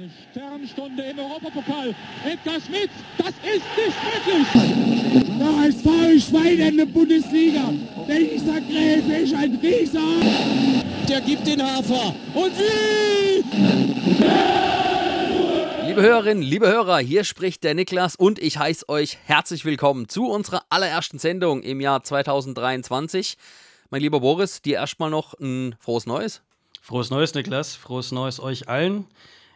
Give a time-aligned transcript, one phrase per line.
[0.00, 1.94] Eine Sternstunde im Europapokal.
[2.24, 4.46] Edgar Schmidt, das ist nicht möglich.
[5.38, 7.70] Der HSV Schwein in der Bundesliga.
[8.08, 10.00] Dieser Gräfe ist ein Rieser.
[11.06, 12.14] Der gibt den Hafer.
[12.32, 13.44] Und wie?
[15.86, 20.30] Liebe Hörerinnen, liebe Hörer, hier spricht der Niklas und ich heiße euch herzlich willkommen zu
[20.30, 23.36] unserer allerersten Sendung im Jahr 2023.
[23.90, 26.40] Mein lieber Boris, dir erstmal noch ein frohes Neues.
[26.80, 27.76] Frohes Neues, Niklas.
[27.76, 29.06] Frohes Neues euch allen.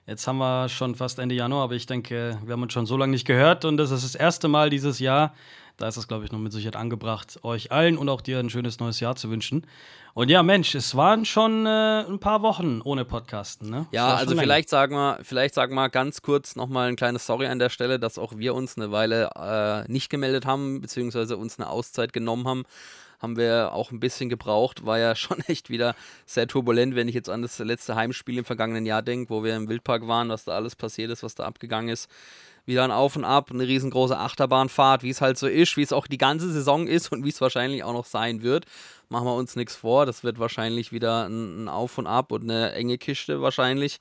[0.07, 2.96] Jetzt haben wir schon fast Ende Januar, aber ich denke, wir haben uns schon so
[2.99, 5.32] lange nicht gehört und das ist das erste Mal dieses Jahr.
[5.79, 8.50] Da ist es, glaube ich, noch mit Sicherheit angebracht, euch allen und auch dir ein
[8.50, 9.67] schönes neues Jahr zu wünschen.
[10.13, 13.86] Und ja, Mensch, es waren schon äh, ein paar Wochen ohne Podcasten, ne?
[13.90, 17.58] Ja, also vielleicht sagen wir, vielleicht sagen wir ganz kurz nochmal eine kleine Story an
[17.58, 21.68] der Stelle, dass auch wir uns eine Weile äh, nicht gemeldet haben, beziehungsweise uns eine
[21.68, 22.64] Auszeit genommen haben
[23.25, 24.87] haben wir auch ein bisschen gebraucht.
[24.87, 25.96] War ja schon echt wieder
[26.27, 29.57] sehr turbulent, wenn ich jetzt an das letzte Heimspiel im vergangenen Jahr denke, wo wir
[29.57, 32.09] im Wildpark waren, was da alles passiert ist, was da abgegangen ist.
[32.67, 35.92] Wieder ein Auf und Ab, eine riesengroße Achterbahnfahrt, wie es halt so ist, wie es
[35.92, 38.64] auch die ganze Saison ist und wie es wahrscheinlich auch noch sein wird.
[39.11, 40.06] Machen wir uns nichts vor.
[40.06, 43.98] Das wird wahrscheinlich wieder ein, Auf und Ab und eine enge Kiste wahrscheinlich.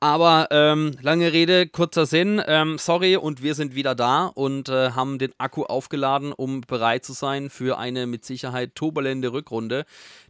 [0.00, 2.40] Aber ähm, lange Rede, kurzer Sinn.
[2.46, 7.04] Ähm, sorry, und wir sind wieder da und äh, haben den Akku aufgeladen, um bereit
[7.04, 9.86] zu sein für eine mit Sicherheit turbulente Rückrunde,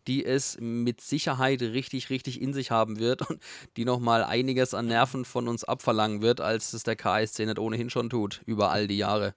[0.07, 3.43] die es mit Sicherheit richtig, richtig in sich haben wird und
[3.77, 7.91] die nochmal einiges an Nerven von uns abverlangen wird, als es der KSC nicht ohnehin
[7.91, 9.35] schon tut, über all die Jahre.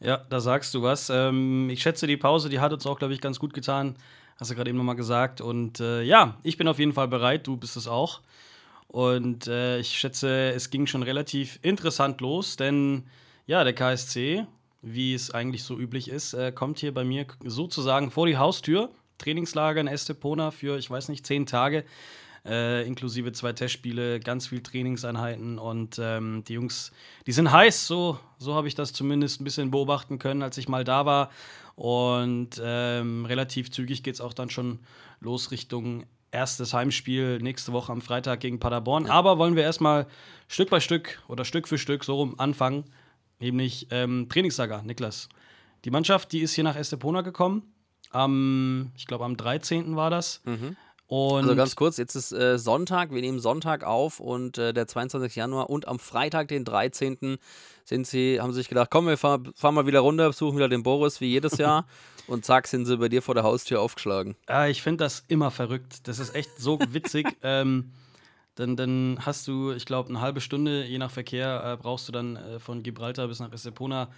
[0.00, 1.10] Ja, da sagst du was.
[1.10, 3.96] Ähm, ich schätze, die Pause, die hat uns auch, glaube ich, ganz gut getan.
[4.38, 5.42] Hast du gerade eben nochmal gesagt.
[5.42, 8.22] Und äh, ja, ich bin auf jeden Fall bereit, du bist es auch.
[8.88, 13.04] Und äh, ich schätze, es ging schon relativ interessant los, denn
[13.46, 14.46] ja, der KSC,
[14.82, 18.90] wie es eigentlich so üblich ist, äh, kommt hier bei mir sozusagen vor die Haustür.
[19.18, 21.84] Trainingslager in Estepona für, ich weiß nicht, zehn Tage.
[22.46, 26.92] Äh, inklusive zwei Testspiele, ganz viel Trainingseinheiten und ähm, die Jungs,
[27.26, 30.68] die sind heiß, so, so habe ich das zumindest ein bisschen beobachten können, als ich
[30.68, 31.30] mal da war.
[31.74, 34.78] Und ähm, relativ zügig geht es auch dann schon
[35.20, 39.06] los Richtung erstes Heimspiel nächste Woche am Freitag gegen Paderborn.
[39.06, 39.12] Ja.
[39.12, 40.06] Aber wollen wir erstmal
[40.48, 42.84] Stück bei Stück oder Stück für Stück so rum anfangen,
[43.38, 45.28] nämlich ähm, Trainingslager, Niklas.
[45.84, 47.72] Die Mannschaft, die ist hier nach Estepona gekommen.
[48.10, 49.96] Am, ich glaube, am 13.
[49.96, 50.42] war das.
[50.44, 50.76] Mhm.
[51.06, 54.86] Und also ganz kurz, jetzt ist äh, Sonntag, wir nehmen Sonntag auf und äh, der
[54.86, 55.36] 22.
[55.36, 57.38] Januar und am Freitag, den 13.
[57.84, 60.68] sind sie, haben sie sich gedacht, komm, wir fahren, fahren mal wieder runter, besuchen wieder
[60.68, 61.86] den Boris wie jedes Jahr
[62.28, 64.36] und zack, sind sie bei dir vor der Haustür aufgeschlagen.
[64.48, 66.06] Ja, ich finde das immer verrückt.
[66.06, 67.26] Das ist echt so witzig.
[67.42, 67.92] ähm,
[68.54, 72.12] dann, dann hast du, ich glaube, eine halbe Stunde, je nach Verkehr, äh, brauchst du
[72.12, 74.08] dann äh, von Gibraltar bis nach Estepona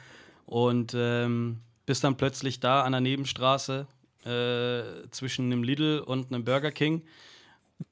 [0.46, 3.86] und ähm, bist dann plötzlich da an der Nebenstraße
[4.24, 7.02] äh, zwischen einem Lidl und einem Burger King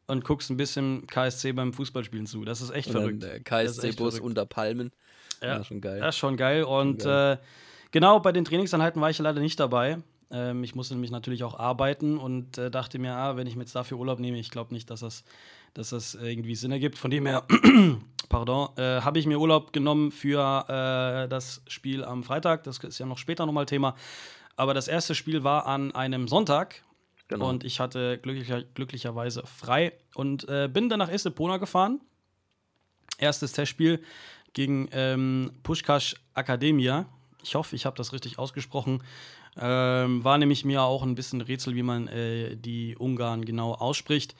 [0.06, 2.44] und guckst ein bisschen KSC beim Fußballspielen zu.
[2.44, 3.24] Das ist echt verrückt.
[3.44, 4.92] KSC-Bus unter Palmen.
[5.42, 5.98] Ja, ja, schon geil.
[5.98, 6.64] Ja, schon geil.
[6.64, 7.38] Und schon geil.
[7.90, 9.98] Genau, bei den Trainingseinheiten war ich leider nicht dabei.
[10.30, 13.62] Ähm, ich musste nämlich natürlich auch arbeiten und äh, dachte mir, ah, wenn ich mir
[13.62, 15.24] jetzt dafür Urlaub nehme, ich glaube nicht, dass das,
[15.74, 16.98] dass das irgendwie Sinn ergibt.
[16.98, 17.44] Von dem her,
[18.28, 22.64] pardon, äh, habe ich mir Urlaub genommen für äh, das Spiel am Freitag.
[22.64, 23.94] Das ist ja noch später nochmal Thema.
[24.56, 26.82] Aber das erste Spiel war an einem Sonntag.
[27.28, 27.48] Genau.
[27.48, 32.00] Und ich hatte glücklicher, glücklicherweise frei und äh, bin dann nach Estepona gefahren.
[33.18, 34.02] Erstes Testspiel
[34.54, 37.06] gegen ähm, Pushkash Akademia.
[37.42, 39.02] Ich hoffe, ich habe das richtig ausgesprochen.
[39.60, 44.34] Ähm, war nämlich mir auch ein bisschen Rätsel, wie man äh, die Ungarn genau ausspricht.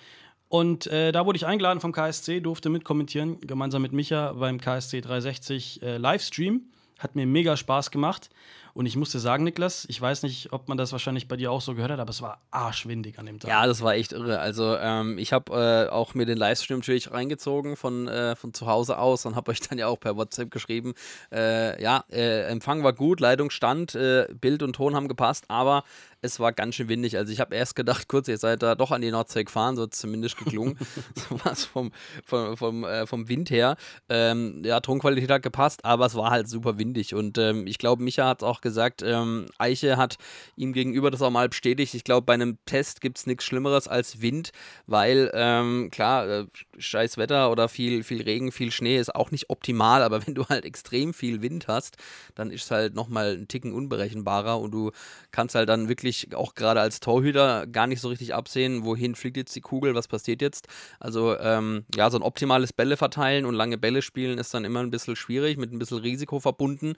[0.48, 5.03] Und äh, da wurde ich eingeladen vom KSC, durfte mitkommentieren, gemeinsam mit Micha beim KSC
[5.03, 6.62] 360 äh, Livestream.
[6.98, 8.31] Hat mir mega Spaß gemacht.
[8.74, 11.60] Und ich musste sagen, Niklas, ich weiß nicht, ob man das wahrscheinlich bei dir auch
[11.60, 13.50] so gehört hat, aber es war arschwindig an dem Tag.
[13.50, 14.38] Ja, das war echt irre.
[14.38, 18.66] Also ähm, ich habe äh, auch mir den Livestream natürlich reingezogen von, äh, von zu
[18.66, 20.94] Hause aus und habe euch dann ja auch per WhatsApp geschrieben,
[21.32, 25.84] äh, ja, äh, Empfang war gut, Leitung stand, äh, Bild und Ton haben gepasst, aber
[26.20, 27.16] es war ganz schön windig.
[27.16, 29.86] Also ich habe erst gedacht, kurz, ihr seid da doch an die Nordsee gefahren, so
[29.86, 30.78] zumindest geklungen.
[31.14, 31.92] so was vom,
[32.24, 33.76] vom, vom, äh, vom Wind her.
[34.08, 37.14] Ähm, ja, Tonqualität hat gepasst, aber es war halt super windig.
[37.14, 40.16] Und ähm, ich glaube, Micha hat es auch gesagt, ähm, Eiche hat
[40.56, 41.94] ihm gegenüber das auch mal bestätigt.
[41.94, 44.50] Ich glaube, bei einem Test gibt es nichts Schlimmeres als Wind,
[44.87, 46.46] weil ähm, klar, äh,
[46.78, 50.46] scheiß Wetter oder viel, viel Regen, viel Schnee ist auch nicht optimal, aber wenn du
[50.46, 51.96] halt extrem viel Wind hast,
[52.34, 54.90] dann ist es halt nochmal ein Ticken unberechenbarer und du
[55.31, 59.14] kannst halt dann wirklich wirklich auch gerade als Torhüter gar nicht so richtig absehen, wohin
[59.14, 60.69] fliegt jetzt die Kugel, was passiert jetzt.
[61.00, 64.81] Also ähm, ja, so ein optimales Bälle verteilen und lange Bälle spielen ist dann immer
[64.81, 66.94] ein bisschen schwierig, mit ein bisschen Risiko verbunden.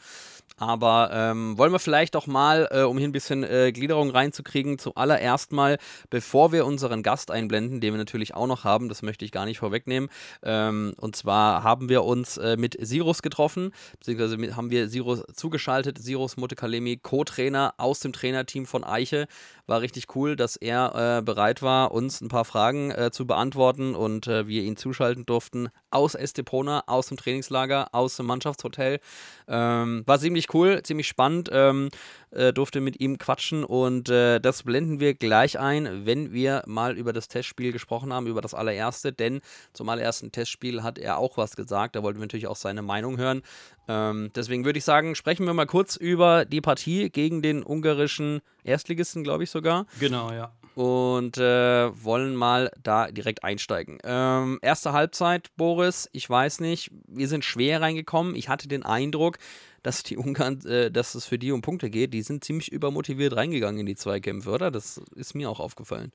[0.57, 4.11] Aber ähm, Ähm, wollen wir vielleicht auch mal, äh, um hier ein bisschen äh, Gliederung
[4.11, 9.03] reinzukriegen, zuallererst mal, bevor wir unseren Gast einblenden, den wir natürlich auch noch haben, das
[9.03, 10.09] möchte ich gar nicht vorwegnehmen.
[10.43, 15.25] Ähm, und zwar haben wir uns äh, mit Sirus getroffen, beziehungsweise mit, haben wir Sirus
[15.35, 15.99] zugeschaltet.
[15.99, 19.27] Sirus Mutekalemi, Co-Trainer aus dem Trainerteam von Eiche.
[19.71, 23.95] War richtig cool, dass er äh, bereit war, uns ein paar Fragen äh, zu beantworten
[23.95, 28.99] und äh, wir ihn zuschalten durften aus Estepona, aus dem Trainingslager, aus dem Mannschaftshotel.
[29.47, 31.51] Ähm, war ziemlich cool, ziemlich spannend.
[31.53, 31.91] Ähm,
[32.33, 36.97] äh, durfte mit ihm quatschen und äh, das blenden wir gleich ein, wenn wir mal
[36.97, 39.41] über das Testspiel gesprochen haben, über das allererste, denn
[39.73, 41.97] zum allerersten Testspiel hat er auch was gesagt.
[41.97, 43.43] Da wollten wir natürlich auch seine Meinung hören.
[43.89, 48.41] Ähm, deswegen würde ich sagen, sprechen wir mal kurz über die Partie gegen den ungarischen
[48.63, 49.87] Erstligisten, glaube ich sogar.
[49.99, 50.53] Genau, ja.
[50.77, 53.99] Und äh, wollen mal da direkt einsteigen.
[54.05, 58.37] Ähm, erste Halbzeit, Boris, ich weiß nicht, wir sind schwer reingekommen.
[58.37, 59.39] Ich hatte den Eindruck,
[59.83, 62.15] dass die Ungarn, äh, dass es für die um Punkte geht.
[62.15, 64.71] Die sind ziemlich übermotiviert reingegangen in die Zweikämpfe, oder?
[64.71, 66.13] Das ist mir auch aufgefallen.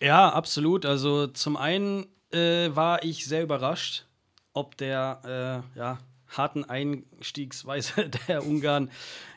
[0.00, 0.86] Ja, absolut.
[0.86, 4.06] Also zum einen äh, war ich sehr überrascht,
[4.52, 5.98] ob der äh, ja,
[6.28, 8.90] harten Einstiegsweise der Ungarn.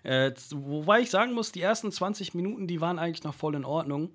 [0.03, 3.65] Äh, wobei ich sagen muss, die ersten 20 Minuten, die waren eigentlich noch voll in
[3.65, 4.11] Ordnung.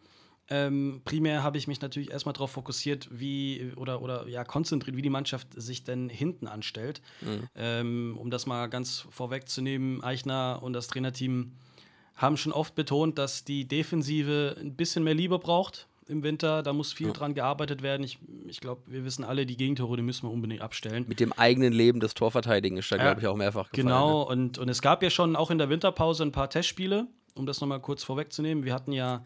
[0.48, 5.02] Ähm, primär habe ich mich natürlich erstmal darauf fokussiert, wie oder, oder ja, konzentriert, wie
[5.02, 7.02] die Mannschaft sich denn hinten anstellt.
[7.20, 7.48] Mhm.
[7.56, 11.52] Ähm, um das mal ganz vorwegzunehmen, Eichner und das Trainerteam
[12.14, 16.62] haben schon oft betont, dass die Defensive ein bisschen mehr Liebe braucht im Winter.
[16.62, 17.12] Da muss viel ja.
[17.12, 18.04] dran gearbeitet werden.
[18.04, 21.04] Ich, ich glaube, wir wissen alle, die Gegentore, die müssen wir unbedingt abstellen.
[21.08, 23.88] Mit dem eigenen Leben des Torverteidigen ist da, glaube ich, auch mehrfach gefallen.
[23.88, 24.26] Genau, ne?
[24.26, 27.60] und, und es gab ja schon auch in der Winterpause ein paar Testspiele, um das
[27.60, 28.64] nochmal kurz vorwegzunehmen.
[28.64, 29.24] Wir hatten ja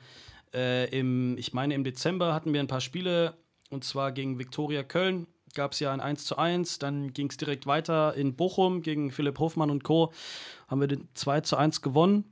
[0.54, 3.34] äh, im, ich meine, im Dezember hatten wir ein paar Spiele,
[3.70, 5.26] und zwar gegen Viktoria Köln.
[5.54, 9.10] Gab es ja ein 1 zu 1, dann ging es direkt weiter in Bochum gegen
[9.10, 10.12] Philipp Hofmann und Co.
[10.68, 12.24] Haben wir den 2 zu 1 gewonnen.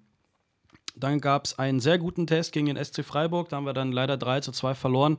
[0.94, 3.92] Dann gab es einen sehr guten Test gegen den SC Freiburg, da haben wir dann
[3.92, 5.18] leider 3 zu 2 verloren.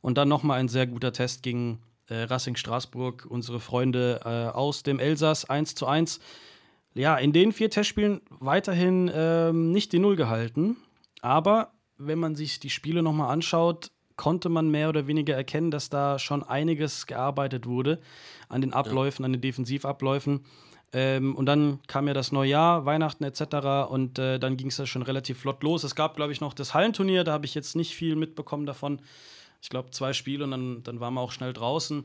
[0.00, 4.82] Und dann nochmal ein sehr guter Test gegen äh, Racing Straßburg, unsere Freunde äh, aus
[4.82, 6.20] dem Elsass 1 zu 1.
[6.94, 10.76] Ja, in den vier Testspielen weiterhin ähm, nicht die Null gehalten.
[11.22, 15.88] Aber wenn man sich die Spiele nochmal anschaut, konnte man mehr oder weniger erkennen, dass
[15.88, 18.00] da schon einiges gearbeitet wurde
[18.48, 19.26] an den Abläufen, ja.
[19.26, 20.44] an den Defensivabläufen.
[20.92, 23.88] Ähm, und dann kam ja das Neujahr, Weihnachten etc.
[23.88, 25.84] Und äh, dann ging es ja schon relativ flott los.
[25.84, 29.00] Es gab, glaube ich, noch das Hallenturnier, da habe ich jetzt nicht viel mitbekommen davon.
[29.62, 32.04] Ich glaube, zwei Spiele und dann, dann waren wir auch schnell draußen.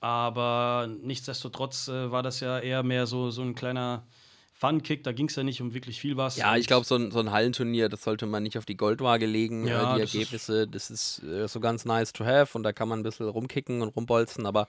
[0.00, 4.04] Aber nichtsdestotrotz äh, war das ja eher mehr so, so ein kleiner
[4.58, 6.36] Fun-Kick, da ging es ja nicht um wirklich viel was.
[6.36, 9.24] Ja, ich glaube, so ein, so ein Hallenturnier, das sollte man nicht auf die Goldwaage
[9.24, 9.68] legen.
[9.68, 12.64] Ja, äh, die das Ergebnisse, ist das ist äh, so ganz nice to have und
[12.64, 14.66] da kann man ein bisschen rumkicken und rumbolzen, aber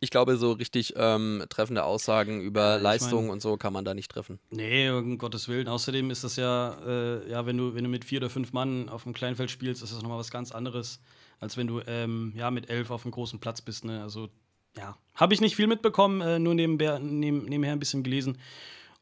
[0.00, 3.84] ich glaube, so richtig ähm, treffende Aussagen über ja, Leistung mein, und so kann man
[3.84, 4.40] da nicht treffen.
[4.50, 5.68] Nee, um Gottes Willen.
[5.68, 8.88] Außerdem ist das ja, äh, ja, wenn du, wenn du mit vier oder fünf Mann
[8.88, 11.00] auf dem Kleinfeld spielst, ist das nochmal was ganz anderes,
[11.38, 13.84] als wenn du ähm, ja, mit elf auf einem großen Platz bist.
[13.84, 14.02] Ne?
[14.02, 14.30] Also,
[14.76, 18.38] ja, habe ich nicht viel mitbekommen, äh, nur nebenher, neben, nebenher ein bisschen gelesen.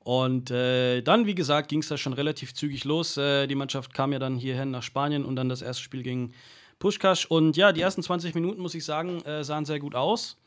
[0.08, 3.19] Und äh, dann, wie gesagt, ging es da schon relativ zügig los.
[3.19, 6.32] Äh, die Mannschaft kam ja dann hierhin nach Spanien und dann das erste Spiel gegen
[6.78, 7.26] Puschkasch.
[7.26, 10.38] Und ja, die ersten 20 Minuten, muss ich sagen, äh, sahen sehr gut aus.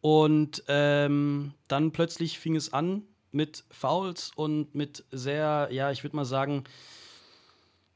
[0.00, 6.16] Und ähm, dann plötzlich fing es an mit Fouls und mit sehr, ja, ich würde
[6.16, 6.64] mal sagen,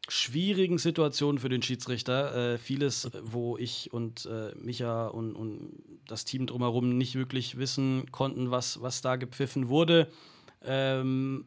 [0.07, 2.53] schwierigen Situationen für den Schiedsrichter.
[2.53, 8.13] Äh, vieles, wo ich und äh, Micha und, und das Team drumherum nicht wirklich wissen
[8.13, 10.09] konnten, was, was da gepfiffen wurde.
[10.65, 11.47] Ähm,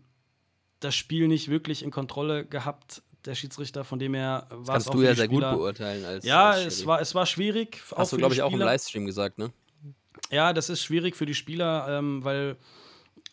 [0.79, 4.93] das Spiel nicht wirklich in Kontrolle gehabt, der Schiedsrichter, von dem her war das Kannst
[4.93, 5.51] du ja sehr Spieler.
[5.51, 6.05] gut beurteilen.
[6.05, 7.81] Als, ja, als es, war, es war schwierig.
[7.95, 9.51] Hast du, glaube ich, auch im Livestream gesagt, ne?
[10.31, 12.57] Ja, das ist schwierig für die Spieler, ähm, weil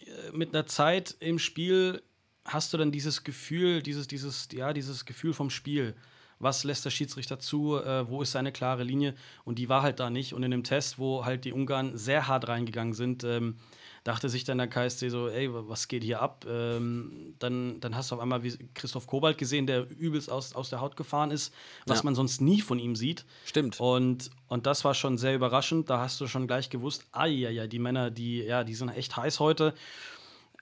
[0.00, 2.03] äh, mit einer Zeit im Spiel
[2.45, 5.95] hast du dann dieses Gefühl, dieses, dieses, ja, dieses Gefühl vom Spiel.
[6.38, 7.76] Was lässt der Schiedsrichter zu?
[7.76, 9.14] Äh, wo ist seine klare Linie?
[9.45, 10.35] Und die war halt da nicht.
[10.35, 13.57] Und in dem Test, wo halt die Ungarn sehr hart reingegangen sind, ähm,
[14.05, 16.45] dachte sich dann der KSC so, ey, was geht hier ab?
[16.47, 20.69] Ähm, dann, dann hast du auf einmal wie Christoph Kobalt gesehen, der übelst aus, aus
[20.69, 21.55] der Haut gefahren ist,
[21.87, 22.05] was ja.
[22.05, 23.25] man sonst nie von ihm sieht.
[23.47, 23.81] Stimmt.
[23.81, 25.88] Und, und das war schon sehr überraschend.
[25.88, 28.91] Da hast du schon gleich gewusst, ah ja, ja, die Männer, die, ja, die sind
[28.91, 29.73] echt heiß heute.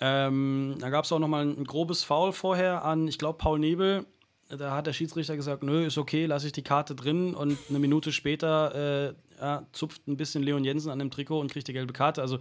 [0.01, 3.59] Ähm, da gab es auch noch mal ein grobes Foul vorher an, ich glaube, Paul
[3.59, 4.07] Nebel.
[4.59, 7.35] Da hat der Schiedsrichter gesagt, nö, ist okay, lasse ich die Karte drin.
[7.35, 11.51] Und eine Minute später äh, ja, zupft ein bisschen Leon Jensen an dem Trikot und
[11.51, 12.21] kriegt die gelbe Karte.
[12.21, 12.39] Also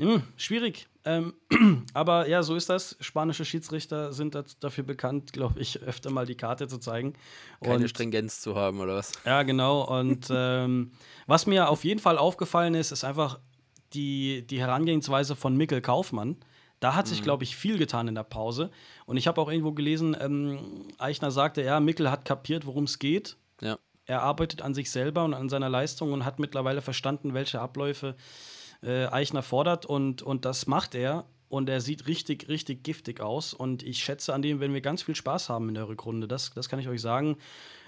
[0.00, 0.88] hm, schwierig.
[1.04, 1.34] Ähm,
[1.94, 2.96] aber ja, so ist das.
[3.00, 7.14] Spanische Schiedsrichter sind dafür bekannt, glaube ich, öfter mal die Karte zu zeigen.
[7.62, 9.12] Keine und, Stringenz zu haben, oder was?
[9.26, 9.82] Ja, genau.
[9.82, 10.92] Und ähm,
[11.26, 13.40] was mir auf jeden Fall aufgefallen ist, ist einfach
[13.92, 16.36] die, die Herangehensweise von Mikkel Kaufmann,
[16.80, 17.24] Da hat sich, mhm.
[17.24, 18.70] glaube ich, viel getan in der Pause.
[19.06, 22.98] Und ich habe auch irgendwo gelesen, ähm, Eichner sagte, ja, Mickel hat kapiert, worum es
[22.98, 23.36] geht.
[23.60, 23.78] Ja.
[24.06, 28.16] Er arbeitet an sich selber und an seiner Leistung und hat mittlerweile verstanden, welche Abläufe
[28.82, 29.86] äh, Eichner fordert.
[29.86, 31.26] Und, und das macht er.
[31.48, 33.52] Und er sieht richtig, richtig giftig aus.
[33.52, 36.28] Und ich schätze, an dem werden wir ganz viel Spaß haben in der Rückrunde.
[36.28, 37.36] Das, das kann ich euch sagen.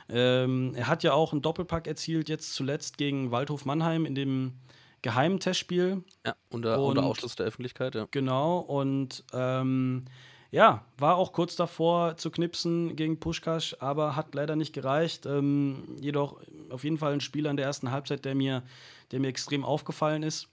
[0.08, 4.54] Ähm, er hat ja auch einen Doppelpack erzielt, jetzt zuletzt gegen Waldhof Mannheim in dem
[5.02, 6.04] geheimen Testspiel.
[6.24, 8.06] Ja, unter, und, unter Ausschluss der Öffentlichkeit, ja.
[8.10, 10.04] Genau, und ähm,
[10.52, 15.24] ja, war auch kurz davor zu knipsen gegen Puschkasch, aber hat leider nicht gereicht.
[15.24, 18.62] Ähm, jedoch auf jeden Fall ein Spieler in der ersten Halbzeit, der mir,
[19.10, 20.48] der mir extrem aufgefallen ist.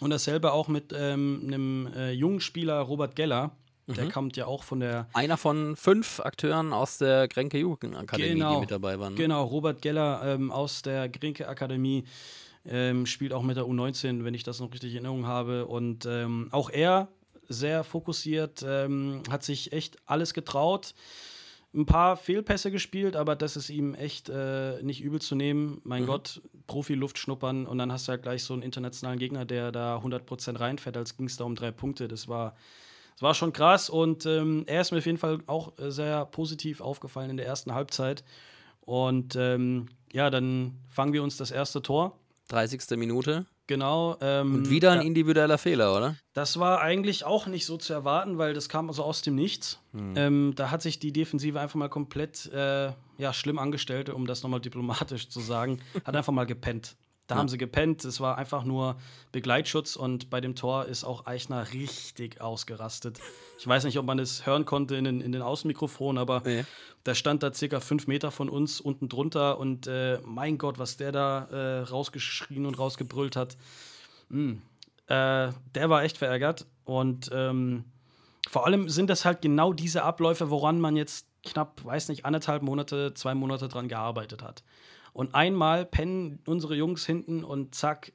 [0.00, 3.50] Und dasselbe auch mit ähm, einem äh, jungen Spieler, Robert Geller.
[3.86, 4.10] Der mhm.
[4.10, 5.08] kommt ja auch von der.
[5.12, 9.14] Einer von fünf Akteuren aus der Grenke Jugendakademie, genau, die mit dabei waren.
[9.14, 9.18] Ne?
[9.18, 12.04] Genau, Robert Geller ähm, aus der Grenke Akademie
[12.66, 15.66] ähm, spielt auch mit der U19, wenn ich das noch richtig in Erinnerung habe.
[15.66, 17.08] Und ähm, auch er
[17.48, 20.94] sehr fokussiert, ähm, hat sich echt alles getraut.
[21.72, 25.80] Ein paar Fehlpässe gespielt, aber das ist ihm echt äh, nicht übel zu nehmen.
[25.84, 26.06] Mein mhm.
[26.06, 29.98] Gott, Profi-Luft schnuppern und dann hast du ja gleich so einen internationalen Gegner, der da
[29.98, 32.08] 100% reinfährt, als ging es da um drei Punkte.
[32.08, 32.56] Das war,
[33.14, 36.26] das war schon krass und ähm, er ist mir auf jeden Fall auch äh, sehr
[36.26, 38.24] positiv aufgefallen in der ersten Halbzeit.
[38.80, 42.18] Und ähm, ja, dann fangen wir uns das erste Tor.
[42.50, 42.96] 30.
[42.96, 43.46] Minute.
[43.66, 44.16] Genau.
[44.20, 46.16] Ähm, und wieder ein individueller Fehler, oder?
[46.32, 49.78] Das war eigentlich auch nicht so zu erwarten, weil das kam also aus dem Nichts.
[49.92, 50.14] Hm.
[50.16, 54.42] Ähm, da hat sich die Defensive einfach mal komplett äh, ja, schlimm angestellt, um das
[54.42, 55.80] nochmal diplomatisch zu sagen.
[56.04, 56.96] hat einfach mal gepennt.
[57.30, 57.38] Da ja.
[57.38, 58.04] haben sie gepennt.
[58.04, 58.96] Es war einfach nur
[59.30, 63.20] Begleitschutz und bei dem Tor ist auch Eichner richtig ausgerastet.
[63.56, 66.64] Ich weiß nicht, ob man es hören konnte in den, in den Außenmikrofonen, aber nee.
[67.06, 70.96] der stand da circa fünf Meter von uns unten drunter und äh, mein Gott, was
[70.96, 73.56] der da äh, rausgeschrien und rausgebrüllt hat.
[74.28, 74.54] Mm.
[75.06, 77.84] Äh, der war echt verärgert und ähm,
[78.48, 82.62] vor allem sind das halt genau diese Abläufe, woran man jetzt knapp, weiß nicht, anderthalb
[82.62, 84.64] Monate, zwei Monate dran gearbeitet hat.
[85.12, 88.12] Und einmal pennen unsere Jungs hinten und zack,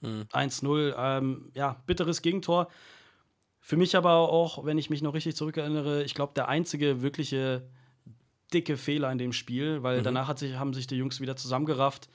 [0.00, 0.26] mhm.
[0.32, 0.94] 1-0.
[0.96, 2.68] Ähm, ja, bitteres Gegentor.
[3.60, 7.68] Für mich aber auch, wenn ich mich noch richtig zurückerinnere, ich glaube, der einzige wirkliche
[8.52, 10.04] dicke Fehler in dem Spiel, weil mhm.
[10.04, 12.08] danach sich, haben sich die Jungs wieder zusammengerafft.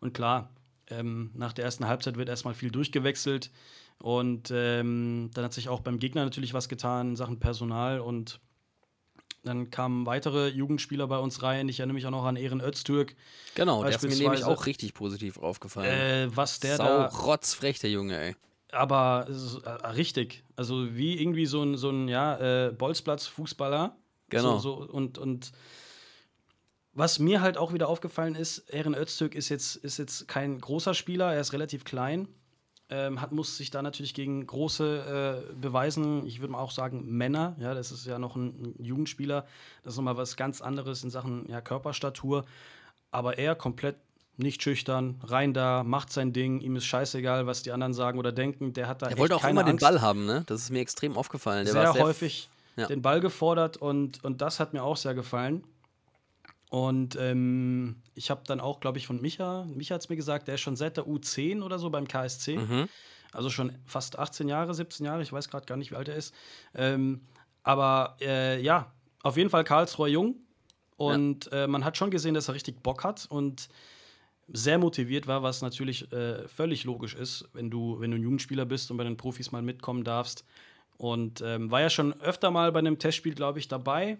[0.00, 0.50] Und klar,
[0.90, 3.50] ähm, nach der ersten Halbzeit wird erstmal viel durchgewechselt.
[4.00, 8.00] Und ähm, dann hat sich auch beim Gegner natürlich was getan in Sachen Personal.
[8.00, 8.40] Und
[9.44, 11.68] dann kamen weitere Jugendspieler bei uns rein.
[11.68, 13.14] Ich erinnere mich auch noch an Ehren Öztürk.
[13.54, 16.30] Genau, der ist mir nämlich auch richtig positiv aufgefallen.
[16.30, 17.06] Äh, was der Sau da.
[17.06, 18.36] rotzfrech, der Junge, ey.
[18.72, 19.26] Aber
[19.64, 20.44] äh, richtig.
[20.56, 23.96] Also wie irgendwie so ein, so ein ja, äh, Bolzplatz-Fußballer.
[24.28, 24.58] Genau.
[24.58, 25.52] So, so, und, und
[26.92, 30.94] was mir halt auch wieder aufgefallen ist, Ehren Öztürk ist jetzt, ist jetzt kein großer
[30.94, 32.28] Spieler, er ist relativ klein
[32.90, 36.26] ähm, hat, muss sich da natürlich gegen große äh, beweisen.
[36.26, 37.54] Ich würde mal auch sagen Männer.
[37.58, 39.46] Ja, das ist ja noch ein, ein Jugendspieler.
[39.82, 42.44] Das ist nochmal was ganz anderes in Sachen ja, Körperstatur.
[43.10, 43.96] Aber er komplett
[44.38, 48.30] nicht schüchtern, rein da, macht sein Ding, ihm ist scheißegal, was die anderen sagen oder
[48.30, 48.72] denken.
[48.72, 49.08] Der hat da.
[49.08, 49.72] Er wollte auch immer Angst.
[49.72, 50.44] den Ball haben, ne?
[50.46, 51.64] Das ist mir extrem aufgefallen.
[51.64, 52.86] Der sehr, sehr häufig ja.
[52.86, 55.64] den Ball gefordert und, und das hat mir auch sehr gefallen.
[56.70, 60.48] Und ähm, ich habe dann auch, glaube ich, von Micha, Micha hat es mir gesagt,
[60.48, 62.58] der ist schon seit der U10 oder so beim KSC.
[62.58, 62.88] Mhm.
[63.32, 66.16] Also schon fast 18 Jahre, 17 Jahre, ich weiß gerade gar nicht, wie alt er
[66.16, 66.34] ist.
[66.74, 67.22] Ähm,
[67.62, 70.36] aber äh, ja, auf jeden Fall Karlsruher Jung.
[70.96, 71.64] Und ja.
[71.64, 73.68] äh, man hat schon gesehen, dass er richtig Bock hat und
[74.48, 78.64] sehr motiviert war, was natürlich äh, völlig logisch ist, wenn du, wenn du ein Jugendspieler
[78.64, 80.44] bist und bei den Profis mal mitkommen darfst.
[80.96, 84.18] Und ähm, war ja schon öfter mal bei einem Testspiel, glaube ich, dabei.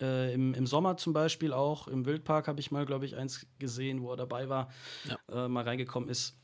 [0.00, 3.46] Äh, im, Im Sommer zum Beispiel auch, im Wildpark habe ich mal, glaube ich, eins
[3.58, 4.70] gesehen, wo er dabei war,
[5.04, 5.44] ja.
[5.44, 6.36] äh, mal reingekommen ist.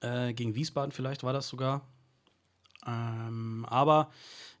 [0.00, 1.86] Äh, gegen Wiesbaden vielleicht war das sogar.
[2.86, 4.10] Ähm, aber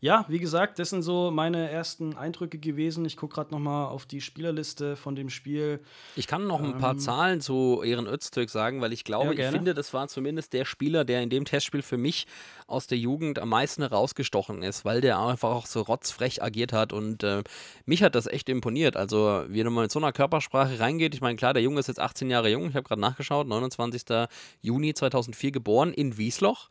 [0.00, 3.04] ja, wie gesagt, das sind so meine ersten Eindrücke gewesen.
[3.04, 5.80] Ich gucke gerade noch mal auf die Spielerliste von dem Spiel.
[6.14, 9.46] Ich kann noch ein ähm, paar Zahlen zu Ehren Öztürk sagen, weil ich glaube, ja,
[9.46, 12.28] ich finde, das war zumindest der Spieler, der in dem Testspiel für mich
[12.68, 16.92] aus der Jugend am meisten herausgestochen ist, weil der einfach auch so rotzfrech agiert hat
[16.92, 17.42] und äh,
[17.84, 18.96] mich hat das echt imponiert.
[18.96, 22.00] Also, wie man mit so einer Körpersprache reingeht, ich meine, klar, der Junge ist jetzt
[22.00, 24.28] 18 Jahre jung, ich habe gerade nachgeschaut, 29.
[24.62, 26.68] Juni 2004 geboren in Wiesloch.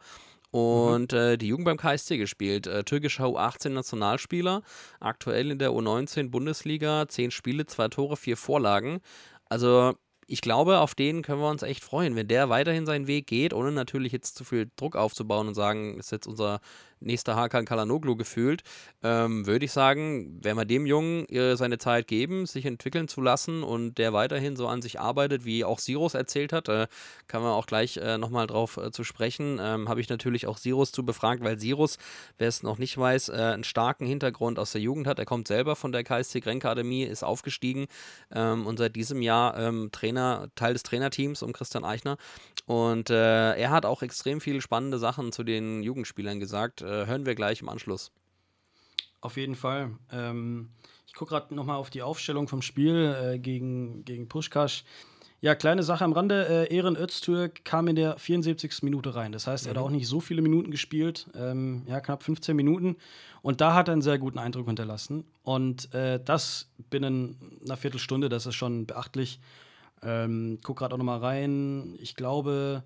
[0.51, 1.17] Und mhm.
[1.17, 2.67] äh, die Jugend beim KSC gespielt.
[2.67, 4.61] Äh, türkischer U18-Nationalspieler,
[4.99, 8.99] aktuell in der U19 Bundesliga, zehn Spiele, zwei Tore, vier Vorlagen.
[9.45, 9.93] Also
[10.27, 13.53] ich glaube, auf den können wir uns echt freuen, wenn der weiterhin seinen Weg geht,
[13.53, 16.59] ohne natürlich jetzt zu viel Druck aufzubauen und sagen, ist jetzt unser
[16.99, 18.63] nächster Hakan Kalanoglu gefühlt,
[19.03, 23.21] ähm, würde ich sagen, wenn wir dem Jungen äh, seine Zeit geben, sich entwickeln zu
[23.21, 26.87] lassen und der weiterhin so an sich arbeitet, wie auch Sirus erzählt hat, äh,
[27.27, 30.57] kann man auch gleich äh, nochmal drauf äh, zu sprechen, ähm, habe ich natürlich auch
[30.57, 31.97] Sirus zu befragt, weil Sirus,
[32.37, 35.19] wer es noch nicht weiß, äh, einen starken Hintergrund aus der Jugend hat.
[35.19, 37.87] Er kommt selber von der KSC Grenke ist aufgestiegen
[38.31, 42.17] ähm, und seit diesem Jahr ähm, Trainer, Teil des Trainerteams um Christian Eichner.
[42.65, 46.83] Und er hat auch extrem viele spannende Sachen zu den Jugendspielern gesagt.
[46.87, 48.11] Äh, hören wir gleich im Anschluss.
[49.19, 49.91] Auf jeden Fall.
[50.11, 50.69] Ähm,
[51.05, 54.85] ich gucke gerade nochmal auf die Aufstellung vom Spiel äh, gegen, gegen Puschkasch.
[55.41, 56.47] Ja, kleine Sache am Rande.
[56.47, 58.83] Äh, Ehren Öztürk kam in der 74.
[58.83, 59.33] Minute rein.
[59.33, 59.83] Das heißt, er hat mhm.
[59.83, 61.27] auch nicht so viele Minuten gespielt.
[61.35, 62.95] Ähm, ja, knapp 15 Minuten.
[63.41, 65.25] Und da hat er einen sehr guten Eindruck hinterlassen.
[65.43, 69.39] Und äh, das binnen einer Viertelstunde, das ist schon beachtlich.
[70.01, 71.95] Ähm, guck gerade auch noch mal rein.
[71.99, 72.83] Ich glaube,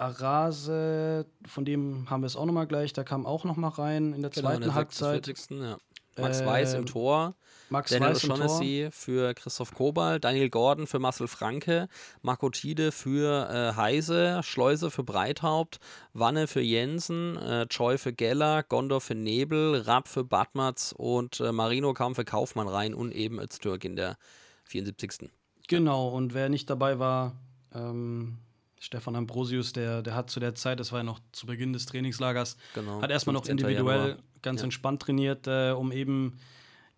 [0.00, 2.92] Arase, von dem haben wir es auch noch mal gleich.
[2.92, 5.26] Der kam auch noch mal rein in der genau, zweiten in der Halbzeit.
[5.26, 5.60] 46.
[5.60, 5.76] Ja.
[6.18, 7.34] Max äh, Weiß im Tor.
[7.68, 11.88] Max Daniel O'Shaughnessy für Christoph Kobal, Daniel Gordon für Marcel Franke,
[12.20, 15.78] Marco Tide für äh, Heise, Schleuse für Breithaupt,
[16.12, 21.52] Wanne für Jensen, äh, Choi für Geller, Gondor für Nebel, Rapp für Badmatz und äh,
[21.52, 24.16] Marino kam für Kaufmann rein und eben Öztürk in der
[24.64, 25.30] 74.
[25.68, 27.36] Genau, und wer nicht dabei war,
[27.72, 28.38] ähm,
[28.80, 31.84] Stefan Ambrosius, der, der hat zu der Zeit, das war ja noch zu Beginn des
[31.84, 34.22] Trainingslagers, genau, hat erstmal noch individuell Januar.
[34.40, 34.64] ganz ja.
[34.64, 36.38] entspannt trainiert, äh, um eben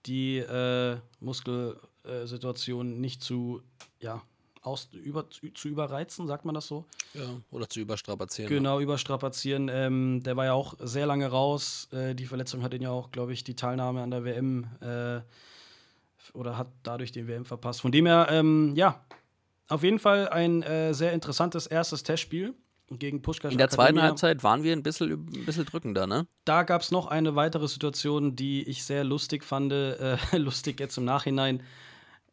[0.07, 3.63] die äh, Muskelsituation nicht zu,
[3.99, 4.23] ja,
[4.63, 6.85] aus, über, zu überreizen, sagt man das so?
[7.15, 8.49] Ja, oder zu überstrapazieren.
[8.49, 8.85] Genau, ja.
[8.85, 9.69] überstrapazieren.
[9.69, 11.89] Ähm, der war ja auch sehr lange raus.
[11.93, 15.21] Äh, die Verletzung hat ihn ja auch, glaube ich, die Teilnahme an der WM äh,
[16.33, 17.81] oder hat dadurch den WM verpasst.
[17.81, 19.05] Von dem her, ähm, ja,
[19.73, 22.55] auf jeden Fall ein äh, sehr interessantes erstes Testspiel
[22.91, 23.53] gegen Puschkasch.
[23.53, 24.03] In der zweiten Akademia.
[24.09, 26.27] Halbzeit waren wir ein bisschen, ein bisschen drückender, ne?
[26.45, 30.99] Da gab es noch eine weitere Situation, die ich sehr lustig fand, äh, lustig jetzt
[30.99, 31.63] im Nachhinein.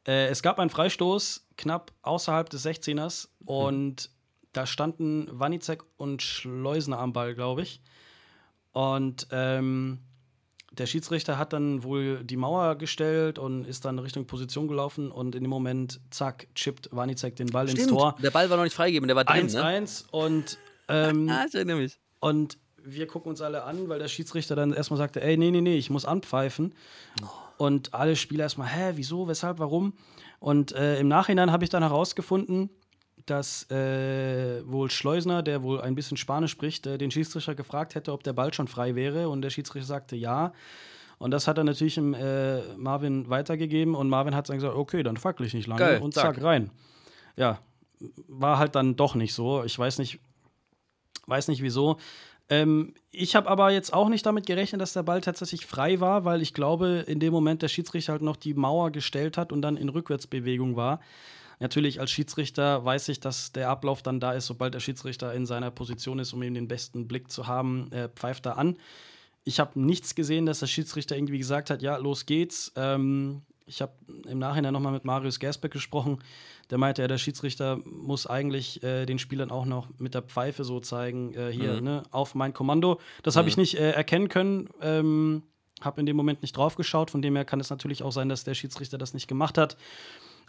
[0.05, 3.47] Äh, es gab einen Freistoß knapp außerhalb des 16ers mhm.
[3.47, 4.09] und
[4.53, 7.81] da standen Wanizek und Schleusner am Ball, glaube ich.
[8.71, 9.99] Und ähm,
[10.79, 15.35] der Schiedsrichter hat dann wohl die Mauer gestellt und ist dann Richtung Position gelaufen und
[15.35, 18.15] in dem Moment, zack, chippt Wanizek den Ball Stimmt, ins Tor.
[18.21, 19.63] Der Ball war noch nicht freigegeben, der war drin, 1 -1 ne?
[19.63, 20.57] 1 und
[20.87, 21.99] ähm, ah, ich erinnere mich.
[22.19, 25.61] Und wir gucken uns alle an, weil der Schiedsrichter dann erstmal sagte, ey, nee, nee,
[25.61, 26.73] nee, ich muss anpfeifen.
[27.21, 27.65] Oh.
[27.65, 29.93] Und alle Spieler erstmal, hä, wieso, weshalb, warum?
[30.39, 32.69] Und äh, im Nachhinein habe ich dann herausgefunden,
[33.29, 38.13] dass äh, wohl Schleusner, der wohl ein bisschen Spanisch spricht, äh, den Schiedsrichter gefragt hätte,
[38.13, 39.29] ob der Ball schon frei wäre.
[39.29, 40.53] Und der Schiedsrichter sagte ja.
[41.17, 43.95] Und das hat er natürlich im, äh, Marvin weitergegeben.
[43.95, 45.79] Und Marvin hat dann gesagt: Okay, dann fackel ich nicht lange.
[45.79, 46.71] Geil, und zack, zack, rein.
[47.35, 47.59] Ja,
[48.27, 49.63] war halt dann doch nicht so.
[49.63, 50.19] Ich weiß nicht,
[51.27, 51.97] weiß nicht wieso.
[52.49, 56.25] Ähm, ich habe aber jetzt auch nicht damit gerechnet, dass der Ball tatsächlich frei war,
[56.25, 59.61] weil ich glaube, in dem Moment der Schiedsrichter halt noch die Mauer gestellt hat und
[59.61, 60.99] dann in Rückwärtsbewegung war.
[61.59, 65.45] Natürlich als Schiedsrichter weiß ich, dass der Ablauf dann da ist, sobald der Schiedsrichter in
[65.45, 68.77] seiner Position ist, um eben den besten Blick zu haben, äh, pfeift er an.
[69.43, 72.71] Ich habe nichts gesehen, dass der Schiedsrichter irgendwie gesagt hat, ja, los geht's.
[72.75, 73.93] Ähm, ich habe
[74.27, 76.19] im Nachhinein nochmal mit Marius Gersbeck gesprochen.
[76.69, 80.63] Der meinte, ja, der Schiedsrichter muss eigentlich äh, den Spielern auch noch mit der Pfeife
[80.63, 81.83] so zeigen, äh, hier, mhm.
[81.83, 82.99] ne, auf mein Kommando.
[83.21, 83.39] Das mhm.
[83.39, 84.69] habe ich nicht äh, erkennen können.
[84.81, 85.43] Ähm,
[85.81, 87.11] habe in dem Moment nicht drauf geschaut.
[87.11, 89.77] Von dem her kann es natürlich auch sein, dass der Schiedsrichter das nicht gemacht hat.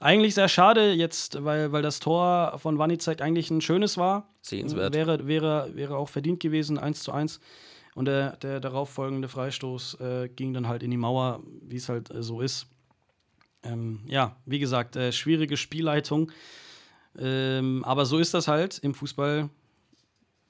[0.01, 4.31] Eigentlich sehr schade jetzt, weil, weil das Tor von Wanizek eigentlich ein schönes war.
[4.41, 4.95] Sehenswert.
[4.95, 7.39] Wäre, wäre, wäre auch verdient gewesen, 1 zu 1.
[7.95, 12.11] Und der, der darauffolgende Freistoß äh, ging dann halt in die Mauer, wie es halt
[12.11, 12.67] äh, so ist.
[13.63, 16.33] Ähm, ja, wie gesagt, äh, schwierige Spielleitung.
[17.19, 19.51] Ähm, aber so ist das halt im Fußball.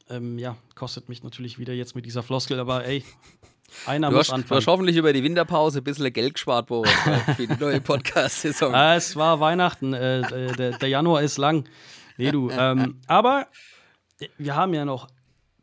[0.08, 3.02] Ähm, ja, kostet mich natürlich wieder jetzt mit dieser Floskel, aber ey,
[3.86, 4.48] einer du muss hast, anfangen.
[4.48, 6.90] Du hast hoffentlich über die Winterpause ein bisschen Geld gespart, Boris,
[7.36, 8.74] für die neue Podcast-Saison.
[8.74, 11.68] Ah, es war Weihnachten, äh, äh, der, der, Januar ist lang.
[12.16, 12.50] Nee, du.
[12.50, 13.46] Ähm, aber
[14.36, 15.08] wir haben ja noch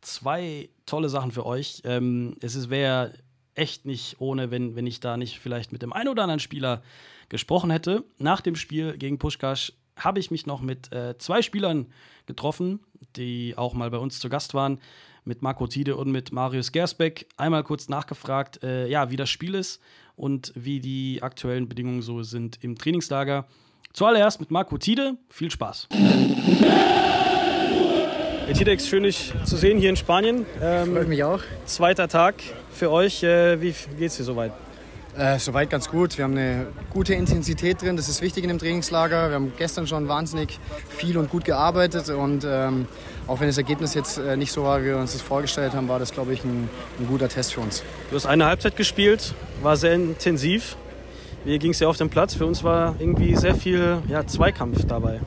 [0.02, 1.82] zwei tolle Sachen für euch.
[1.84, 3.14] Ähm, es wäre
[3.56, 6.84] echt nicht ohne, wenn, wenn ich da nicht vielleicht mit dem einen oder anderen Spieler
[7.30, 8.04] gesprochen hätte.
[8.18, 11.88] Nach dem Spiel gegen Puschkasch habe ich mich noch mit äh, zwei Spielern
[12.26, 12.80] getroffen,
[13.16, 14.80] die auch mal bei uns zu Gast waren
[15.28, 19.54] mit Marco Tide und mit Marius Gersbeck einmal kurz nachgefragt, äh, ja, wie das Spiel
[19.54, 19.82] ist
[20.16, 23.46] und wie die aktuellen Bedingungen so sind im Trainingslager.
[23.94, 25.18] Zuallererst mit Marco Tide.
[25.30, 25.90] Viel Spaß.
[28.46, 30.46] Herr Tidex, schön dich zu sehen hier in Spanien.
[30.62, 31.42] Ähm, Freut mich auch.
[31.66, 32.36] Zweiter Tag
[32.72, 33.22] für euch.
[33.22, 33.74] Äh, wie
[34.06, 34.54] es dir soweit?
[35.18, 36.16] Äh, soweit ganz gut.
[36.20, 37.98] Wir haben eine gute Intensität drin.
[37.98, 39.30] Das ist wichtig in dem Trainingslager.
[39.30, 42.10] Wir haben gestern schon wahnsinnig viel und gut gearbeitet.
[42.10, 42.86] Und ähm,
[43.26, 45.88] auch wenn das Ergebnis jetzt äh, nicht so war, wie wir uns das vorgestellt haben,
[45.88, 47.84] war das, glaube ich, ein, ein, guter Test für uns.
[48.12, 50.78] Du hast eine Halbzeit gespielt, war sehr intensiv.
[51.46, 52.36] Wie ging es dir auf dem Platz?
[52.36, 55.20] Für uns war irgendwie sehr viel ja, Zweikampf dabei.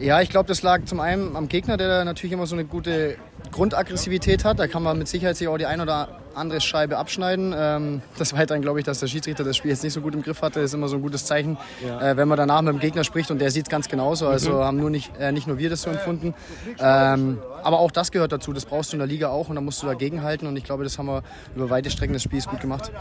[0.00, 3.16] Ja, ich glaube, das lag zum einen am Gegner, der natürlich immer so eine gute
[3.52, 4.58] Grundaggressivität hat.
[4.58, 7.54] Da kann man mit Sicherheit sich auch die ein oder andere Scheibe abschneiden.
[7.56, 10.00] Ähm, das war halt dann, glaube ich, dass der Schiedsrichter das Spiel jetzt nicht so
[10.00, 12.12] gut im Griff hatte, ist immer so ein gutes Zeichen, ja.
[12.12, 14.28] äh, wenn man danach mit dem Gegner spricht und der sieht es ganz genauso.
[14.28, 14.64] Also mhm.
[14.64, 16.34] haben nur nicht, äh, nicht nur wir das so empfunden.
[16.78, 18.52] Ähm, aber auch das gehört dazu.
[18.52, 20.46] Das brauchst du in der Liga auch und da musst du dagegen halten.
[20.46, 21.22] Und ich glaube, das haben wir
[21.54, 22.92] über weite Strecken des Spiels gut gemacht.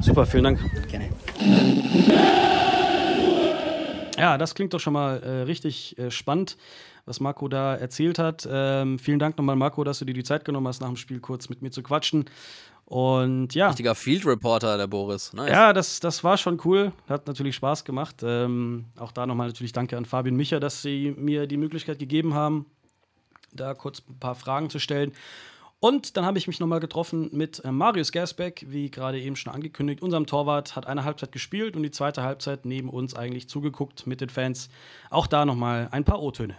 [0.00, 0.60] Super, vielen Dank.
[0.88, 1.10] Gerne.
[4.18, 6.56] Ja, das klingt doch schon mal äh, richtig äh, spannend,
[7.04, 8.48] was Marco da erzählt hat.
[8.50, 11.20] Ähm, vielen Dank nochmal, Marco, dass du dir die Zeit genommen hast, nach dem Spiel
[11.20, 12.24] kurz mit mir zu quatschen.
[12.86, 13.66] Und ja.
[13.66, 15.32] Richtiger Field Reporter, der Boris.
[15.32, 15.50] Nice.
[15.50, 16.92] Ja, das, das war schon cool.
[17.08, 18.22] Hat natürlich Spaß gemacht.
[18.22, 22.34] Ähm, auch da nochmal natürlich Danke an Fabian Micher, dass sie mir die Möglichkeit gegeben
[22.34, 22.66] haben,
[23.52, 25.12] da kurz ein paar Fragen zu stellen.
[25.80, 29.52] Und dann habe ich mich nochmal getroffen mit äh, Marius Gersbeck, wie gerade eben schon
[29.52, 30.00] angekündigt.
[30.00, 34.20] Unserem Torwart hat eine Halbzeit gespielt und die zweite Halbzeit neben uns eigentlich zugeguckt mit
[34.20, 34.70] den Fans.
[35.10, 36.56] Auch da nochmal ein paar O-Töne.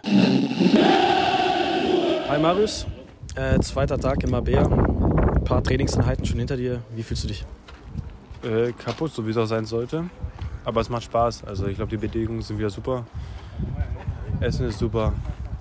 [2.28, 2.86] Hi Marius,
[3.34, 4.87] äh, zweiter Tag im Mabea.
[5.48, 6.82] Ein paar Trainingseinheiten schon hinter dir.
[6.94, 7.46] Wie fühlst du dich?
[8.42, 10.04] Äh, kaputt, so wie es auch sein sollte.
[10.66, 11.44] Aber es macht Spaß.
[11.44, 13.06] Also ich glaube, die Bedingungen sind wieder super.
[14.40, 15.14] Essen ist super.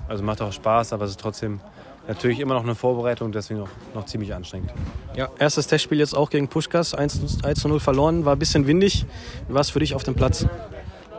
[0.10, 1.62] Also macht auch Spaß, aber es ist trotzdem
[2.06, 4.74] natürlich immer noch eine Vorbereitung, deswegen auch noch ziemlich anstrengend.
[5.16, 9.06] Ja, erstes Testspiel jetzt auch gegen Puschkas, 1 zu 0 verloren, war ein bisschen windig.
[9.48, 10.46] Wie war es für dich auf dem Platz?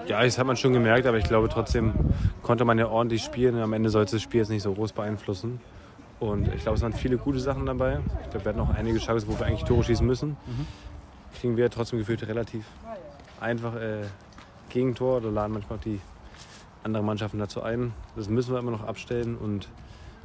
[0.09, 1.95] Ja, das hat man schon gemerkt, aber ich glaube trotzdem
[2.43, 3.59] konnte man ja ordentlich spielen.
[3.59, 5.59] Am Ende sollte das Spiel jetzt nicht so groß beeinflussen.
[6.21, 8.01] Und ich glaube, es waren viele gute Sachen dabei.
[8.25, 10.31] Ich glaube, wir hatten auch einige Chancen, wo wir eigentlich Tore schießen müssen.
[10.31, 10.67] Mhm.
[11.41, 12.65] Kriegen wir trotzdem gefühlt relativ
[13.41, 14.03] einfach äh,
[14.71, 16.01] Gegentor oder laden manchmal auch die
[16.83, 17.93] anderen Mannschaften dazu ein.
[18.17, 19.69] Das müssen wir immer noch abstellen und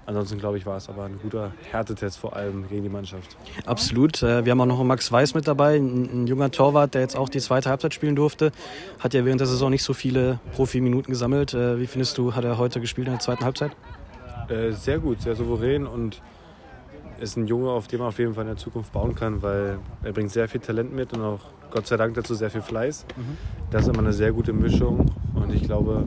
[0.06, 3.38] Ansonsten glaube ich, war es aber ein guter Härtetest vor allem gegen die Mannschaft.
[3.66, 4.22] Absolut.
[4.22, 7.30] Äh, wir haben auch noch Max Weiß mit dabei, ein, junger Torwart, der jetzt auch
[7.30, 8.52] die zweite Halbzeit spielen durfte.
[9.00, 11.54] Hat ja während der Saison nicht so viele Profiminuten gesammelt.
[11.54, 13.72] Äh, wie findest du, hat er heute gespielt in der zweiten Halbzeit?
[14.50, 16.22] Äh, sehr gut, sehr souverän und
[17.20, 19.80] ist ein Junge, auf dem man auf jeden Fall in der Zukunft bauen kann, weil
[20.04, 21.40] er bringt sehr viel Talent mit und auch
[21.72, 23.06] Gott sei Dank dazu sehr viel Fleiß.
[23.16, 23.38] Mhm.
[23.72, 26.06] Das ist immer eine sehr gute Mischung und ich glaube,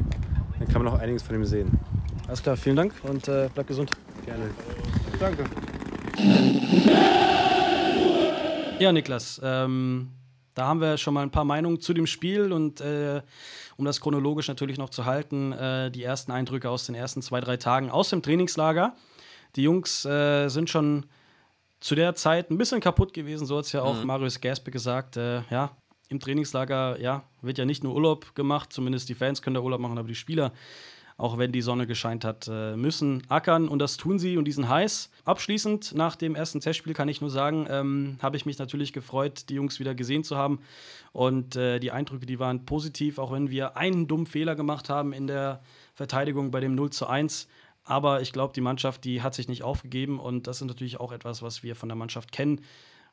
[0.59, 1.79] dann kann man noch einiges von ihm sehen.
[2.27, 3.91] Alles klar, vielen Dank und äh, bleib gesund.
[4.25, 4.45] Gerne.
[5.19, 5.45] Danke.
[8.79, 10.09] Ja, Niklas, ähm,
[10.55, 13.23] da haben wir schon mal ein paar Meinungen zu dem Spiel und äh,
[13.77, 17.41] um das chronologisch natürlich noch zu halten, äh, die ersten Eindrücke aus den ersten zwei,
[17.41, 18.95] drei Tagen aus dem Trainingslager.
[19.55, 21.07] Die Jungs äh, sind schon
[21.81, 24.07] zu der Zeit ein bisschen kaputt gewesen, so hat es ja auch mhm.
[24.07, 25.17] Marius Gaspe gesagt.
[25.17, 25.77] Äh, ja,
[26.09, 29.81] im Trainingslager ja, wird ja nicht nur Urlaub gemacht, zumindest die Fans können da Urlaub
[29.81, 30.53] machen, aber die Spieler
[31.19, 34.53] auch wenn die Sonne gescheint hat, äh, müssen ackern und das tun sie und die
[34.53, 35.11] sind heiß.
[35.25, 39.49] Abschließend nach dem ersten Testspiel kann ich nur sagen, ähm, habe ich mich natürlich gefreut,
[39.49, 40.61] die Jungs wieder gesehen zu haben
[41.13, 45.15] und äh, die Eindrücke, die waren positiv, auch wenn wir einen dummen Fehler gemacht haben
[45.15, 45.63] in der
[45.95, 47.49] Verteidigung bei dem 0 zu 1.
[47.85, 51.13] Aber ich glaube, die Mannschaft, die hat sich nicht aufgegeben und das ist natürlich auch
[51.13, 52.61] etwas, was wir von der Mannschaft kennen.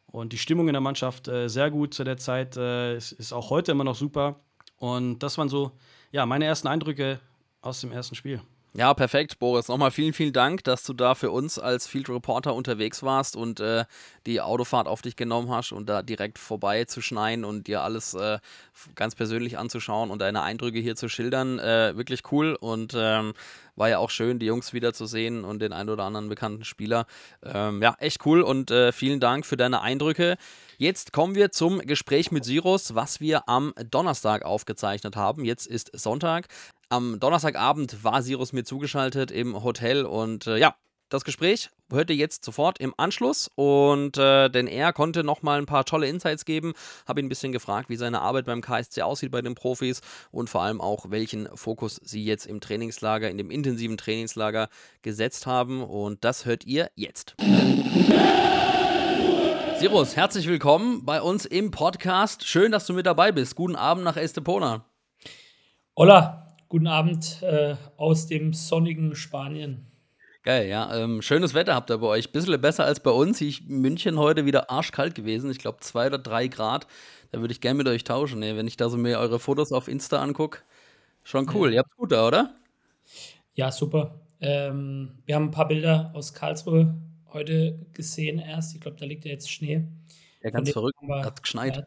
[0.07, 3.31] Und die Stimmung in der Mannschaft äh, sehr gut zu der Zeit, äh, ist, ist
[3.31, 4.41] auch heute immer noch super.
[4.77, 5.71] Und das waren so,
[6.11, 7.19] ja, meine ersten Eindrücke
[7.63, 8.41] aus dem ersten Spiel.
[8.75, 9.67] Ja, perfekt, Boris.
[9.67, 13.59] Nochmal vielen, vielen Dank, dass du da für uns als Field Reporter unterwegs warst und
[13.59, 13.85] äh,
[14.25, 18.15] die Autofahrt auf dich genommen hast und da direkt vorbei zu schneiden und dir alles
[18.15, 18.39] äh,
[18.95, 21.59] ganz persönlich anzuschauen und deine Eindrücke hier zu schildern.
[21.59, 23.35] Äh, wirklich cool und ähm,
[23.75, 26.63] war ja auch schön, die Jungs wieder zu sehen und den ein oder anderen bekannten
[26.63, 27.05] Spieler.
[27.43, 30.35] Ähm, ja, echt cool und äh, vielen Dank für deine Eindrücke.
[30.79, 35.45] Jetzt kommen wir zum Gespräch mit Sirus, was wir am Donnerstag aufgezeichnet haben.
[35.45, 36.47] Jetzt ist Sonntag.
[36.93, 40.75] Am Donnerstagabend war Sirus mir zugeschaltet im Hotel und äh, ja,
[41.09, 45.65] das Gespräch hört ihr jetzt sofort im Anschluss und äh, denn er konnte nochmal ein
[45.65, 46.73] paar tolle Insights geben,
[47.07, 50.51] habe ihn ein bisschen gefragt, wie seine Arbeit beim KSC aussieht bei den Profis und
[50.51, 54.69] vor allem auch, welchen Fokus sie jetzt im Trainingslager, in dem intensiven Trainingslager
[55.01, 57.35] gesetzt haben und das hört ihr jetzt.
[59.79, 62.45] Sirus, herzlich willkommen bei uns im Podcast.
[62.45, 63.55] Schön, dass du mit dabei bist.
[63.55, 64.85] Guten Abend nach Estepona.
[65.97, 66.42] Hola,
[66.73, 69.85] Guten Abend äh, aus dem sonnigen Spanien.
[70.41, 70.91] Geil, ja.
[70.97, 72.31] Ähm, schönes Wetter habt ihr bei euch.
[72.31, 73.39] Bisschen besser als bei uns.
[73.41, 75.51] Ich München heute wieder arschkalt gewesen.
[75.51, 76.87] Ich glaube zwei oder drei Grad.
[77.31, 78.41] Da würde ich gerne mit euch tauschen.
[78.41, 78.57] Ey.
[78.57, 80.61] Wenn ich da so mir eure Fotos auf Insta angucke.
[81.23, 81.69] Schon cool.
[81.69, 81.73] Ja.
[81.75, 82.55] Ihr habt gut da, oder?
[83.53, 84.19] Ja, super.
[84.41, 86.95] Ähm, wir haben ein paar Bilder aus Karlsruhe
[87.33, 88.73] heute gesehen erst.
[88.73, 89.83] Ich glaube, da liegt ja jetzt Schnee.
[90.41, 90.97] Ja, ganz verrückt.
[91.07, 91.75] Hat geschneit.
[91.75, 91.85] Ja,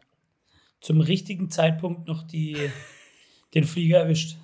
[0.79, 2.55] zum richtigen Zeitpunkt noch die,
[3.53, 4.37] den Flieger erwischt.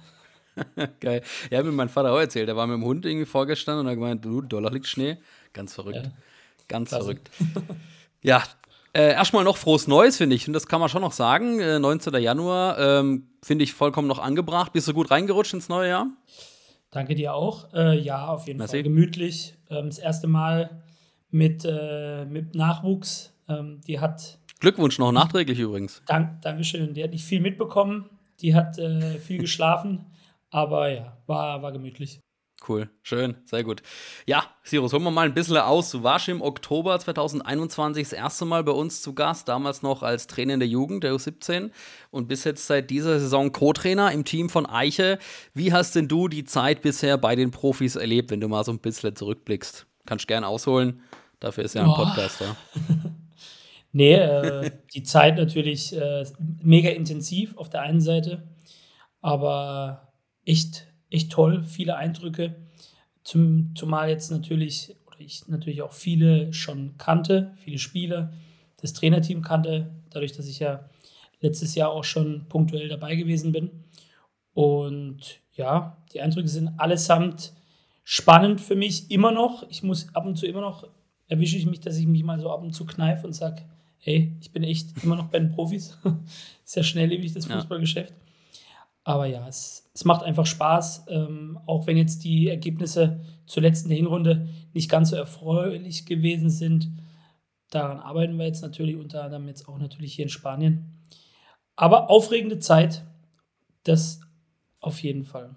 [1.00, 1.22] Geil.
[1.50, 2.48] Ja, hat mir mein Vater auch erzählt.
[2.48, 5.18] Der war mit dem Hund irgendwie vorgestanden und hat gemeint, du, Dollar liegt Schnee.
[5.54, 6.06] Ganz verrückt.
[6.06, 6.12] Ja.
[6.68, 7.04] Ganz Klasse.
[7.04, 7.30] verrückt.
[8.22, 8.44] ja,
[8.94, 10.48] äh, erstmal noch frohes Neues, finde ich.
[10.48, 11.60] Und das kann man schon noch sagen.
[11.60, 12.14] Äh, 19.
[12.16, 14.72] Januar ähm, finde ich vollkommen noch angebracht.
[14.74, 16.08] Bist du gut reingerutscht ins neue Jahr?
[16.92, 17.74] Danke dir auch.
[17.74, 18.78] Äh, ja, auf jeden Merci.
[18.78, 19.56] Fall gemütlich.
[19.72, 20.84] Ähm, das erste Mal
[21.32, 23.34] mit, äh, mit Nachwuchs.
[23.50, 24.38] Ähm, die hat.
[24.60, 26.04] Glückwunsch noch nachträglich übrigens.
[26.06, 26.94] Dank, Dankeschön.
[26.94, 28.10] Die hat nicht viel mitbekommen.
[28.42, 30.06] Die hat äh, viel geschlafen.
[30.54, 32.20] Aber ja, war, war gemütlich.
[32.66, 33.82] Cool, schön, sehr gut.
[34.28, 35.90] Ja, Sirus, holen wir mal ein bisschen aus.
[35.90, 40.28] Du warst im Oktober 2021 das erste Mal bei uns zu Gast, damals noch als
[40.28, 41.72] Trainer in der Jugend, der U17
[42.12, 45.18] und bist jetzt seit dieser Saison Co-Trainer im Team von Eiche.
[45.56, 48.72] Wie hast denn du die Zeit bisher bei den Profis erlebt, wenn du mal so
[48.72, 49.88] ein bisschen zurückblickst?
[50.06, 51.02] Kannst gern ausholen,
[51.40, 52.06] dafür ist ja ein Boah.
[52.06, 52.56] Podcast da.
[53.92, 56.26] nee, äh, die Zeit natürlich äh,
[56.62, 58.48] mega intensiv auf der einen Seite,
[59.20, 60.13] aber
[60.46, 62.56] echt echt toll, viele Eindrücke.
[63.24, 68.34] Zum, zumal jetzt natürlich, oder ich natürlich auch viele schon kannte, viele Spieler,
[68.82, 70.90] das Trainerteam kannte, dadurch, dass ich ja
[71.40, 73.70] letztes Jahr auch schon punktuell dabei gewesen bin.
[74.54, 77.54] Und ja, die Eindrücke sind allesamt
[78.04, 79.64] spannend für mich immer noch.
[79.70, 80.88] Ich muss ab und zu immer noch,
[81.28, 83.62] erwische ich mich, dass ich mich mal so ab und zu kneife und sage,
[84.00, 85.98] hey, ich bin echt immer noch bei den Profis.
[86.66, 88.12] Sehr schnelllebig, das Fußballgeschäft.
[88.12, 88.23] Ja.
[89.04, 93.90] Aber ja, es, es macht einfach Spaß, ähm, auch wenn jetzt die Ergebnisse zur letzten
[93.90, 96.90] Hinrunde nicht ganz so erfreulich gewesen sind.
[97.70, 101.02] Daran arbeiten wir jetzt natürlich unter anderem jetzt auch natürlich hier in Spanien.
[101.76, 103.04] Aber aufregende Zeit,
[103.84, 104.22] das
[104.80, 105.56] auf jeden Fall.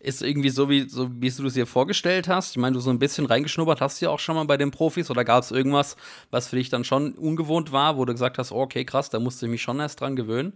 [0.00, 2.52] Ist irgendwie so, wie, so, wie du es dir vorgestellt hast?
[2.52, 5.10] Ich meine, du so ein bisschen reingeschnuppert hast ja auch schon mal bei den Profis
[5.10, 5.96] oder gab es irgendwas,
[6.30, 9.20] was für dich dann schon ungewohnt war, wo du gesagt hast, oh, okay, krass, da
[9.20, 10.54] musste ich mich schon erst dran gewöhnen?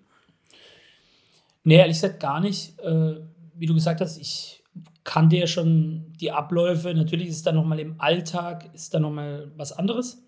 [1.65, 2.79] Nee, ehrlich gesagt gar nicht.
[2.81, 3.17] Äh,
[3.55, 4.63] wie du gesagt hast, ich
[5.03, 6.95] kannte ja schon die Abläufe.
[6.95, 10.23] Natürlich ist es dann nochmal im Alltag, ist dann nochmal was anderes.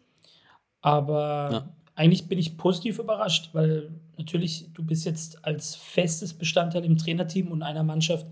[0.80, 1.68] Aber ja.
[1.94, 7.50] eigentlich bin ich positiv überrascht, weil natürlich du bist jetzt als festes Bestandteil im Trainerteam
[7.50, 8.26] und einer Mannschaft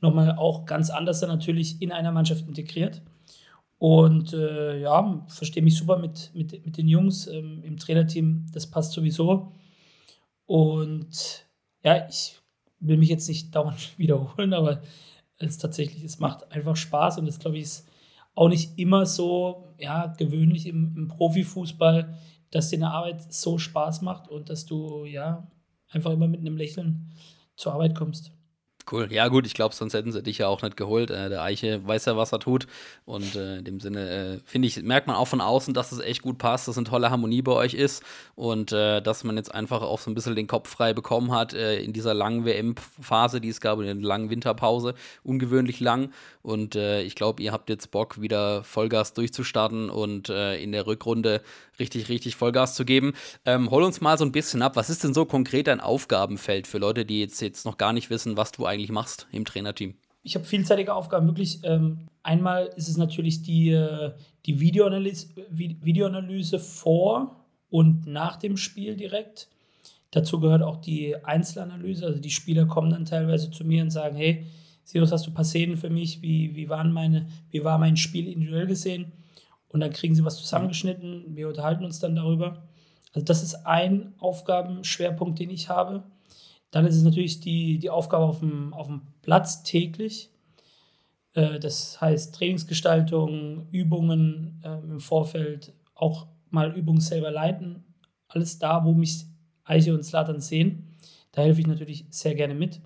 [0.00, 3.02] nochmal auch ganz anders dann natürlich in einer Mannschaft integriert.
[3.78, 8.46] Und äh, ja, verstehe mich super mit, mit, mit den Jungs ähm, im Trainerteam.
[8.52, 9.52] Das passt sowieso.
[10.46, 11.46] Und
[11.84, 12.37] ja, ich
[12.80, 14.82] will mich jetzt nicht dauernd wiederholen, aber
[15.38, 17.88] es tatsächlich, es macht einfach Spaß und das glaube ich ist
[18.34, 22.16] auch nicht immer so ja, gewöhnlich im, im Profifußball,
[22.50, 25.50] dass dir eine Arbeit so Spaß macht und dass du ja
[25.88, 27.12] einfach immer mit einem Lächeln
[27.56, 28.32] zur Arbeit kommst.
[28.90, 29.08] Cool.
[29.12, 31.10] Ja, gut, ich glaube, sonst hätten sie dich ja auch nicht geholt.
[31.10, 32.66] Äh, der Eiche weiß ja, was er tut.
[33.04, 35.98] Und äh, in dem Sinne, äh, finde ich, merkt man auch von außen, dass es
[35.98, 38.02] echt gut passt, dass eine tolle Harmonie bei euch ist
[38.34, 41.52] und äh, dass man jetzt einfach auch so ein bisschen den Kopf frei bekommen hat
[41.52, 44.94] äh, in dieser langen WM-Phase, die es gab, in der langen Winterpause.
[45.22, 46.10] Ungewöhnlich lang.
[46.42, 51.42] Und äh, ich glaube, ihr habt jetzt Bock, wieder Vollgas durchzustarten und in der Rückrunde
[51.78, 53.14] richtig, richtig Vollgas zu geben.
[53.44, 54.76] Ähm, hol uns mal so ein bisschen ab.
[54.76, 58.10] Was ist denn so konkret dein Aufgabenfeld für Leute, die jetzt, jetzt noch gar nicht
[58.10, 59.94] wissen, was du eigentlich eigentlich machst im Trainerteam?
[60.22, 61.60] Ich habe vielseitige Aufgaben, wirklich.
[61.64, 64.12] Ähm, einmal ist es natürlich die, äh,
[64.46, 69.48] die Videoanalyse, Videoanalyse vor und nach dem Spiel direkt.
[70.10, 72.06] Dazu gehört auch die Einzelanalyse.
[72.06, 74.46] Also die Spieler kommen dann teilweise zu mir und sagen, hey,
[74.84, 76.22] Sirius, hast du ein paar Szenen für mich?
[76.22, 79.12] Wie, wie, waren meine, wie war mein Spiel individuell gesehen?
[79.68, 81.36] Und dann kriegen sie was zusammengeschnitten.
[81.36, 82.62] Wir unterhalten uns dann darüber.
[83.12, 86.04] Also das ist ein Aufgabenschwerpunkt, den ich habe.
[86.70, 90.30] Dann ist es natürlich die, die Aufgabe auf dem, auf dem Platz täglich.
[91.34, 97.84] Äh, das heißt Trainingsgestaltung, Übungen äh, im Vorfeld, auch mal Übungen selber leiten.
[98.28, 99.24] Alles da, wo mich
[99.64, 100.96] Eiche und Slatan sehen.
[101.32, 102.80] Da helfe ich natürlich sehr gerne mit.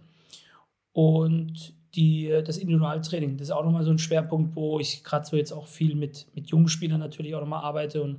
[0.92, 5.36] Und die, das Individualtraining, das ist auch nochmal so ein Schwerpunkt, wo ich gerade so
[5.36, 8.18] jetzt auch viel mit, mit jungen Spielern natürlich auch nochmal arbeite und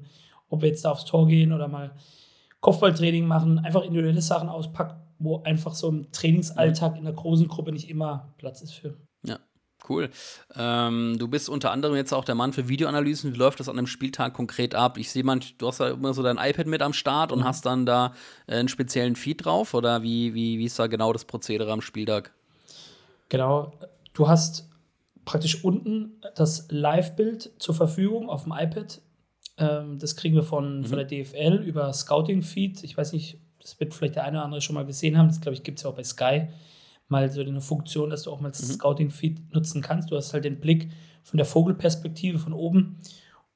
[0.49, 1.95] ob wir jetzt da aufs Tor gehen oder mal
[2.60, 7.72] Kopfballtraining machen, einfach individuelle Sachen auspacken wo einfach so im Trainingsalltag in der großen Gruppe
[7.72, 8.98] nicht immer Platz ist für.
[9.26, 9.40] Ja.
[9.88, 10.10] Cool.
[10.56, 13.34] Ähm, du bist unter anderem jetzt auch der Mann für Videoanalysen.
[13.34, 14.98] Wie läuft das an einem Spieltag konkret ab?
[14.98, 17.44] Ich sehe, du hast ja immer so dein iPad mit am Start und mhm.
[17.44, 18.14] hast dann da
[18.48, 21.82] äh, einen speziellen Feed drauf oder wie, wie, wie ist da genau das Prozedere am
[21.82, 22.32] Spieltag?
[23.28, 23.74] Genau.
[24.14, 24.70] Du hast
[25.26, 29.02] praktisch unten das Live-Bild zur Verfügung auf dem iPad.
[29.58, 30.86] Ähm, das kriegen wir von, mhm.
[30.86, 32.84] von der DFL über Scouting-Feed.
[32.84, 35.28] Ich weiß nicht, das wird vielleicht der eine oder andere schon mal gesehen haben.
[35.30, 36.47] Das, glaube ich, gibt es ja auch bei Sky.
[37.08, 38.73] Mal so eine Funktion, dass du auch mal das mhm.
[38.73, 40.12] Scouting-Feed nutzen kannst.
[40.12, 40.89] Du hast halt den Blick
[41.23, 42.99] von der Vogelperspektive von oben.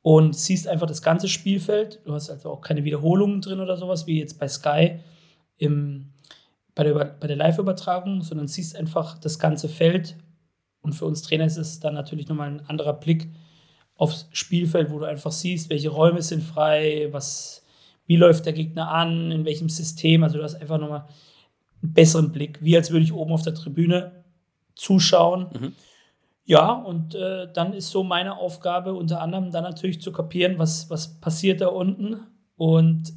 [0.02, 2.02] und siehst einfach das ganze Spielfeld.
[2.06, 5.00] Du hast also auch keine Wiederholungen drin oder sowas, wie jetzt bei Sky
[5.58, 6.14] im,
[6.76, 10.16] bei der, bei der Live-Übertragung, sondern siehst einfach das ganze Feld.
[10.82, 13.30] Und für uns Trainer ist es dann natürlich nochmal ein anderer Blick
[13.96, 17.67] aufs Spielfeld, wo du einfach siehst, welche Räume sind frei, was,
[18.08, 20.24] wie läuft der Gegner an, in welchem System.
[20.24, 21.06] Also du hast einfach nochmal
[21.84, 24.24] einen besseren Blick, wie als würde ich oben auf der Tribüne
[24.76, 25.48] zuschauen.
[25.54, 25.74] Mhm.
[26.46, 30.90] Ja, und äh, dann ist so meine Aufgabe unter anderem dann natürlich zu kapieren, was,
[30.90, 32.22] was passiert da unten
[32.56, 33.12] und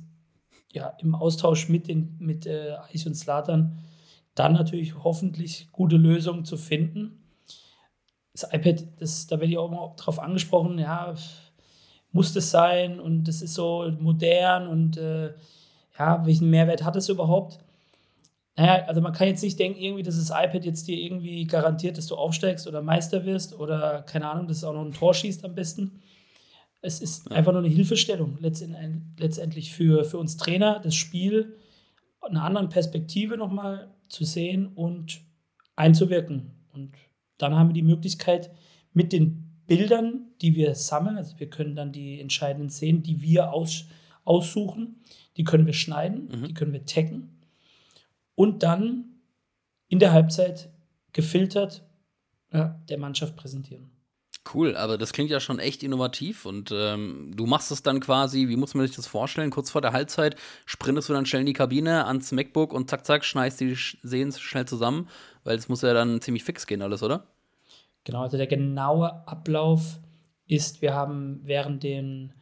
[0.73, 3.79] ja, im Austausch mit, den, mit äh, Eich und Slatan
[4.35, 7.23] dann natürlich hoffentlich gute Lösungen zu finden.
[8.33, 11.15] Das iPad, das, da werde ich auch immer drauf angesprochen, ja,
[12.13, 15.33] muss das sein und das ist so modern und äh,
[15.99, 17.59] ja, welchen Mehrwert hat es überhaupt?
[18.57, 21.99] Naja, also man kann jetzt nicht denken, irgendwie, dass das iPad jetzt dir irgendwie garantiert,
[21.99, 25.15] dass du aufsteigst oder Meister wirst oder keine Ahnung, dass es auch noch ein Tor
[25.15, 26.03] schießt am besten.
[26.83, 27.37] Es ist ja.
[27.37, 31.55] einfach nur eine Hilfestellung letztendlich für, für uns Trainer, das Spiel
[32.31, 35.21] einer anderen Perspektive nochmal zu sehen und
[35.77, 36.51] einzuwirken.
[36.73, 36.93] Und
[37.39, 38.51] dann haben wir die Möglichkeit,
[38.93, 43.53] mit den Bildern, die wir sammeln, also wir können dann die entscheidenden Szenen, die wir
[43.53, 43.85] aus,
[44.25, 44.97] aussuchen,
[45.37, 46.49] die können wir schneiden, mhm.
[46.49, 47.39] die können wir taggen
[48.35, 49.05] und dann
[49.87, 50.71] in der Halbzeit
[51.13, 51.85] gefiltert
[52.53, 53.93] ja, der Mannschaft präsentieren.
[54.53, 58.49] Cool, aber das klingt ja schon echt innovativ und ähm, du machst es dann quasi,
[58.49, 59.53] wie muss man sich das vorstellen?
[59.53, 60.35] Kurz vor der Halbzeit
[60.67, 64.41] sprintest du dann schnell in die Kabine ans MacBook und zack, zack, schneidest die Sehens
[64.41, 65.09] schnell zusammen,
[65.45, 67.29] weil es muss ja dann ziemlich fix gehen, alles, oder?
[68.05, 70.01] Genau, also der genaue Ablauf
[70.47, 72.33] ist, wir haben während den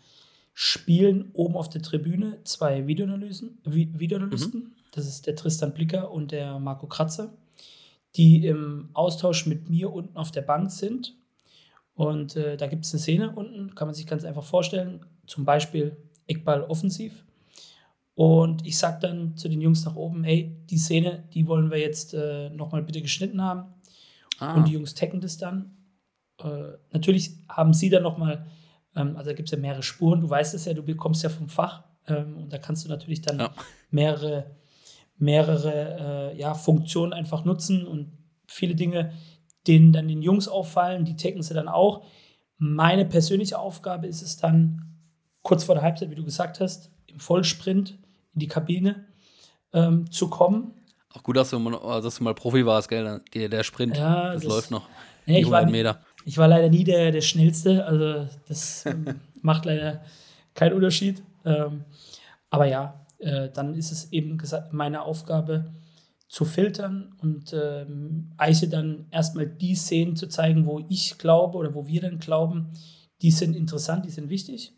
[0.54, 4.60] Spielen oben auf der Tribüne zwei Videoanalysen, Videoanalysten.
[4.60, 4.72] Mhm.
[4.92, 7.32] Das ist der Tristan Blicker und der Marco Kratzer,
[8.16, 11.14] die im Austausch mit mir unten auf der Bank sind.
[11.94, 15.04] Und äh, da gibt es eine Szene unten, kann man sich ganz einfach vorstellen.
[15.26, 17.24] Zum Beispiel Eckball offensiv.
[18.14, 21.78] Und ich sage dann zu den Jungs nach oben, hey, die Szene, die wollen wir
[21.78, 23.74] jetzt äh, nochmal bitte geschnitten haben.
[24.38, 24.54] Ah.
[24.54, 25.76] Und die Jungs taggen das dann.
[26.42, 28.46] Äh, natürlich haben sie dann nochmal,
[28.94, 31.28] ähm, also da gibt es ja mehrere Spuren, du weißt es ja, du bekommst ja
[31.28, 31.84] vom Fach.
[32.06, 33.50] Ähm, und da kannst du natürlich dann ja.
[33.90, 34.58] mehrere
[35.18, 38.12] mehrere äh, ja, Funktionen einfach nutzen und
[38.46, 39.12] viele Dinge,
[39.66, 42.04] denen dann den Jungs auffallen, die taken sie dann auch.
[42.56, 44.84] Meine persönliche Aufgabe ist es dann,
[45.42, 47.98] kurz vor der Halbzeit, wie du gesagt hast, im Vollsprint
[48.34, 49.06] in die Kabine
[49.72, 50.74] ähm, zu kommen.
[51.18, 53.20] Auch gut, dass du, mal, dass du mal Profi warst, gell?
[53.34, 54.88] Der, der Sprint, ja, das, das, läuft noch.
[55.26, 56.00] Nee, ich, war, Meter.
[56.24, 60.02] ich war leider nie der, der Schnellste, also das ähm, macht leider
[60.54, 61.22] keinen Unterschied.
[61.44, 61.84] Ähm,
[62.50, 65.72] aber ja, äh, dann ist es eben meine Aufgabe
[66.28, 71.74] zu filtern und ähm, Eiche dann erstmal die Szenen zu zeigen, wo ich glaube oder
[71.74, 72.70] wo wir dann glauben,
[73.22, 74.72] die sind interessant, die sind wichtig.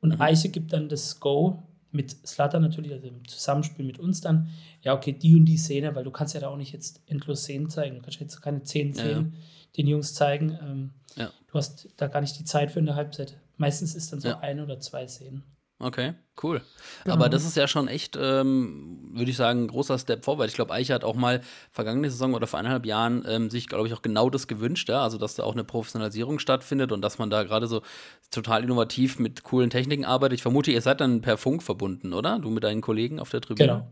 [0.00, 0.20] Und mhm.
[0.20, 4.48] Eiche gibt dann das Go mit Slatter natürlich, also im Zusammenspiel mit uns dann,
[4.82, 7.42] ja, okay, die und die Szene, weil du kannst ja da auch nicht jetzt endlos
[7.42, 7.96] Szenen zeigen.
[7.96, 9.72] Du kannst jetzt keine zehn Szenen ja, ja.
[9.76, 10.58] den Jungs zeigen.
[10.62, 11.30] Ähm, ja.
[11.48, 13.38] Du hast da gar nicht die Zeit für eine Halbzeit.
[13.56, 15.42] Meistens ist dann so ein oder zwei Szenen.
[15.78, 16.62] Okay, cool.
[17.04, 17.16] Genau.
[17.16, 20.52] Aber das ist ja schon echt, ähm, würde ich sagen, ein großer Step vorwärts.
[20.52, 23.86] Ich glaube, Eiche hat auch mal vergangene Saison oder vor eineinhalb Jahren ähm, sich, glaube
[23.86, 25.02] ich, auch genau das gewünscht, ja?
[25.02, 27.82] also dass da auch eine Professionalisierung stattfindet und dass man da gerade so
[28.30, 30.38] total innovativ mit coolen Techniken arbeitet.
[30.38, 32.38] Ich vermute, ihr seid dann per Funk verbunden, oder?
[32.38, 33.86] Du mit deinen Kollegen auf der Tribüne?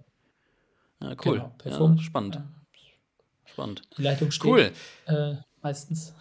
[1.01, 1.11] Genau.
[1.11, 1.35] Ja, cool.
[1.35, 2.01] Genau, per ja, Funk.
[2.01, 2.37] Spannend.
[2.37, 2.45] Ja.
[3.45, 3.83] Spannend.
[3.99, 4.73] Die Leitung steht cool.
[5.07, 6.15] Äh, meistens.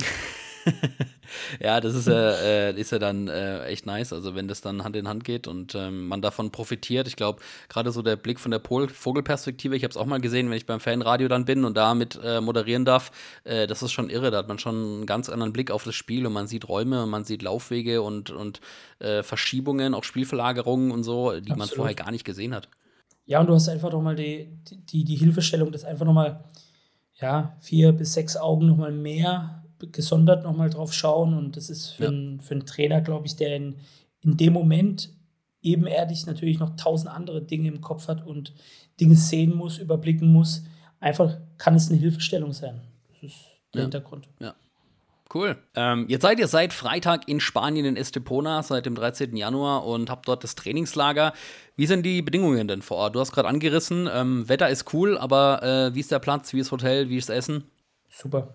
[1.60, 4.84] ja, das ist ja, äh, ist ja dann äh, echt nice, also wenn das dann
[4.84, 7.06] Hand in Hand geht und ähm, man davon profitiert.
[7.06, 10.20] Ich glaube, gerade so der Blick von der Pol Vogelperspektive, ich habe es auch mal
[10.20, 13.10] gesehen, wenn ich beim Fanradio dann bin und damit äh, moderieren darf,
[13.44, 14.30] äh, das ist schon irre.
[14.30, 17.02] Da hat man schon einen ganz anderen Blick auf das Spiel und man sieht Räume
[17.02, 18.60] und man sieht Laufwege und, und
[18.98, 21.58] äh, Verschiebungen, auch Spielverlagerungen und so, die Absolut.
[21.58, 22.68] man vorher gar nicht gesehen hat.
[23.26, 24.48] Ja, und du hast einfach nochmal die,
[24.90, 26.44] die, die Hilfestellung, dass einfach nochmal
[27.20, 31.34] ja, vier bis sechs Augen nochmal mehr gesondert nochmal drauf schauen.
[31.34, 32.08] Und das ist für, ja.
[32.10, 33.76] einen, für einen Trainer, glaube ich, der in,
[34.22, 35.10] in dem Moment
[35.62, 38.52] ebenerdig natürlich noch tausend andere Dinge im Kopf hat und
[39.00, 40.64] Dinge sehen muss, überblicken muss.
[41.00, 42.80] Einfach kann es eine Hilfestellung sein.
[43.08, 43.82] Das ist der ja.
[43.82, 44.28] Hintergrund.
[44.40, 44.54] Ja.
[45.32, 45.56] Cool.
[45.74, 49.36] Ähm, jetzt seid ihr seit Freitag in Spanien in Estepona, seit dem 13.
[49.36, 51.32] Januar und habt dort das Trainingslager.
[51.76, 53.16] Wie sind die Bedingungen denn vor Ort?
[53.16, 56.60] Du hast gerade angerissen, ähm, Wetter ist cool, aber äh, wie ist der Platz, wie
[56.60, 57.64] ist das Hotel, wie ist das Essen?
[58.08, 58.54] Super.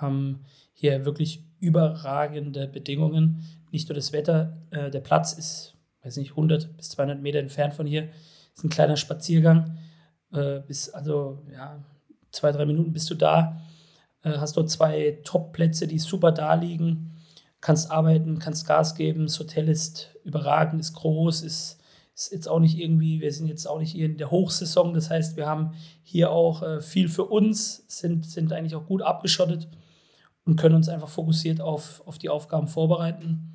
[0.00, 3.44] Haben hier wirklich überragende Bedingungen.
[3.70, 7.74] Nicht nur das Wetter, äh, der Platz ist, weiß nicht, 100 bis 200 Meter entfernt
[7.74, 8.08] von hier.
[8.54, 9.78] Ist ein kleiner Spaziergang.
[10.32, 11.84] Äh, bis, also, ja,
[12.30, 13.60] zwei, drei Minuten bist du da.
[14.22, 17.12] Äh, hast dort zwei Top-Plätze, die super da liegen.
[17.60, 19.26] kannst arbeiten, kannst Gas geben.
[19.26, 21.80] Das Hotel ist überragend, ist groß, ist,
[22.14, 24.94] ist jetzt auch nicht irgendwie, wir sind jetzt auch nicht hier in der Hochsaison.
[24.94, 25.74] Das heißt, wir haben
[26.04, 29.68] hier auch äh, viel für uns, sind, sind eigentlich auch gut abgeschottet
[30.48, 33.54] und können uns einfach fokussiert auf, auf die Aufgaben vorbereiten.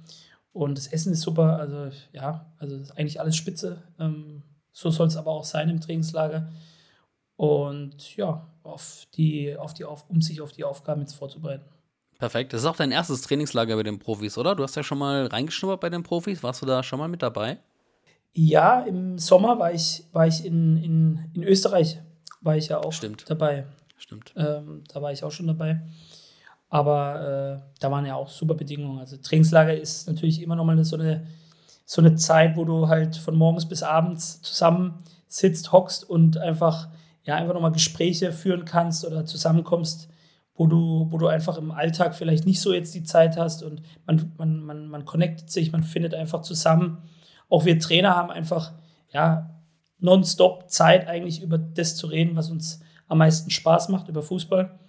[0.51, 3.81] Und das Essen ist super, also ja, also ist eigentlich alles spitze.
[3.99, 6.51] Ähm, so soll es aber auch sein im Trainingslager.
[7.35, 11.65] Und ja, auf die, auf die, auf, um sich auf die Aufgaben jetzt vorzubereiten.
[12.19, 12.53] Perfekt.
[12.53, 14.55] Das ist auch dein erstes Trainingslager bei den Profis, oder?
[14.55, 16.43] Du hast ja schon mal reingeschnuppert bei den Profis.
[16.43, 17.57] Warst du da schon mal mit dabei?
[18.33, 21.99] Ja, im Sommer war ich, war ich in, in, in Österreich,
[22.41, 23.27] war ich ja auch Stimmt.
[23.27, 23.65] dabei.
[23.97, 24.31] Stimmt.
[24.35, 25.81] Ähm, da war ich auch schon dabei.
[26.73, 28.97] Aber äh, da waren ja auch super Bedingungen.
[28.97, 31.27] Also Trainingslager ist natürlich immer noch mal so eine,
[31.85, 34.95] so eine Zeit, wo du halt von morgens bis abends zusammen
[35.27, 36.87] sitzt, hockst und einfach,
[37.25, 40.09] ja, einfach nochmal Gespräche führen kannst oder zusammenkommst,
[40.55, 43.83] wo du, wo du einfach im Alltag vielleicht nicht so jetzt die Zeit hast und
[44.07, 47.03] man, man, man, man connectet sich, man findet einfach zusammen.
[47.49, 48.71] Auch wir Trainer haben einfach,
[49.11, 49.61] ja,
[49.99, 54.79] nonstop Zeit eigentlich über das zu reden, was uns am meisten Spaß macht, über Fußball.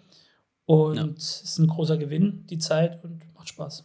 [0.66, 1.04] Und Ja.
[1.16, 3.84] es ist ein großer Gewinn, die Zeit und macht Spaß.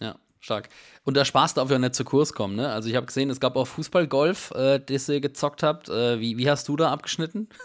[0.00, 0.68] Ja, stark.
[1.04, 2.68] Und der Spaß darf ja nicht zu Kurs kommen, ne?
[2.68, 5.88] Also ich habe gesehen, es gab auch Fußball-Golf, äh, das ihr gezockt habt.
[5.88, 7.48] Äh, wie, wie hast du da abgeschnitten?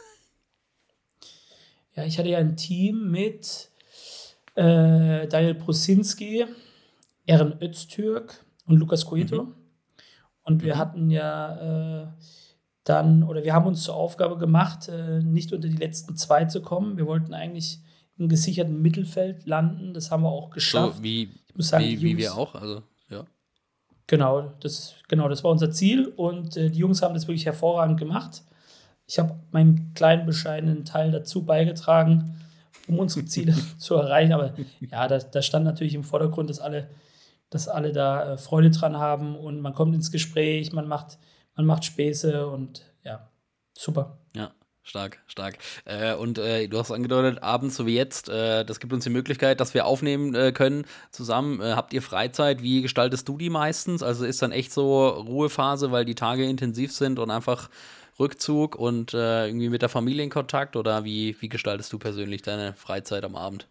[1.94, 3.70] Ja, ich hatte ja ein Team mit
[4.56, 6.46] äh, Daniel Brusinski,
[7.26, 9.50] Eren Öztürk und Lukas Coito.
[10.44, 12.08] Und wir hatten ja äh,
[12.86, 16.62] dann, oder wir haben uns zur Aufgabe gemacht, äh, nicht unter die letzten zwei zu
[16.62, 16.96] kommen.
[16.98, 17.80] Wir wollten eigentlich
[18.22, 19.94] im gesicherten Mittelfeld landen.
[19.94, 20.98] Das haben wir auch geschafft.
[20.98, 22.54] So wie, ich muss sagen, wie, wie wir auch.
[22.54, 23.26] Also, ja.
[24.06, 28.00] Genau, das, genau, das war unser Ziel und äh, die Jungs haben das wirklich hervorragend
[28.00, 28.44] gemacht.
[29.08, 32.40] Ich habe meinen kleinen bescheidenen Teil dazu beigetragen,
[32.88, 34.34] um unsere Ziele zu erreichen.
[34.34, 36.90] Aber ja, da, da stand natürlich im Vordergrund, dass alle,
[37.50, 41.18] dass alle da äh, Freude dran haben und man kommt ins Gespräch, man macht,
[41.56, 43.32] man macht Späße und ja,
[43.74, 44.20] super.
[44.36, 44.52] Ja,
[44.92, 45.58] stark, stark.
[45.86, 49.10] Äh, und äh, du hast angedeutet, abends so wie jetzt, äh, das gibt uns die
[49.10, 51.62] Möglichkeit, dass wir aufnehmen äh, können zusammen.
[51.62, 52.62] Äh, habt ihr Freizeit?
[52.62, 54.04] Wie gestaltest du die meistens?
[54.04, 57.70] Also ist dann echt so Ruhephase, weil die Tage intensiv sind und einfach
[58.20, 60.76] Rückzug und äh, irgendwie mit der Familie in Kontakt?
[60.76, 63.68] Oder wie, wie gestaltest du persönlich deine Freizeit am Abend?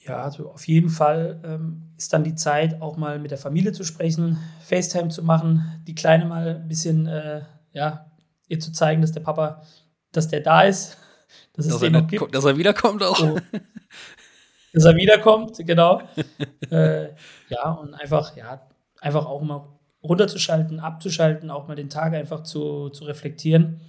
[0.00, 3.70] Ja, also auf jeden Fall ähm, ist dann die Zeit, auch mal mit der Familie
[3.70, 7.08] zu sprechen, FaceTime zu machen, die Kleine mal ein bisschen,
[7.72, 8.11] ja,
[8.52, 9.62] ihr zu zeigen, dass der Papa,
[10.12, 10.98] dass der da ist,
[11.54, 12.34] dass es Dass er, den noch gibt.
[12.34, 13.16] dass er wiederkommt auch.
[13.16, 13.38] So,
[14.72, 16.02] dass er wiederkommt, genau.
[16.70, 17.08] äh,
[17.48, 18.62] ja, und einfach, ja,
[19.00, 19.68] einfach auch mal
[20.02, 23.80] runterzuschalten, abzuschalten, auch mal den Tag einfach zu, zu reflektieren.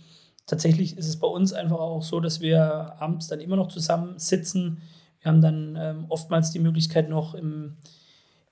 [0.46, 4.20] Tatsächlich ist es bei uns einfach auch so, dass wir abends dann immer noch zusammen
[4.20, 4.82] sitzen.
[5.20, 7.78] Wir haben dann ähm, oftmals die Möglichkeit noch im,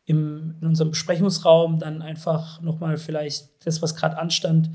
[0.06, 4.72] im, in unserem Besprechungsraum dann einfach nochmal vielleicht das, was gerade anstand,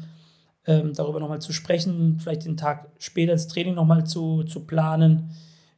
[0.67, 5.31] ähm, darüber nochmal zu sprechen, vielleicht den Tag später das Training nochmal zu, zu planen.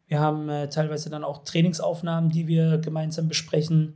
[0.07, 3.95] Wir haben äh, teilweise dann auch Trainingsaufnahmen, die wir gemeinsam besprechen.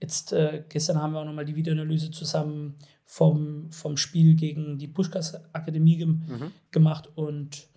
[0.00, 4.88] Jetzt äh, gestern haben wir auch nochmal die Videoanalyse zusammen vom, vom Spiel gegen die
[4.88, 6.52] Puschkas Akademie gem Mhm.
[6.70, 7.08] gemacht.
[7.14, 7.68] Und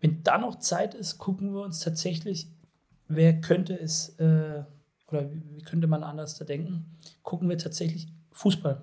[0.00, 2.48] wenn da noch Zeit ist, gucken wir uns tatsächlich,
[3.08, 4.62] wer könnte es äh,
[5.08, 8.82] oder wie, wie könnte man anders da denken, gucken wir tatsächlich Fußball.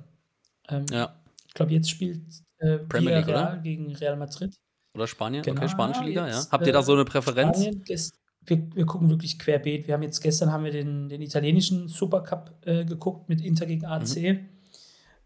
[0.70, 1.16] Ähm, Ja.
[1.54, 2.22] Ich glaube, jetzt spielt
[2.58, 3.58] äh, Premier League, oder?
[3.62, 4.56] gegen Real Madrid.
[4.96, 5.44] Oder Spanien?
[5.44, 6.34] Genau, okay, spanische Liga, ja.
[6.36, 7.58] jetzt, Habt ihr da äh, so eine Präferenz?
[7.58, 8.14] Spanien, gest-
[8.46, 9.88] wir, wir gucken wirklich querbeet.
[9.88, 13.86] Wir haben jetzt gestern haben wir den, den italienischen Supercup äh, geguckt mit Inter gegen
[13.86, 14.40] AC.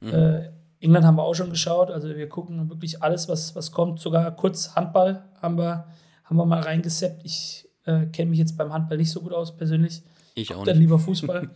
[0.01, 0.07] Mhm.
[0.13, 0.49] Äh,
[0.82, 1.89] England haben wir auch schon geschaut.
[1.91, 3.99] Also wir gucken wirklich alles, was, was kommt.
[4.01, 5.86] Sogar kurz Handball haben wir,
[6.25, 7.23] haben wir mal reingeseppt.
[7.23, 10.03] Ich äh, kenne mich jetzt beim Handball nicht so gut aus persönlich.
[10.36, 10.82] Ich auch Dann nicht.
[10.84, 11.49] lieber Fußball.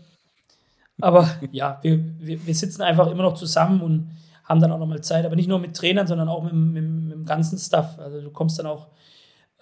[1.01, 4.11] Aber ja, wir, wir, wir sitzen einfach immer noch zusammen und
[4.51, 7.11] haben dann auch nochmal Zeit, aber nicht nur mit Trainern, sondern auch mit, mit, mit
[7.13, 7.97] dem ganzen Stuff.
[7.97, 8.89] Also du kommst dann auch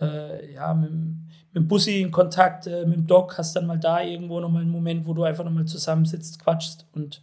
[0.02, 3.78] äh, ja, mit, mit dem Bussi in Kontakt, äh, mit dem Doc, hast dann mal
[3.80, 7.22] da irgendwo nochmal einen Moment, wo du einfach nochmal zusammensitzt, quatschst und,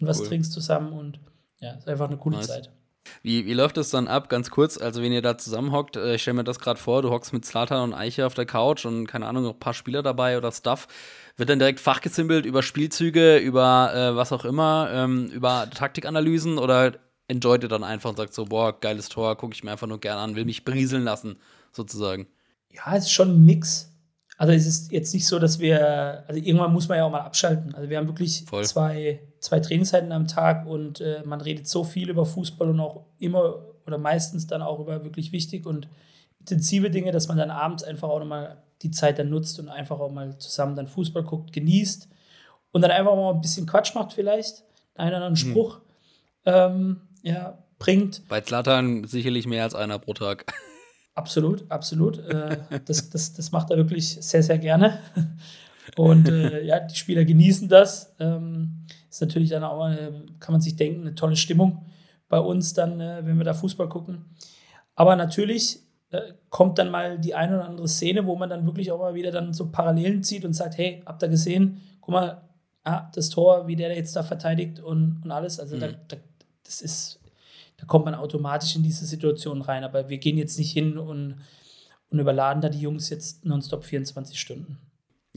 [0.00, 0.28] und was Cool.
[0.28, 1.18] trinkst zusammen und
[1.60, 2.46] ja, ist einfach eine coole Nice.
[2.46, 2.70] Zeit.
[3.22, 4.28] Wie, wie läuft es dann ab?
[4.28, 7.10] Ganz kurz, also wenn ihr da zusammenhockt, äh, ich stelle mir das gerade vor, du
[7.10, 10.02] hockst mit Zlatan und Eiche auf der Couch und keine Ahnung, noch ein paar Spieler
[10.02, 10.86] dabei oder Stuff.
[11.36, 16.92] Wird dann direkt fachgezimmelt über Spielzüge, über äh, was auch immer, ähm, über Taktikanalysen oder
[17.28, 20.00] enjoyt ihr dann einfach und sagt so, boah, geiles Tor, gucke ich mir einfach nur
[20.00, 21.36] gerne an, will mich berieseln lassen,
[21.72, 22.26] sozusagen.
[22.70, 23.92] Ja, es ist schon ein Mix.
[24.38, 27.20] Also es ist jetzt nicht so, dass wir, also irgendwann muss man ja auch mal
[27.20, 27.74] abschalten.
[27.74, 28.64] Also wir haben wirklich Voll.
[28.64, 33.06] zwei, zwei Trainingszeiten am Tag und äh, man redet so viel über Fußball und auch
[33.18, 35.88] immer oder meistens dann auch über wirklich wichtig und
[36.38, 39.98] intensive Dinge, dass man dann abends einfach auch nochmal die Zeit dann nutzt und einfach
[39.98, 42.08] auch mal zusammen dann Fußball guckt, genießt
[42.70, 44.62] und dann einfach mal ein bisschen Quatsch macht vielleicht,
[44.94, 45.50] einen oder anderen hm.
[45.50, 45.80] Spruch
[46.44, 46.54] hm.
[46.54, 48.22] ähm, ja, bringt.
[48.28, 50.52] Bei Zlatan sicherlich mehr als einer pro Tag.
[51.14, 52.18] Absolut, absolut.
[52.18, 55.00] Äh, das, das, das macht er wirklich sehr, sehr gerne.
[55.96, 58.14] Und äh, ja, die Spieler genießen das.
[58.20, 61.86] Ähm, ist natürlich dann auch, eine, kann man sich denken, eine tolle Stimmung
[62.28, 64.26] bei uns dann, äh, wenn wir da Fußball gucken.
[64.94, 66.20] Aber natürlich äh,
[66.50, 69.30] kommt dann mal die eine oder andere Szene, wo man dann wirklich auch mal wieder
[69.30, 71.80] dann so Parallelen zieht und sagt, hey, habt ihr gesehen?
[72.00, 72.48] Guck mal,
[72.84, 75.58] ah, das Tor, wie der jetzt da verteidigt und, und alles.
[75.58, 75.80] Also mhm.
[75.80, 76.16] da, da,
[76.64, 77.17] das ist,
[77.78, 79.84] da kommt man automatisch in diese Situation rein.
[79.84, 81.40] Aber wir gehen jetzt nicht hin und,
[82.10, 84.78] und überladen da die Jungs jetzt nonstop 24 Stunden.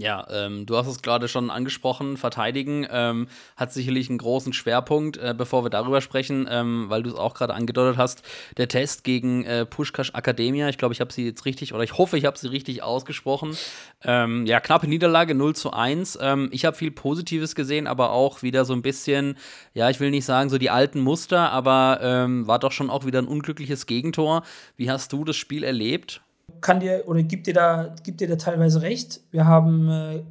[0.02, 5.18] Ja, ähm, du hast es gerade schon angesprochen, verteidigen ähm, hat sicherlich einen großen Schwerpunkt,
[5.18, 8.24] äh, bevor wir darüber sprechen, ähm, weil du es auch gerade angedeutet hast,
[8.58, 12.00] der Test gegen äh, Pushkash Akademia, ich glaube, ich habe sie jetzt richtig, oder ich
[12.00, 13.56] hoffe, ich habe sie richtig ausgesprochen.
[14.04, 16.18] Ähm, ja, knappe Niederlage, 0 zu 1.
[16.20, 19.38] Ähm, ich habe viel Positives gesehen, aber auch wieder so ein bisschen,
[19.76, 23.06] ja, ich will nicht sagen so die alten Muster, aber ähm, war doch schon auch
[23.06, 24.42] wieder ein unglückliches Gegentor.
[24.78, 26.22] Wie hast du das Spiel erlebt?
[26.60, 29.22] Kann dir oder gibt dir da, gibt dir da teilweise recht.
[29.32, 30.24] Wir haben äh,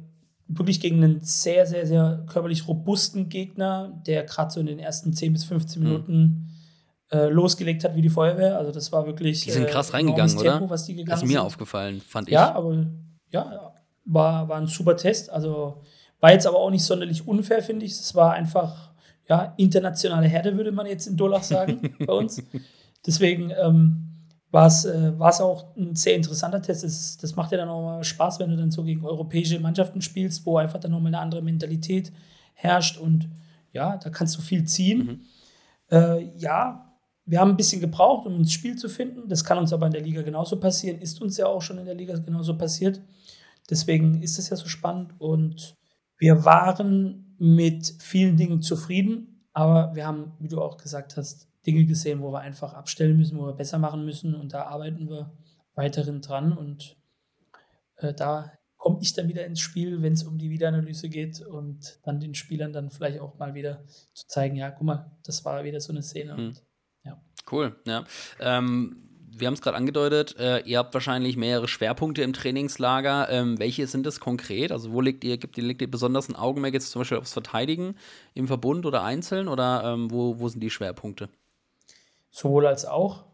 [0.47, 5.13] wirklich gegen einen sehr, sehr, sehr körperlich robusten Gegner, der gerade so in den ersten
[5.13, 5.87] 10 bis 15 mhm.
[5.87, 6.47] Minuten
[7.11, 8.57] äh, losgelegt hat wie die Feuerwehr.
[8.57, 9.41] Also das war wirklich.
[9.41, 10.69] Die sind krass äh, reingegangen, Tempo, oder?
[10.69, 11.41] Was die gegangen das ist mir sind.
[11.45, 12.33] aufgefallen, fand ich.
[12.33, 12.85] Ja, aber
[13.31, 13.73] ja,
[14.05, 15.29] war, war ein super Test.
[15.29, 15.81] Also
[16.19, 17.93] war jetzt aber auch nicht sonderlich unfair, finde ich.
[17.93, 18.91] Es war einfach,
[19.27, 22.43] ja, internationale Herde, würde man jetzt in Dolach sagen, bei uns.
[23.05, 24.10] Deswegen, ähm,
[24.51, 26.83] war es äh, auch ein sehr interessanter Test.
[26.83, 30.01] Das, das macht ja dann auch mal Spaß, wenn du dann so gegen europäische Mannschaften
[30.01, 32.11] spielst, wo einfach dann nochmal eine andere Mentalität
[32.53, 33.29] herrscht und
[33.71, 34.97] ja, da kannst du viel ziehen.
[34.99, 35.21] Mhm.
[35.89, 36.91] Äh, ja,
[37.25, 39.29] wir haben ein bisschen gebraucht, um ins Spiel zu finden.
[39.29, 41.85] Das kann uns aber in der Liga genauso passieren, ist uns ja auch schon in
[41.85, 43.01] der Liga genauso passiert.
[43.69, 45.77] Deswegen ist es ja so spannend und
[46.17, 51.85] wir waren mit vielen Dingen zufrieden, aber wir haben, wie du auch gesagt hast, Dinge
[51.85, 54.35] gesehen, wo wir einfach abstellen müssen, wo wir besser machen müssen.
[54.35, 55.31] Und da arbeiten wir
[55.75, 56.57] weiterhin dran.
[56.57, 56.97] Und
[57.97, 61.99] äh, da komme ich dann wieder ins Spiel, wenn es um die Wiederanalyse geht und
[62.03, 65.63] dann den Spielern dann vielleicht auch mal wieder zu zeigen, ja, guck mal, das war
[65.63, 66.35] wieder so eine Szene.
[66.35, 66.47] Hm.
[66.47, 66.63] Und,
[67.03, 67.21] ja.
[67.49, 68.05] Cool, ja.
[68.39, 73.29] Ähm wir haben es gerade angedeutet, äh, ihr habt wahrscheinlich mehrere Schwerpunkte im Trainingslager.
[73.29, 74.71] Ähm, welche sind es konkret?
[74.71, 77.95] Also wo legt ihr, gibt legt ihr besonders ein Augenmerk jetzt zum Beispiel aufs Verteidigen
[78.33, 81.29] im Verbund oder einzeln oder ähm, wo, wo sind die Schwerpunkte?
[82.31, 83.25] Sowohl als auch.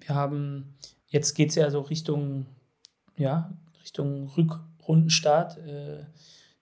[0.00, 0.74] Wir haben,
[1.08, 2.46] jetzt geht es ja so Richtung,
[3.16, 3.52] ja,
[3.82, 5.58] Richtung Rückrundenstart.
[5.58, 6.04] Äh,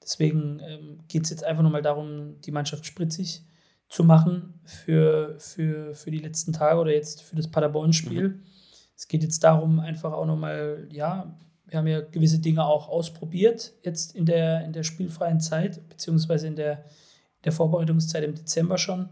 [0.02, 3.42] deswegen ähm, geht es jetzt einfach nochmal darum, die Mannschaft spritzig
[3.88, 8.28] zu machen für, für, für die letzten Tage oder jetzt für das Paderborn-Spiel.
[8.30, 8.42] Mhm.
[8.96, 13.72] Es geht jetzt darum, einfach auch nochmal, ja, wir haben ja gewisse Dinge auch ausprobiert
[13.82, 16.84] jetzt in der, in der spielfreien Zeit, beziehungsweise in der,
[17.44, 19.08] der Vorbereitungszeit im Dezember schon.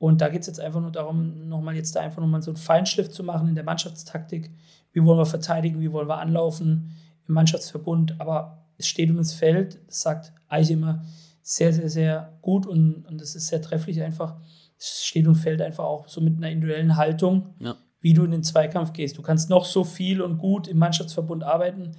[0.00, 2.56] Und da geht es jetzt einfach nur darum, nochmal jetzt da einfach nochmal so einen
[2.56, 4.50] Feinschliff zu machen in der Mannschaftstaktik.
[4.92, 6.96] Wie wollen wir verteidigen, wie wollen wir anlaufen
[7.28, 8.18] im Mannschaftsverbund.
[8.18, 11.04] Aber es steht und es fällt, das sagt Eich immer,
[11.42, 14.36] sehr, sehr, sehr gut und, und das ist sehr trefflich einfach.
[14.78, 17.76] Es steht und fällt einfach auch so mit einer individuellen Haltung, ja.
[18.00, 19.18] wie du in den Zweikampf gehst.
[19.18, 21.92] Du kannst noch so viel und gut im Mannschaftsverbund arbeiten.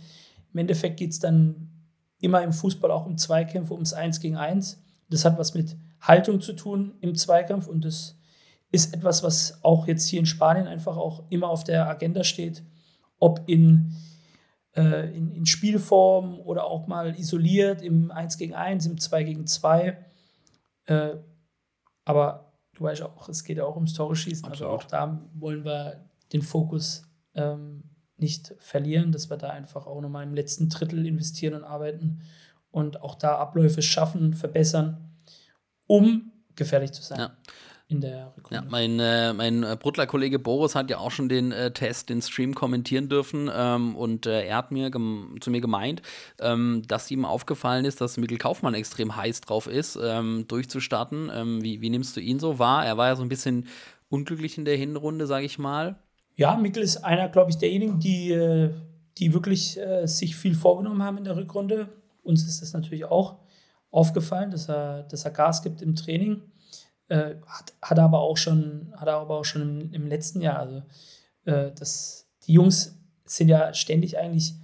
[0.52, 1.70] Im Endeffekt geht es dann
[2.20, 4.84] immer im Fußball auch um Zweikämpfe, ums Eins gegen Eins.
[5.12, 8.18] Das hat was mit Haltung zu tun im Zweikampf und das
[8.72, 12.64] ist etwas, was auch jetzt hier in Spanien einfach auch immer auf der Agenda steht,
[13.20, 13.96] ob in,
[14.76, 19.46] äh, in, in, Spielform oder auch mal isoliert im 1 gegen 1, im 2 gegen
[19.46, 19.98] 2.
[20.86, 21.10] Äh,
[22.06, 24.48] aber du weißt auch, es geht ja auch ums Tore schießen.
[24.48, 27.04] Also auch da wollen wir den Fokus
[27.36, 27.84] ähm,
[28.18, 32.22] nicht verlieren, dass wir da einfach auch nochmal im letzten Drittel investieren und arbeiten
[32.72, 35.12] und auch da Abläufe schaffen, verbessern
[35.88, 37.20] um gefährlich zu sein.
[37.20, 37.32] Ja.
[37.90, 41.72] In der Ja, mein, äh, mein äh, Bruttler-Kollege Boris hat ja auch schon den äh,
[41.72, 44.90] Test, den Stream kommentieren dürfen ähm, und äh, er hat mir
[45.42, 46.02] zu mir gemeint,
[46.40, 51.30] ähm, dass ihm aufgefallen ist, dass Mikkel Kaufmann extrem heiß drauf ist, ähm, durchzustarten.
[51.36, 52.86] Ähm, wie, wie nimmst du ihn so wahr?
[52.86, 53.68] Er war ja so ein bisschen
[54.08, 55.98] unglücklich in der Hinrunde, sage ich mal.
[56.38, 58.70] Ja, Mikkel ist einer, glaube ich, derjenigen, die, äh,
[59.18, 61.90] die wirklich äh, sich viel vorgenommen haben in der Rückrunde.
[62.24, 63.40] Uns ist das natürlich auch
[63.92, 66.42] aufgefallen, dass er, dass er Gas gibt im Training.
[67.08, 70.42] Äh, hat, hat er aber auch schon, hat er aber auch schon im, im letzten
[70.42, 70.60] Jahr.
[70.60, 70.84] Also
[71.46, 74.56] äh, das, die Jungs sind ja ständig eigentlich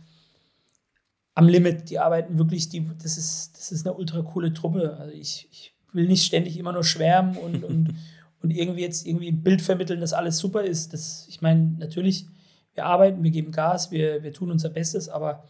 [1.35, 1.89] am Limit.
[1.89, 4.97] Die arbeiten wirklich, die, das, ist, das ist eine ultra coole Truppe.
[4.99, 7.95] Also ich, ich will nicht ständig immer nur schwärmen und, und,
[8.41, 10.93] und irgendwie jetzt irgendwie ein Bild vermitteln, dass alles super ist.
[10.93, 12.27] Das, ich meine, natürlich,
[12.73, 15.43] wir arbeiten, wir geben Gas, wir, wir tun unser Bestes, aber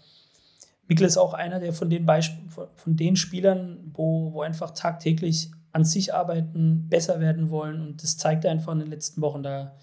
[0.87, 5.51] Mikkel ist auch einer der von den, Beisp von den Spielern, wo, wo einfach tagtäglich
[5.73, 9.43] an sich arbeiten, besser werden wollen und das zeigt er einfach in den letzten Wochen.
[9.43, 9.75] Da,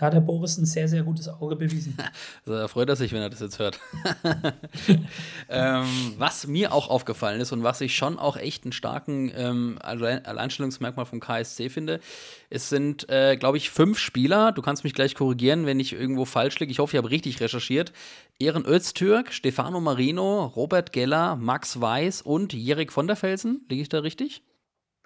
[0.00, 1.96] da hat der Boris ein sehr, sehr gutes Auge bewiesen.
[2.46, 3.78] Also da freut er sich, wenn er das jetzt hört.
[5.48, 5.84] ähm,
[6.16, 11.04] was mir auch aufgefallen ist und was ich schon auch echt einen starken ähm, Alleinstellungsmerkmal
[11.04, 12.00] vom KSC finde,
[12.48, 14.52] es sind, äh, glaube ich, fünf Spieler.
[14.52, 16.72] Du kannst mich gleich korrigieren, wenn ich irgendwo falsch liege.
[16.72, 17.92] Ich hoffe, ich habe richtig recherchiert.
[18.38, 23.66] Ehren Öztürk, Stefano Marino, Robert Geller, Max Weiß und Jerik von der Felsen.
[23.68, 24.42] Liege ich da richtig?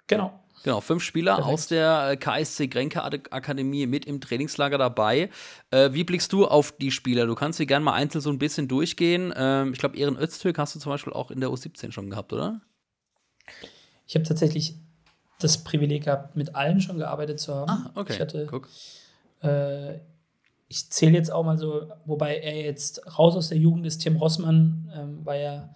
[0.07, 0.44] Genau.
[0.65, 1.53] Genau, fünf Spieler Perfekt.
[1.53, 5.29] aus der äh, KSC Grenke Akademie mit im Trainingslager dabei.
[5.69, 7.27] Äh, wie blickst du auf die Spieler?
[7.27, 9.31] Du kannst sie gerne mal einzeln so ein bisschen durchgehen.
[9.37, 12.33] Ähm, ich glaube, Ehren Öztürk hast du zum Beispiel auch in der U17 schon gehabt,
[12.33, 12.61] oder?
[14.07, 14.73] Ich habe tatsächlich
[15.37, 17.69] das Privileg gehabt, mit allen schon gearbeitet zu haben.
[17.69, 18.13] Ah, okay.
[18.13, 18.67] Ich hatte, Guck.
[19.43, 19.99] Äh,
[20.67, 24.15] ich zähle jetzt auch mal so, wobei er jetzt raus aus der Jugend ist, Tim
[24.15, 25.75] Rossmann ähm, war ja,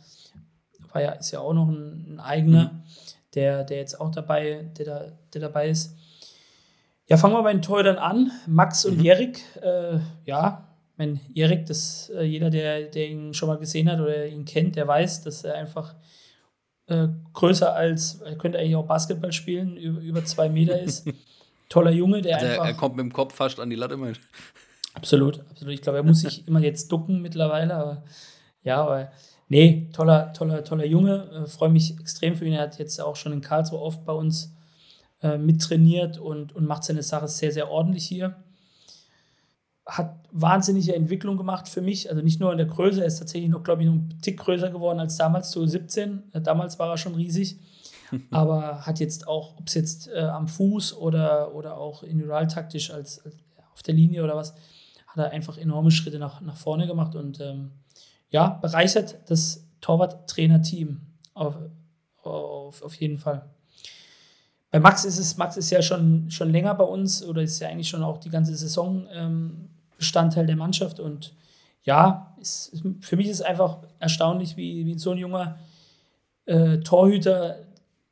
[0.91, 2.71] war ja, ist ja auch noch ein, ein eigener.
[2.73, 2.83] Mhm
[3.39, 5.95] der, der jetzt auch dabei, der, da, der dabei ist.
[7.07, 8.31] Ja, fangen wir bei den Torhütern an.
[8.45, 9.03] Max und mhm.
[9.03, 9.41] Jerik.
[9.61, 10.67] Äh, ja,
[10.97, 14.75] wenn Jerik, das äh, jeder, der, der ihn schon mal gesehen hat oder ihn kennt,
[14.75, 15.95] der weiß, dass er einfach
[16.87, 21.07] äh, größer als, er könnte eigentlich auch Basketball spielen, über, über zwei Meter ist.
[21.69, 22.65] Toller Junge, der also einfach.
[22.65, 23.95] Er kommt mit dem Kopf fast an die Latte.
[23.95, 24.19] Mit.
[24.95, 25.73] Absolut, absolut.
[25.73, 28.03] Ich glaube, er muss sich immer jetzt ducken mittlerweile, aber
[28.63, 29.11] ja, aber
[29.49, 31.29] Nee, toller, toller, toller Junge.
[31.31, 32.53] Äh, Freue mich extrem für ihn.
[32.53, 34.55] Er hat jetzt auch schon in Karlsruhe oft bei uns
[35.21, 38.35] äh, mittrainiert und, und macht seine Sache sehr, sehr ordentlich hier.
[39.87, 42.11] Hat wahnsinnige Entwicklung gemacht für mich.
[42.11, 44.39] Also nicht nur in der Größe, er ist tatsächlich noch, glaube ich, noch einen Tick
[44.39, 46.31] größer geworden als damals zu 17.
[46.31, 47.57] Äh, damals war er schon riesig.
[48.31, 53.23] aber hat jetzt auch, ob es jetzt äh, am Fuß oder, oder auch individualtaktisch als,
[53.25, 53.35] als,
[53.73, 54.53] auf der Linie oder was,
[55.07, 57.71] hat er einfach enorme Schritte nach, nach vorne gemacht und ähm,
[58.29, 61.01] ja, bereichert das Torwart-Trainer-Team
[61.33, 61.57] auf,
[62.23, 63.49] auf, auf jeden Fall.
[64.71, 67.69] Bei Max ist es, Max ist ja schon, schon länger bei uns oder ist ja
[67.69, 71.33] eigentlich schon auch die ganze Saison ähm, Bestandteil der Mannschaft und
[71.83, 75.57] ja, ist, für mich ist es einfach erstaunlich, wie, wie so ein junger
[76.45, 77.57] äh, Torhüter,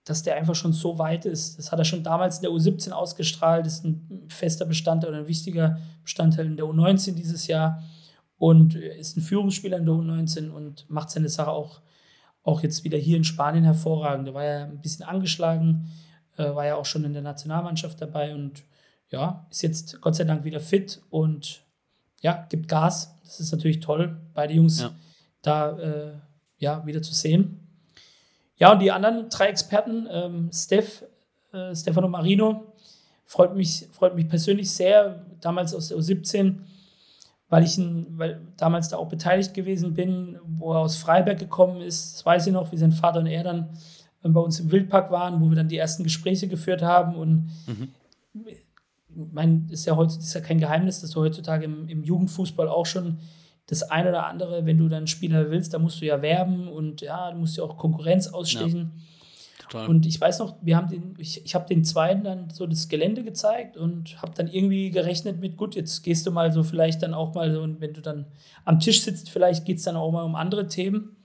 [0.04, 1.60] dass der einfach schon so weit ist.
[1.60, 5.28] Das hat er schon damals in der U17 ausgestrahlt, ist ein fester Bestandteil oder ein
[5.28, 7.84] wichtiger Bestandteil in der U19 dieses Jahr
[8.38, 11.82] und ist ein Führungsspieler in der U19 und macht seine Sache auch,
[12.44, 14.28] auch jetzt wieder hier in Spanien hervorragend.
[14.28, 15.90] Da war ja ein bisschen angeschlagen,
[16.38, 18.64] äh, war ja auch schon in der Nationalmannschaft dabei und
[19.10, 21.64] ja, ist jetzt Gott sei Dank wieder fit und
[22.22, 23.16] ja, gibt Gas.
[23.24, 24.92] Das ist natürlich toll, beide Jungs ja.
[25.42, 26.14] da äh,
[26.58, 27.68] ja, wieder zu sehen.
[28.58, 31.04] Ja, und die anderen drei Experten, ähm, Steph,
[31.54, 32.74] äh, Stefano Marino,
[33.24, 35.26] freut mich, freut mich persönlich sehr.
[35.42, 36.60] Damals aus der U17
[37.50, 42.16] weil ich weil damals da auch beteiligt gewesen bin, wo er aus Freiberg gekommen ist.
[42.16, 43.70] Das weiß ich noch, wie sein Vater und er dann
[44.24, 47.16] äh, bei uns im Wildpark waren, wo wir dann die ersten Gespräche geführt haben.
[47.16, 47.90] Und mhm.
[49.32, 52.86] mein, ist ja heute ist ja kein Geheimnis, dass du heutzutage im, im Jugendfußball auch
[52.86, 53.20] schon
[53.68, 57.02] das ein oder andere, wenn du dann Spieler willst, da musst du ja werben und
[57.02, 58.94] ja, du musst ja auch Konkurrenz ausstechen.
[58.96, 59.04] Ja.
[59.70, 59.90] Total.
[59.90, 62.88] Und ich weiß noch, wir haben den, ich, ich habe den zweiten dann so das
[62.88, 67.04] Gelände gezeigt und habe dann irgendwie gerechnet mit, gut, jetzt gehst du mal so vielleicht
[67.04, 68.28] dann auch mal so, und wenn du dann
[68.66, 71.16] am Tisch sitzt, vielleicht geht es dann auch mal um andere Themen.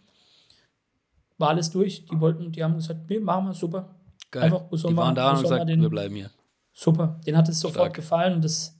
[1.38, 2.04] War alles durch.
[2.06, 3.94] Die wollten, die haben gesagt, nee, machen wir, super.
[4.30, 4.44] Geil.
[4.44, 6.30] Einfach, die waren mal, da und gesagt, den, wir bleiben hier.
[6.72, 7.94] Super, den hat es sofort Stark.
[7.94, 8.78] gefallen und das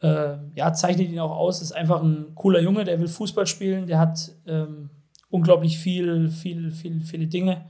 [0.00, 1.62] äh, ja, zeichnet ihn auch aus.
[1.62, 4.90] Ist einfach ein cooler Junge, der will Fußball spielen, der hat ähm,
[5.28, 7.66] unglaublich viel, viel, viel, viele Dinge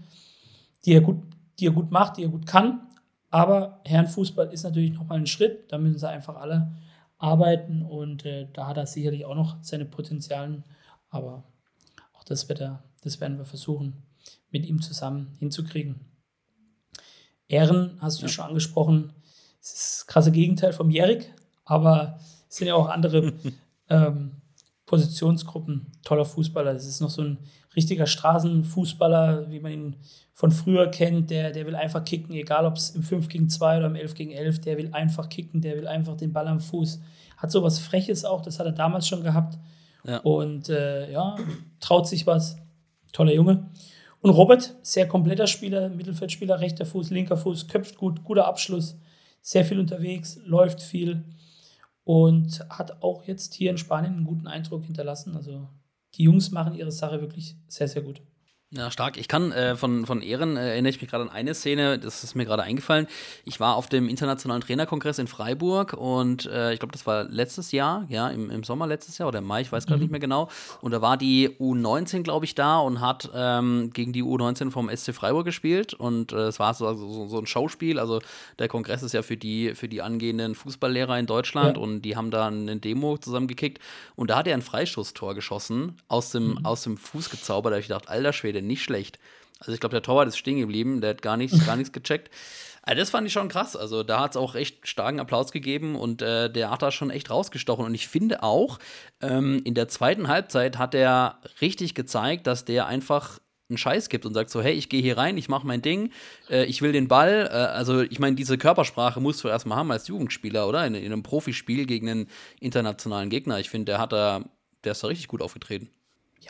[0.86, 1.22] die er gut,
[1.58, 2.88] die er gut macht, die er gut kann.
[3.30, 5.70] Aber Herrenfußball ist natürlich nochmal ein Schritt.
[5.70, 6.72] Da müssen sie einfach alle
[7.18, 10.64] arbeiten und äh, da hat er sicherlich auch noch seine Potenzialen.
[11.10, 11.44] Aber
[12.14, 14.04] auch das, wird er, das werden wir versuchen,
[14.50, 16.00] mit ihm zusammen hinzukriegen.
[17.48, 18.28] Ehren, hast du ja.
[18.28, 19.12] schon angesprochen,
[19.60, 21.32] das ist das krasse Gegenteil vom Järik,
[21.64, 22.18] aber
[22.48, 23.34] es sind ja auch andere
[23.88, 24.32] ähm,
[24.84, 25.86] Positionsgruppen.
[26.04, 26.72] Toller Fußballer.
[26.72, 27.38] Das ist noch so ein
[27.76, 29.96] richtiger Straßenfußballer, wie man ihn
[30.32, 33.78] von früher kennt, der, der will einfach kicken, egal ob es im 5 gegen 2
[33.78, 36.60] oder im 11 gegen 11, der will einfach kicken, der will einfach den Ball am
[36.60, 37.00] Fuß.
[37.36, 39.58] Hat so was Freches auch, das hat er damals schon gehabt.
[40.04, 40.18] Ja.
[40.18, 41.36] Und äh, ja,
[41.80, 42.56] traut sich was.
[43.12, 43.70] Toller Junge.
[44.20, 48.98] Und Robert, sehr kompletter Spieler, Mittelfeldspieler, rechter Fuß, linker Fuß, köpft gut, guter Abschluss,
[49.40, 51.24] sehr viel unterwegs, läuft viel
[52.04, 55.36] und hat auch jetzt hier in Spanien einen guten Eindruck hinterlassen.
[55.36, 55.68] Also
[56.16, 58.22] die Jungs machen ihre Sache wirklich sehr, sehr gut.
[58.72, 59.16] Ja, stark.
[59.16, 62.24] Ich kann äh, von, von Ehren äh, erinnere ich mich gerade an eine Szene, das
[62.24, 63.06] ist mir gerade eingefallen.
[63.44, 67.70] Ich war auf dem Internationalen Trainerkongress in Freiburg und äh, ich glaube, das war letztes
[67.70, 70.02] Jahr, ja, im, im Sommer letztes Jahr oder im Mai, ich weiß gerade mhm.
[70.02, 70.48] nicht mehr genau.
[70.80, 74.90] Und da war die U19, glaube ich, da und hat ähm, gegen die U19 vom
[74.90, 75.94] SC Freiburg gespielt.
[75.94, 78.00] Und äh, es war so, so, so, ein Showspiel.
[78.00, 78.18] Also
[78.58, 81.82] der Kongress ist ja für die, für die angehenden Fußballlehrer in Deutschland ja.
[81.84, 83.78] und die haben da eine Demo zusammengekickt.
[84.16, 86.66] Und da hat er ein Freischusstor geschossen, aus dem, mhm.
[86.66, 87.70] aus dem Fuß gezaubert.
[87.70, 89.18] Da habe ich gedacht, alter Schwede Schwede, nicht schlecht.
[89.60, 92.30] Also ich glaube, der Torwart ist stehen geblieben, der hat gar nichts, gar nichts gecheckt.
[92.82, 93.74] Also das fand ich schon krass.
[93.74, 97.10] Also da hat es auch echt starken Applaus gegeben und äh, der hat da schon
[97.10, 97.84] echt rausgestochen.
[97.84, 98.78] Und ich finde auch,
[99.20, 104.24] ähm, in der zweiten Halbzeit hat er richtig gezeigt, dass der einfach einen Scheiß gibt
[104.26, 106.12] und sagt so, hey, ich gehe hier rein, ich mache mein Ding,
[106.48, 107.48] äh, ich will den Ball.
[107.50, 110.86] Äh, also ich meine, diese Körpersprache musst du erstmal haben als Jugendspieler, oder?
[110.86, 112.28] In, in einem Profispiel gegen einen
[112.60, 113.58] internationalen Gegner.
[113.58, 114.44] Ich finde, der hat da,
[114.84, 115.90] der ist da richtig gut aufgetreten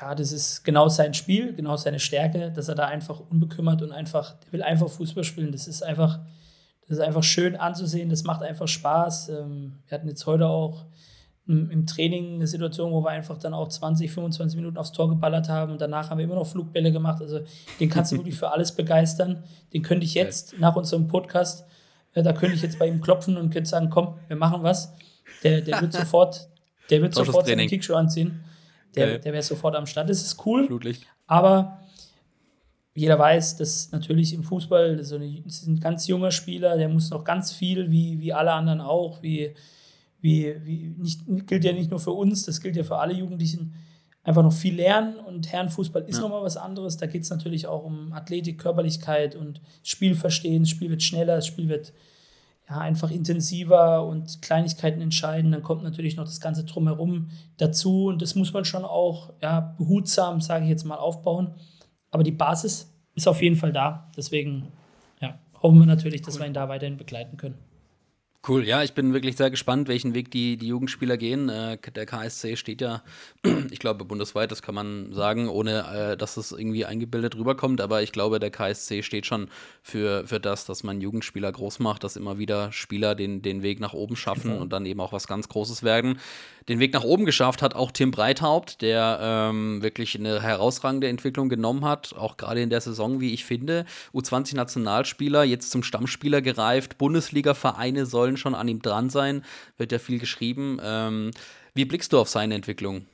[0.00, 3.92] ja, das ist genau sein Spiel, genau seine Stärke, dass er da einfach unbekümmert und
[3.92, 5.52] einfach, der will einfach Fußball spielen.
[5.52, 6.20] Das ist einfach,
[6.82, 9.30] das ist einfach schön anzusehen, das macht einfach Spaß.
[9.30, 10.84] Ähm, wir hatten jetzt heute auch
[11.48, 15.48] im Training eine Situation, wo wir einfach dann auch 20, 25 Minuten aufs Tor geballert
[15.48, 17.22] haben und danach haben wir immer noch Flugbälle gemacht.
[17.22, 17.40] Also
[17.78, 19.44] den kannst du wirklich für alles begeistern.
[19.72, 21.64] Den könnte ich jetzt nach unserem Podcast,
[22.14, 24.92] äh, da könnte ich jetzt bei ihm klopfen und könnte sagen, komm, wir machen was.
[25.44, 26.48] Der, der wird sofort,
[26.90, 28.42] der wird sofort seine Kickschuh anziehen
[28.96, 30.08] der, der wäre sofort am Start.
[30.08, 30.66] Das ist cool.
[30.66, 31.06] Flutlicht.
[31.26, 31.82] Aber
[32.94, 36.88] jeder weiß, dass natürlich im Fußball so eine, das ist ein ganz junger Spieler, der
[36.88, 39.54] muss noch ganz viel, wie, wie alle anderen auch, wie,
[40.20, 43.74] wie, wie nicht, gilt ja nicht nur für uns, das gilt ja für alle Jugendlichen,
[44.26, 46.22] einfach noch viel lernen und Herrenfußball ist ja.
[46.22, 46.96] nochmal was anderes.
[46.96, 50.64] Da geht es natürlich auch um Athletik, Körperlichkeit und Spielverstehen.
[50.64, 51.92] Das Spiel wird schneller, das Spiel wird
[52.68, 55.52] ja, einfach intensiver und Kleinigkeiten entscheiden.
[55.52, 59.74] Dann kommt natürlich noch das Ganze drumherum dazu und das muss man schon auch ja,
[59.78, 61.54] behutsam, sage ich jetzt mal, aufbauen.
[62.10, 64.10] Aber die Basis ist auf jeden Fall da.
[64.16, 64.72] Deswegen
[65.20, 67.58] ja, hoffen wir natürlich, dass wir ihn da weiterhin begleiten können.
[68.48, 71.48] Cool, ja, ich bin wirklich sehr gespannt, welchen Weg die, die Jugendspieler gehen.
[71.48, 73.02] Äh, der KSC steht ja,
[73.70, 77.80] ich glaube, bundesweit, das kann man sagen, ohne äh, dass es irgendwie eingebildet rüberkommt.
[77.80, 79.48] Aber ich glaube, der KSC steht schon
[79.82, 83.80] für, für das, dass man Jugendspieler groß macht, dass immer wieder Spieler den, den Weg
[83.80, 84.62] nach oben schaffen genau.
[84.62, 86.20] und dann eben auch was ganz Großes werden
[86.68, 91.48] den Weg nach oben geschafft hat auch Tim Breithaupt, der ähm, wirklich eine herausragende Entwicklung
[91.48, 93.84] genommen hat, auch gerade in der Saison, wie ich finde.
[94.12, 96.98] U20-Nationalspieler, jetzt zum Stammspieler gereift.
[96.98, 99.42] Bundesliga-Vereine sollen schon an ihm dran sein,
[99.78, 100.78] wird ja viel geschrieben.
[100.82, 101.30] Ähm,
[101.74, 103.06] wie blickst du auf seine Entwicklung?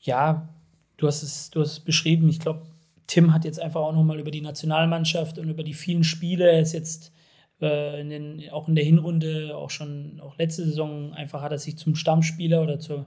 [0.00, 0.48] Ja,
[0.96, 2.28] du hast es, du hast es beschrieben.
[2.28, 2.62] Ich glaube,
[3.06, 6.60] Tim hat jetzt einfach auch nochmal über die Nationalmannschaft und über die vielen Spiele, er
[6.60, 7.12] ist jetzt
[7.60, 11.58] äh, in den, auch in der Hinrunde, auch schon auch letzte Saison, einfach hat er
[11.58, 13.06] sich zum Stammspieler oder zur,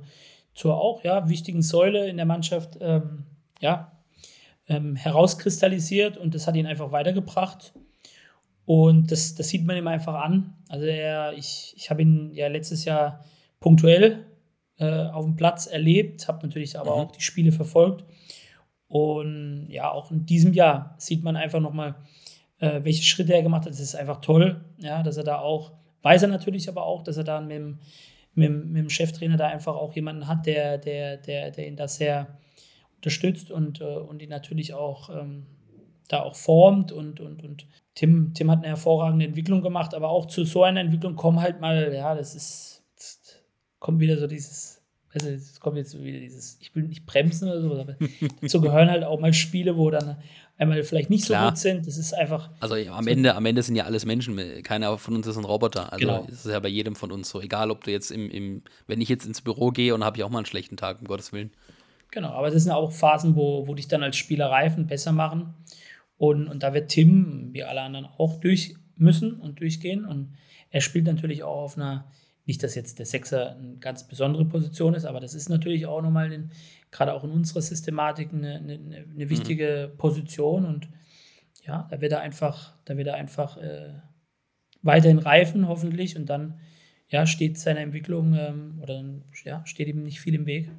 [0.54, 3.24] zur auch ja, wichtigen Säule in der Mannschaft ähm,
[3.60, 3.92] ja,
[4.68, 7.74] ähm, herauskristallisiert und das hat ihn einfach weitergebracht.
[8.66, 10.56] Und das, das sieht man ihm einfach an.
[10.70, 13.24] Also er, ich, ich habe ihn ja letztes Jahr
[13.60, 14.26] punktuell
[14.78, 17.02] äh, auf dem Platz erlebt, habe natürlich aber mhm.
[17.02, 18.06] auch die Spiele verfolgt.
[18.88, 21.96] Und ja, auch in diesem Jahr sieht man einfach nochmal,
[22.60, 23.72] äh, welche Schritte er gemacht hat.
[23.72, 27.18] Das ist einfach toll, ja, dass er da auch, weiß er natürlich aber auch, dass
[27.18, 27.80] er da mit dem,
[28.34, 31.88] mit, mit dem Cheftrainer da einfach auch jemanden hat, der, der, der, der ihn da
[31.88, 32.38] sehr
[32.98, 35.46] unterstützt und, äh, und ihn natürlich auch ähm,
[36.08, 40.28] da auch formt und, und, und Tim, Tim hat eine hervorragende Entwicklung gemacht, aber auch
[40.28, 43.20] zu so einer Entwicklung kommen halt mal, ja, das ist, das
[43.80, 44.82] kommt wieder so dieses,
[45.14, 47.96] also es kommt jetzt wieder dieses, ich will nicht bremsen oder so, aber
[48.42, 50.18] dazu gehören halt auch mal Spiele, wo dann
[50.58, 51.44] einmal vielleicht nicht Klar.
[51.44, 51.88] so gut sind.
[51.88, 52.50] Das ist einfach.
[52.60, 54.38] Also am Ende, am Ende sind ja alles Menschen.
[54.64, 55.92] Keiner von uns ist ein Roboter.
[55.92, 56.28] Also genau.
[56.30, 57.42] ist ja bei jedem von uns so.
[57.42, 60.24] Egal, ob du jetzt im, im wenn ich jetzt ins Büro gehe und habe ich
[60.24, 61.52] auch mal einen schlechten Tag, um Gottes Willen.
[62.12, 65.54] Genau, aber das sind auch Phasen, wo, wo dich dann als Spieler reifen, besser machen.
[66.18, 70.06] Und, und da wird Tim, wie alle anderen, auch durch müssen und durchgehen.
[70.06, 70.36] Und
[70.70, 72.12] er spielt natürlich auch auf einer,
[72.46, 76.02] nicht, dass jetzt der Sechser eine ganz besondere Position ist, aber das ist natürlich auch
[76.02, 76.52] nochmal in,
[76.92, 79.98] gerade auch in unserer Systematik eine, eine, eine wichtige mhm.
[79.98, 80.88] Position und
[81.66, 83.94] ja, da wird er einfach, da wird er einfach äh,
[84.84, 86.60] weiterhin reifen, hoffentlich, und dann
[87.08, 89.04] ja, steht seine Entwicklung ähm, oder
[89.44, 90.70] ja, steht ihm nicht viel im Weg.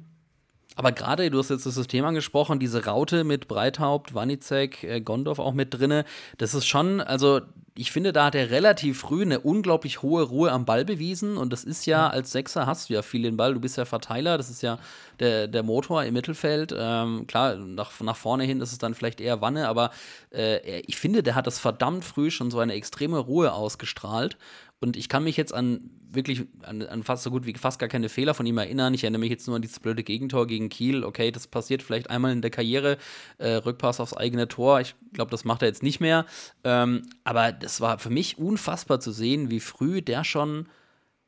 [0.75, 5.39] Aber gerade, du hast jetzt das System angesprochen, diese Raute mit Breithaupt, Wanizek, äh, Gondorf
[5.39, 6.05] auch mit drinne,
[6.37, 7.41] das ist schon, also
[7.77, 11.37] ich finde, da hat er relativ früh eine unglaublich hohe Ruhe am Ball bewiesen.
[11.37, 13.53] Und das ist ja, als Sechser hast du ja viel den Ball.
[13.53, 14.79] Du bist ja Verteiler, das ist ja
[15.19, 16.73] der, der Motor im Mittelfeld.
[16.75, 19.91] Ähm, klar, nach, nach vorne hin ist es dann vielleicht eher Wanne, aber
[20.33, 24.37] äh, ich finde, der hat das verdammt früh schon so eine extreme Ruhe ausgestrahlt.
[24.79, 27.89] Und ich kann mich jetzt an wirklich an, an, fast so gut wie fast gar
[27.89, 28.93] keine Fehler von ihm erinnern.
[28.93, 31.03] Ich erinnere mich jetzt nur an dieses blöde Gegentor gegen Kiel.
[31.03, 32.97] Okay, das passiert vielleicht einmal in der Karriere.
[33.37, 34.79] Äh, Rückpass aufs eigene Tor.
[34.79, 36.25] Ich glaube, das macht er jetzt nicht mehr.
[36.63, 40.67] Ähm, aber das war für mich unfassbar zu sehen, wie früh der schon,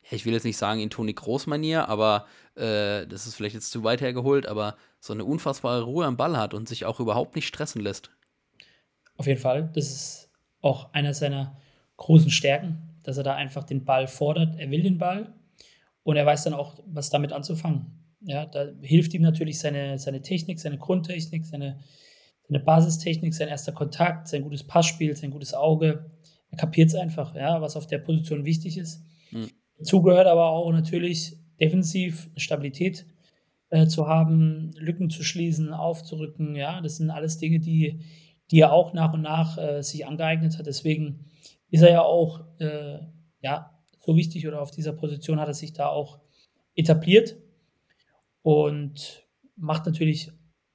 [0.10, 2.26] ich will jetzt nicht sagen in Toni Groß-Manier, aber
[2.56, 6.38] äh, das ist vielleicht jetzt zu weit hergeholt, aber so eine unfassbare Ruhe am Ball
[6.38, 8.12] hat und sich auch überhaupt nicht stressen lässt.
[9.18, 9.70] Auf jeden Fall.
[9.74, 10.32] Das ist
[10.62, 11.58] auch einer seiner
[11.98, 14.60] großen Stärken dass er da einfach den Ball fordert.
[14.60, 15.34] Er will den Ball
[16.04, 17.88] und er weiß dann auch, was damit anzufangen.
[18.22, 21.80] Ja, da hilft ihm natürlich seine, seine Technik, seine Grundtechnik, seine,
[22.48, 26.12] seine Basistechnik, sein erster Kontakt, sein gutes Passspiel, sein gutes Auge.
[26.52, 29.04] Er kapiert es einfach, ja, was auf der Position wichtig ist.
[29.32, 29.50] Mhm.
[29.80, 33.08] Dazu gehört aber auch natürlich defensiv Stabilität
[33.70, 36.56] äh, zu haben, Lücken zu schließen, aufzurücken.
[36.56, 38.02] Ja, das sind alles Dinge, die,
[38.52, 40.68] die er auch nach und nach äh, sich angeeignet hat.
[40.68, 41.26] Deswegen
[41.70, 43.00] ist er ja auch äh,
[43.42, 46.20] ja, so wichtig oder auf dieser Position hat er sich da auch
[46.76, 47.36] etabliert
[48.42, 50.32] und macht natürlich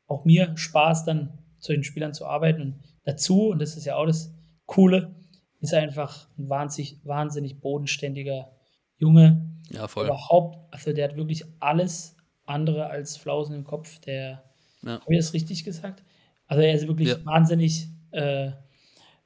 [0.07, 2.61] auch mir Spaß, dann zu den Spielern zu arbeiten.
[2.61, 4.33] Und dazu, und das ist ja auch das
[4.67, 5.15] Coole,
[5.61, 8.53] ist er einfach ein wahnsinnig, wahnsinnig bodenständiger
[8.99, 9.51] Junge.
[9.71, 10.07] Ja, voll.
[10.07, 13.99] Überhaupt, also der hat wirklich alles andere als Flausen im Kopf.
[14.01, 14.45] Der,
[14.83, 15.01] ja.
[15.01, 16.05] habe ich das richtig gesagt?
[16.47, 17.25] Also er ist wirklich ja.
[17.25, 18.53] wahnsinnig äh,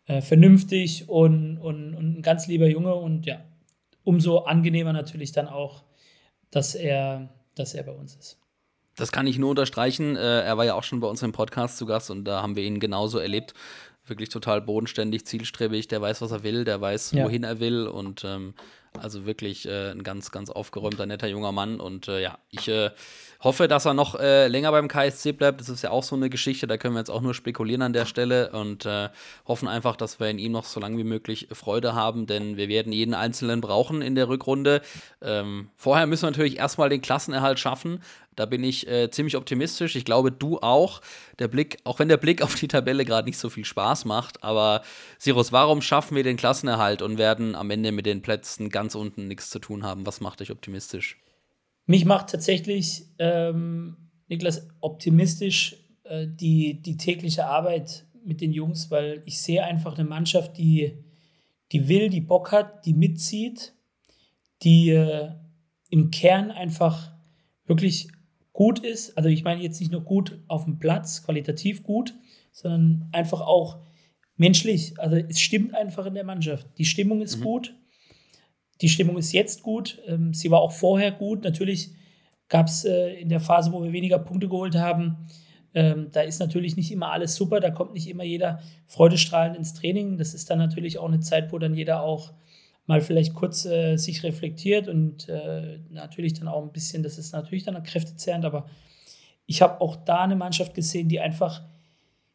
[0.09, 3.45] äh, vernünftig und, und, und ein ganz lieber Junge und ja,
[4.05, 5.85] umso angenehmer natürlich dann auch,
[6.51, 8.39] dass er, dass er bei uns ist.
[8.97, 10.17] Das kann ich nur unterstreichen.
[10.17, 12.57] Äh, er war ja auch schon bei uns im Podcast zu Gast und da haben
[12.57, 13.55] wir ihn genauso erlebt.
[14.07, 15.89] Wirklich total bodenständig, zielstrebig.
[15.89, 17.25] Der weiß, was er will, der weiß, ja.
[17.25, 18.55] wohin er will und ähm,
[19.01, 21.81] also wirklich äh, ein ganz, ganz aufgeräumter, netter junger Mann.
[21.81, 22.91] Und äh, ja, ich äh,
[23.41, 25.61] hoffe, dass er noch äh, länger beim KSC bleibt.
[25.61, 27.93] Das ist ja auch so eine Geschichte, da können wir jetzt auch nur spekulieren an
[27.93, 29.09] der Stelle und äh,
[29.47, 32.69] hoffen einfach, dass wir in ihm noch so lange wie möglich Freude haben, denn wir
[32.69, 34.83] werden jeden Einzelnen brauchen in der Rückrunde.
[35.23, 38.01] Ähm, vorher müssen wir natürlich erstmal den Klassenerhalt schaffen.
[38.39, 39.97] Da bin ich äh, ziemlich optimistisch.
[39.97, 41.01] Ich glaube, du auch.
[41.41, 44.45] Der Blick, auch wenn der Blick auf die Tabelle gerade nicht so viel Spaß macht,
[44.45, 44.83] aber
[45.19, 49.27] Sirus, warum schaffen wir den Klassenerhalt und werden am Ende mit den Plätzen ganz unten
[49.27, 50.07] nichts zu tun haben?
[50.07, 51.19] Was macht dich optimistisch?
[51.87, 53.97] Mich macht tatsächlich, ähm,
[54.29, 60.09] Niklas, optimistisch äh, die, die tägliche Arbeit mit den Jungs, weil ich sehe einfach eine
[60.09, 61.03] Mannschaft, die,
[61.73, 63.75] die will, die Bock hat, die mitzieht,
[64.63, 65.31] die äh,
[65.91, 67.11] im Kern einfach
[67.67, 68.09] wirklich
[68.59, 69.17] gut ist.
[69.17, 72.17] Also ich meine jetzt nicht nur gut auf dem Platz, qualitativ gut,
[72.51, 73.79] sondern einfach auch
[74.37, 74.99] menschlich.
[74.99, 76.67] Also es stimmt einfach in der Mannschaft.
[76.77, 77.45] Die Stimmung ist mhm.
[77.45, 77.77] gut.
[78.81, 80.03] Die Stimmung ist jetzt gut.
[80.09, 81.45] Ähm, sie war auch vorher gut.
[81.45, 81.93] Natürlich
[82.49, 85.29] gab es äh, in der Phase, wo wir weniger Punkte geholt haben,
[85.73, 87.61] ähm, da ist natürlich nicht immer alles super.
[87.61, 90.19] Da kommt nicht immer jeder freudestrahlend ins Training.
[90.19, 92.33] Das ist dann natürlich auch eine Zeit, wo dann jeder auch
[92.89, 97.33] mal vielleicht kurz äh, sich reflektiert und äh, natürlich dann auch ein bisschen, das ist
[97.33, 98.69] natürlich dann kräftezehrend, aber
[99.47, 101.63] ich habe auch da eine Mannschaft gesehen, die einfach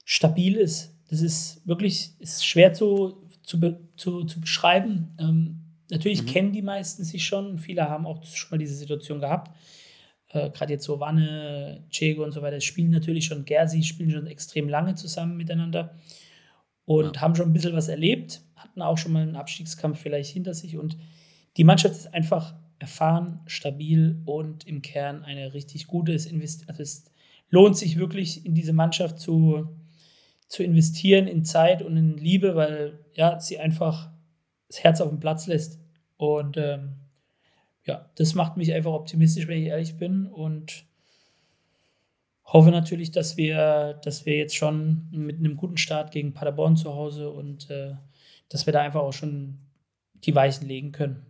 [0.06, 0.95] stabil ist.
[1.10, 3.60] Das ist wirklich ist schwer zu, zu,
[3.97, 5.16] zu, zu beschreiben.
[5.20, 6.28] Ähm, Natürlich mhm.
[6.28, 7.60] kennen die meisten sich schon.
[7.60, 9.51] Viele haben auch schon mal diese Situation gehabt.
[10.30, 14.28] Äh, Gerade jetzt so Wanne, Chego und so weiter spielen natürlich schon, Gersi spielen schon
[14.28, 15.93] extrem lange zusammen miteinander
[16.86, 17.22] und ja.
[17.22, 20.78] haben schon ein bisschen was erlebt, hatten auch schon mal einen Abstiegskampf vielleicht hinter sich.
[20.78, 20.97] Und
[21.57, 26.14] die Mannschaft ist einfach erfahren, stabil und im Kern eine richtig gute.
[26.14, 26.28] Es,
[26.68, 27.05] also es
[27.49, 29.70] lohnt sich wirklich in diese Mannschaft zu,
[30.47, 34.11] zu investieren in Zeit und in Liebe, weil ja, sie einfach
[34.68, 35.80] das Herz auf den Platz lässt.
[36.18, 36.95] Und ähm,
[37.86, 40.26] ja, das macht mich einfach optimistisch, wenn ich ehrlich bin.
[40.26, 40.86] Und
[42.45, 46.93] hoffe natürlich, dass wir, dass wir jetzt schon mit einem guten Start gegen Paderborn zu
[46.93, 47.93] Hause und äh,
[48.49, 49.59] dass wir da einfach auch schon
[50.13, 51.25] die Weichen legen können.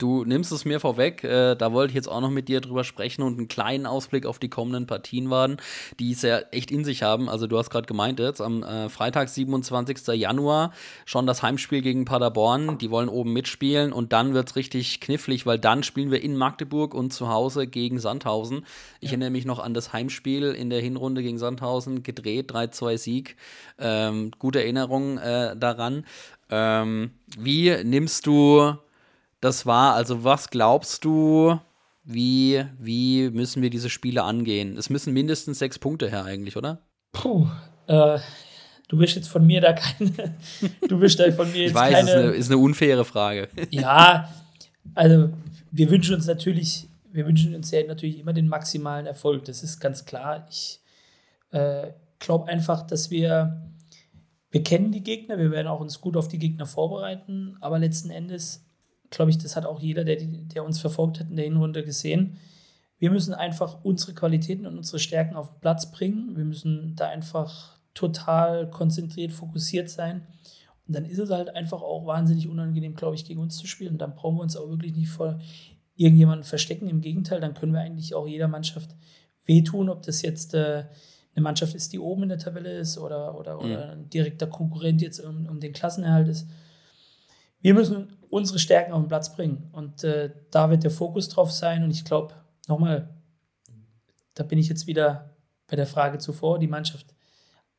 [0.00, 2.84] Du nimmst es mir vorweg, äh, da wollte ich jetzt auch noch mit dir drüber
[2.84, 5.58] sprechen und einen kleinen Ausblick auf die kommenden Partien waren,
[5.98, 7.28] die es ja echt in sich haben.
[7.28, 10.06] Also du hast gerade gemeint jetzt, am äh, Freitag, 27.
[10.14, 10.72] Januar,
[11.04, 12.78] schon das Heimspiel gegen Paderborn.
[12.78, 16.34] Die wollen oben mitspielen und dann wird es richtig knifflig, weil dann spielen wir in
[16.34, 18.64] Magdeburg und zu Hause gegen Sandhausen.
[19.00, 19.10] Ich ja.
[19.10, 23.36] erinnere mich noch an das Heimspiel in der Hinrunde gegen Sandhausen, gedreht, 3-2 Sieg.
[23.78, 26.06] Ähm, gute Erinnerung äh, daran.
[26.48, 28.78] Ähm, wie nimmst du
[29.40, 29.94] das war.
[29.94, 31.58] Also was glaubst du,
[32.04, 34.76] wie, wie müssen wir diese Spiele angehen?
[34.76, 36.80] Es müssen mindestens sechs Punkte her eigentlich, oder?
[37.12, 37.46] Puh,
[37.86, 38.18] äh,
[38.88, 40.36] du wirst jetzt von mir da keine,
[40.88, 42.10] du wirst da von mir jetzt ich weiß, keine.
[42.10, 43.48] Ist eine, ist eine unfaire Frage.
[43.70, 44.32] ja,
[44.94, 45.30] also
[45.70, 49.44] wir wünschen uns natürlich, wir wünschen uns ja natürlich immer den maximalen Erfolg.
[49.44, 50.46] Das ist ganz klar.
[50.50, 50.80] Ich
[51.50, 51.88] äh,
[52.18, 53.66] glaube einfach, dass wir
[54.50, 58.10] wir kennen die Gegner, wir werden auch uns gut auf die Gegner vorbereiten, aber letzten
[58.10, 58.66] Endes
[59.10, 62.38] glaube ich, das hat auch jeder, der, der uns verfolgt hat in der Hinrunde gesehen.
[62.98, 66.36] Wir müssen einfach unsere Qualitäten und unsere Stärken auf den Platz bringen.
[66.36, 70.26] Wir müssen da einfach total konzentriert, fokussiert sein.
[70.86, 73.92] Und dann ist es halt einfach auch wahnsinnig unangenehm, glaube ich, gegen uns zu spielen.
[73.92, 75.40] Und dann brauchen wir uns auch wirklich nicht vor
[75.96, 76.88] irgendjemanden verstecken.
[76.88, 78.94] Im Gegenteil, dann können wir eigentlich auch jeder Mannschaft
[79.44, 80.84] wehtun, ob das jetzt äh,
[81.34, 83.64] eine Mannschaft ist, die oben in der Tabelle ist oder, oder, mhm.
[83.64, 86.48] oder ein direkter Konkurrent jetzt um, um den Klassenerhalt ist.
[87.60, 91.50] Wir müssen unsere Stärken auf den Platz bringen und äh, da wird der Fokus drauf
[91.50, 92.34] sein und ich glaube,
[92.68, 93.08] nochmal,
[94.34, 95.30] da bin ich jetzt wieder
[95.66, 97.06] bei der Frage zuvor, die Mannschaft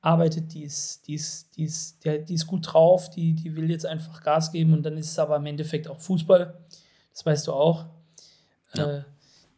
[0.02, 3.86] arbeitet, die ist, die ist, die ist, die, ist gut drauf, die, die will jetzt
[3.86, 6.54] einfach Gas geben und dann ist es aber im Endeffekt auch Fußball,
[7.12, 7.86] das weißt du auch.
[8.74, 8.98] Ja.
[8.98, 9.04] Äh,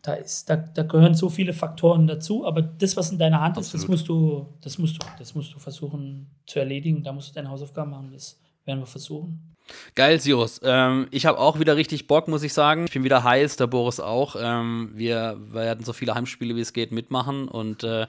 [0.03, 3.57] da, ist, da, da gehören so viele Faktoren dazu, aber das, was in deiner Hand
[3.57, 3.65] Absolut.
[3.65, 7.03] ist, das musst, du, das, musst du, das musst du versuchen zu erledigen.
[7.03, 8.11] Da musst du deine Hausaufgaben machen.
[8.11, 9.53] Das werden wir versuchen.
[9.95, 10.59] Geil, Sirus.
[10.64, 12.86] Ähm, ich habe auch wieder richtig Bock, muss ich sagen.
[12.86, 14.36] Ich bin wieder heiß, der Boris auch.
[14.39, 18.07] Ähm, wir werden so viele Heimspiele wie es geht mitmachen und äh,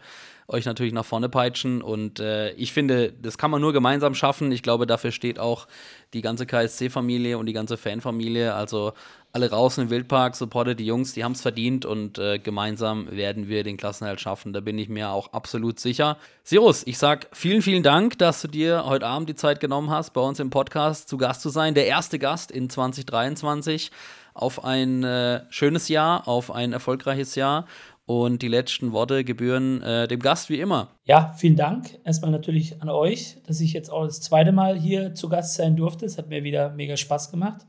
[0.49, 1.83] euch natürlich nach vorne peitschen.
[1.83, 4.53] Und äh, ich finde, das kann man nur gemeinsam schaffen.
[4.53, 5.67] Ich glaube, dafür steht auch
[6.13, 8.55] die ganze KSC-Familie und die ganze Fanfamilie.
[8.55, 8.93] Also
[9.35, 13.49] alle raus im Wildpark, supportet die Jungs, die haben es verdient und äh, gemeinsam werden
[13.49, 14.53] wir den Klassenhalt schaffen.
[14.53, 16.19] Da bin ich mir auch absolut sicher.
[16.45, 20.13] Sirus, ich sag vielen, vielen Dank, dass du dir heute Abend die Zeit genommen hast,
[20.13, 21.75] bei uns im Podcast zu Gast zu sein.
[21.75, 23.91] Der erste Gast in 2023
[24.35, 27.67] auf ein äh, schönes Jahr, auf ein erfolgreiches Jahr.
[28.07, 30.91] Und die letzten Worte gebühren äh, dem Gast wie immer.
[31.07, 31.99] Ja, vielen Dank.
[32.05, 35.75] Erstmal natürlich an euch, dass ich jetzt auch das zweite Mal hier zu Gast sein
[35.75, 36.07] durfte.
[36.07, 37.63] Es hat mir wieder mega Spaß gemacht.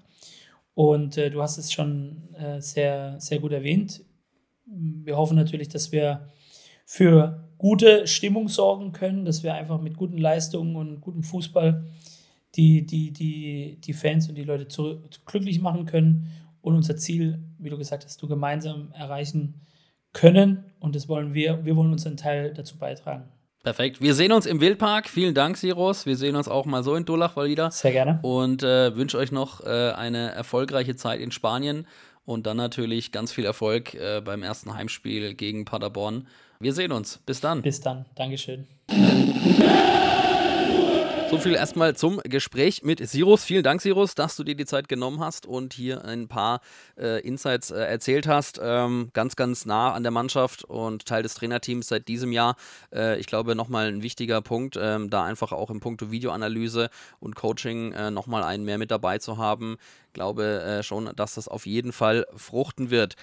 [0.76, 4.04] Und äh, du hast es schon äh, sehr, sehr gut erwähnt.
[4.66, 6.30] Wir hoffen natürlich, dass wir
[6.86, 11.86] für gute Stimmung sorgen können, dass wir einfach mit guten Leistungen und gutem Fußball
[12.56, 16.28] die, die, die, die Fans und die Leute zu, glücklich machen können
[16.62, 19.62] und unser Ziel, wie du gesagt hast, du gemeinsam erreichen
[20.14, 20.66] können.
[20.80, 21.64] Und das wollen wir.
[21.66, 23.30] Wir wollen unseren Teil dazu beitragen.
[23.66, 23.99] Perfekt.
[23.99, 25.09] Wir sehen uns im Wildpark.
[25.09, 26.05] Vielen Dank, Siros.
[26.05, 27.72] Wir sehen uns auch mal so in Dullach mal wieder.
[27.72, 28.20] Sehr gerne.
[28.22, 31.88] Und äh, wünsche euch noch äh, eine erfolgreiche Zeit in Spanien
[32.28, 36.28] und dann natürlich ganz viel Erfolg äh, beim ersten Heimspiel gegen Paderborn.
[36.59, 37.18] Wir sehen uns.
[37.26, 37.63] Bis dann.
[37.63, 38.05] Bis dann.
[38.13, 38.68] Dankeschön.
[41.32, 43.44] So viel erstmal zum Gespräch mit Sirus.
[43.44, 46.62] Vielen Dank, Sirus, dass du dir die Zeit genommen hast und hier ein paar
[46.98, 48.60] äh, Insights äh, erzählt hast.
[48.62, 52.56] Ähm, ganz, ganz nah an der Mannschaft und Teil des Trainerteams seit diesem Jahr.
[52.94, 57.36] Äh, ich glaube, nochmal ein wichtiger Punkt, ähm, da einfach auch im Punkto Videoanalyse und
[57.36, 59.78] Coaching äh, nochmal einen mehr mit dabei zu haben.
[60.08, 63.16] Ich glaube äh, schon, dass das auf jeden Fall fruchten wird.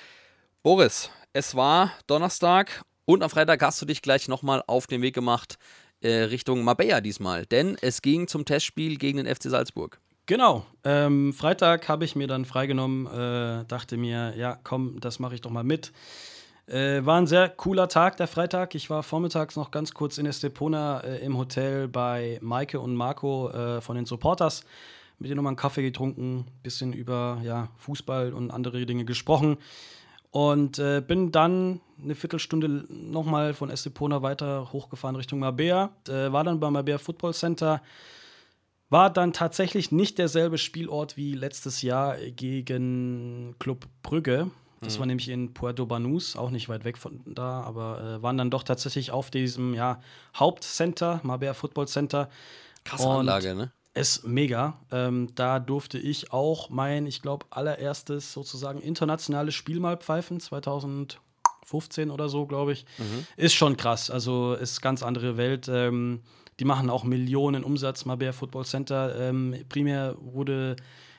[0.65, 5.15] Boris, es war Donnerstag und am Freitag hast du dich gleich nochmal auf den Weg
[5.15, 5.57] gemacht
[6.03, 10.01] äh, Richtung Marbella diesmal, denn es ging zum Testspiel gegen den FC Salzburg.
[10.27, 10.65] Genau.
[10.85, 15.41] Ähm, Freitag habe ich mir dann freigenommen, äh, dachte mir, ja, komm, das mache ich
[15.41, 15.93] doch mal mit.
[16.67, 18.75] Äh, war ein sehr cooler Tag, der Freitag.
[18.77, 23.51] Ich war vormittags noch ganz kurz in Estepona äh, im Hotel bei Maike und Marco
[23.51, 24.65] äh, von den Supporters.
[25.19, 29.59] Mit denen nochmal einen Kaffee getrunken, bisschen über ja, Fußball und andere Dinge gesprochen.
[30.33, 35.91] Und äh, bin dann eine Viertelstunde nochmal von Estepona weiter hochgefahren Richtung Mabea.
[36.09, 37.83] Äh, war dann beim Mabea Football Center.
[38.89, 44.51] War dann tatsächlich nicht derselbe Spielort wie letztes Jahr gegen Club Brügge.
[44.81, 45.01] Das mhm.
[45.01, 48.51] war nämlich in Puerto Banús, auch nicht weit weg von da, aber äh, waren dann
[48.51, 50.01] doch tatsächlich auf diesem ja,
[50.35, 52.31] Hauptcenter, Mabea Football Center.
[52.85, 53.71] Krasse Anlage, ne?
[53.95, 54.79] Ist mega.
[54.91, 62.11] Ähm, da durfte ich auch mein, ich glaube, allererstes sozusagen internationales Spiel mal pfeifen, 2015
[62.11, 62.87] oder so, glaube ich.
[62.99, 63.27] Mhm.
[63.37, 64.11] Ist schon krass.
[64.11, 65.69] Also ist ganz andere Welt.
[65.69, 66.23] Ähm,
[66.59, 69.15] die machen auch Millionen Umsatz, Mabea Football Center.
[69.19, 70.77] Ähm, primär wurde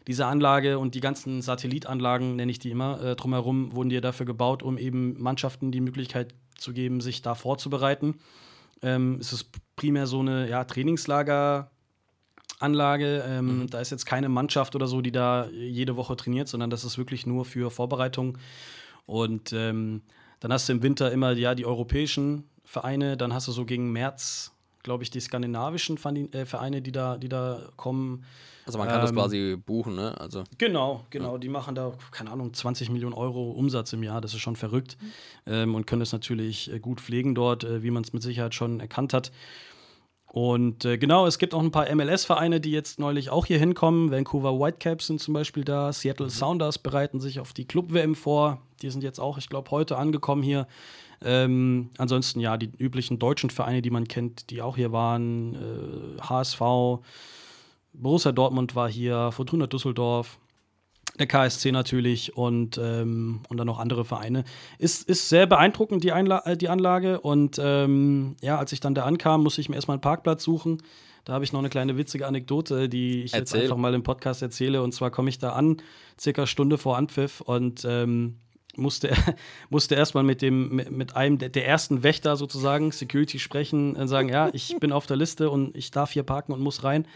[0.08, 4.26] diese Anlage und die ganzen Satellitenanlagen, nenne ich die immer, äh, drumherum, wurden die dafür
[4.26, 8.20] gebaut, um eben Mannschaften die Möglichkeit zu geben, sich da vorzubereiten.
[8.82, 11.70] Ähm, es ist primär so eine ja, Trainingslager-
[12.64, 13.24] Anlage.
[13.28, 13.70] Ähm, mhm.
[13.70, 16.98] Da ist jetzt keine Mannschaft oder so, die da jede Woche trainiert, sondern das ist
[16.98, 18.38] wirklich nur für Vorbereitung.
[19.06, 20.02] Und ähm,
[20.40, 23.92] dann hast du im Winter immer ja die europäischen Vereine, dann hast du so gegen
[23.92, 24.52] März,
[24.82, 25.98] glaube ich, die skandinavischen
[26.34, 28.26] äh, Vereine, die da, die da kommen.
[28.66, 30.20] Also man kann ähm, das quasi buchen, ne?
[30.20, 31.34] Also genau, genau.
[31.34, 31.38] Ja.
[31.38, 34.22] Die machen da keine Ahnung 20 Millionen Euro Umsatz im Jahr.
[34.22, 35.54] Das ist schon verrückt mhm.
[35.54, 38.56] ähm, und können es natürlich äh, gut pflegen dort, äh, wie man es mit Sicherheit
[38.56, 39.32] schon erkannt hat.
[40.34, 44.10] Und äh, genau, es gibt auch ein paar MLS-Vereine, die jetzt neulich auch hier hinkommen.
[44.10, 45.94] Vancouver Whitecaps sind zum Beispiel da.
[45.94, 46.32] Seattle mhm.
[46.32, 48.60] Sounders bereiten sich auf die Club-WM vor.
[48.82, 50.66] Die sind jetzt auch, ich glaube, heute angekommen hier.
[51.24, 55.54] Ähm, ansonsten ja, die üblichen deutschen Vereine, die man kennt, die auch hier waren.
[55.54, 56.62] Äh, HSV,
[57.94, 60.40] Borussia Dortmund war hier, Fortuna Düsseldorf.
[61.20, 64.44] Der KSC natürlich und, ähm, und dann noch andere Vereine.
[64.80, 67.20] Ist, ist sehr beeindruckend, die, Einla äh, die Anlage.
[67.22, 70.82] Und ähm, ja, als ich dann da ankam, musste ich mir erstmal einen Parkplatz suchen.
[71.26, 73.60] Da habe ich noch eine kleine witzige Anekdote, die ich Erzähl.
[73.60, 74.82] jetzt einfach mal im Podcast erzähle.
[74.82, 75.78] Und zwar komme ich da an,
[76.20, 78.40] circa Stunde vor Anpfiff und ähm,
[78.76, 79.14] musste,
[79.70, 84.30] musste erstmal mit dem, mit einem der, der, ersten Wächter sozusagen, Security sprechen und sagen,
[84.30, 87.08] ja, ich bin auf der Liste und ich darf hier parken und muss rein.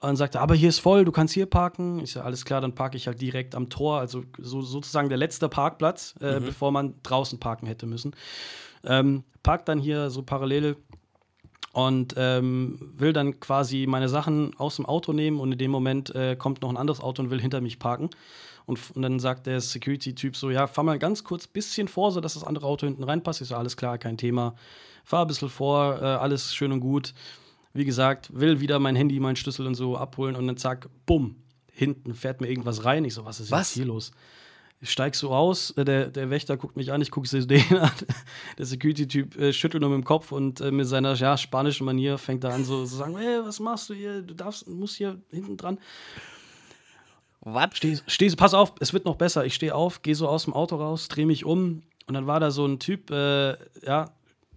[0.00, 1.98] Und dann sagte er, aber hier ist voll, du kannst hier parken.
[1.98, 5.18] Ich sage, alles klar, dann parke ich halt direkt am Tor, also so, sozusagen der
[5.18, 6.46] letzte Parkplatz, äh, mhm.
[6.46, 8.14] bevor man draußen parken hätte müssen.
[8.84, 10.76] Ähm, park dann hier so parallel
[11.72, 16.14] und ähm, will dann quasi meine Sachen aus dem Auto nehmen und in dem Moment
[16.14, 18.10] äh, kommt noch ein anderes Auto und will hinter mich parken.
[18.66, 22.12] Und, und dann sagt der Security-Typ so: Ja, fahr mal ganz kurz ein bisschen vor,
[22.12, 23.40] so dass das andere Auto hinten reinpasst.
[23.40, 24.54] Ich so: Alles klar, kein Thema.
[25.04, 27.14] Fahr ein bisschen vor, äh, alles schön und gut
[27.72, 31.36] wie gesagt, will wieder mein Handy, meinen Schlüssel und so abholen und dann zack, bumm,
[31.70, 33.04] hinten fährt mir irgendwas rein.
[33.04, 33.70] Ich so, was ist was?
[33.70, 34.12] jetzt hier los?
[34.80, 37.90] Ich steig so aus, äh, der, der Wächter guckt mich an, ich gucke den an.
[38.58, 42.18] Der Security-Typ äh, schüttelt nur mit dem Kopf und äh, mit seiner ja, spanischen Manier
[42.18, 44.22] fängt er an so zu sagen, hey, was machst du hier?
[44.22, 45.78] Du darfst, musst hier hinten dran.
[47.40, 47.70] Was?
[47.74, 49.44] Steh, steh, pass auf, es wird noch besser.
[49.44, 52.40] Ich stehe auf, gehe so aus dem Auto raus, drehe mich um und dann war
[52.40, 54.12] da so ein Typ, äh, ja,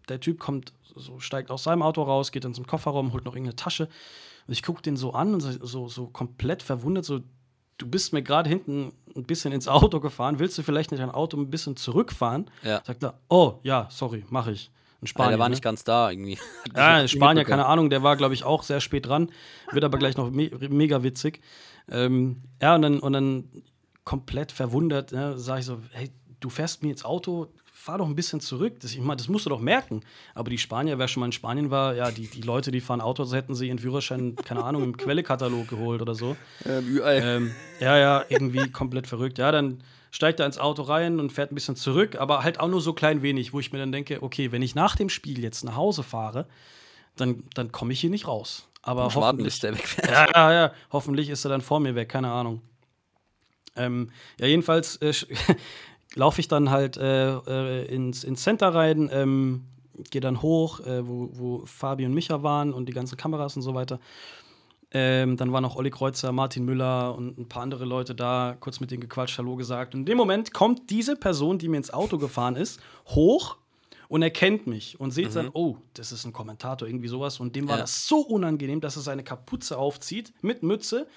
[0.09, 3.33] der Typ kommt so steigt aus seinem Auto raus, geht dann zum Kofferraum, holt noch
[3.33, 3.89] irgendeine Tasche.
[4.47, 7.21] Und ich gucke den so an und so, so komplett verwundert, so,
[7.77, 11.11] du bist mir gerade hinten ein bisschen ins Auto gefahren, willst du vielleicht nicht dein
[11.11, 12.49] Auto ein bisschen zurückfahren?
[12.63, 12.81] Ja.
[12.85, 14.71] Sagt er, oh, ja, sorry, mache ich.
[15.01, 15.53] In Spanien, ja, der war ne?
[15.53, 16.37] nicht ganz da irgendwie.
[16.75, 19.31] Ja, in Spanien, keine Ahnung, der war, glaube ich, auch sehr spät dran.
[19.71, 21.41] Wird aber gleich noch me mega witzig.
[21.89, 23.63] Ähm, ja, und dann, und dann
[24.03, 27.47] komplett verwundert, ne, sage ich so, hey, du fährst mir ins Auto,
[27.81, 28.79] fahr doch ein bisschen zurück.
[28.79, 30.01] Das, ich meine, das musst du doch merken.
[30.35, 33.01] Aber die Spanier, wer schon mal in Spanien war, ja, die, die Leute, die fahren
[33.01, 36.37] Autos, hätten sie ihren Führerschein, keine Ahnung, im Quellekatalog geholt oder so.
[36.65, 39.39] Ähm, ähm, ja, ja, irgendwie komplett verrückt.
[39.39, 42.67] Ja, dann steigt er ins Auto rein und fährt ein bisschen zurück, aber halt auch
[42.67, 45.41] nur so klein wenig, wo ich mir dann denke, okay, wenn ich nach dem Spiel
[45.41, 46.45] jetzt nach Hause fahre,
[47.15, 48.67] dann, dann komme ich hier nicht raus.
[48.83, 50.11] Aber hoffentlich, der wegfährt.
[50.11, 52.61] Ja, ja, ja, hoffentlich ist er dann vor mir weg, keine Ahnung.
[53.75, 55.13] Ähm, ja, jedenfalls äh,
[56.15, 59.65] laufe ich dann halt äh, äh, ins, ins Center rein, ähm,
[60.09, 63.61] gehe dann hoch, äh, wo, wo Fabi und Micha waren und die ganzen Kameras und
[63.61, 63.99] so weiter.
[64.93, 68.81] Ähm, dann waren auch Olli Kreuzer, Martin Müller und ein paar andere Leute da, kurz
[68.81, 69.93] mit denen gequatscht, Hallo gesagt.
[69.93, 73.55] Und in dem Moment kommt diese Person, die mir ins Auto gefahren ist, hoch
[74.09, 75.33] und er kennt mich und sieht mhm.
[75.33, 77.39] dann, oh, das ist ein Kommentator, irgendwie sowas.
[77.39, 77.83] Und dem war ja.
[77.83, 81.07] das so unangenehm, dass er seine Kapuze aufzieht mit Mütze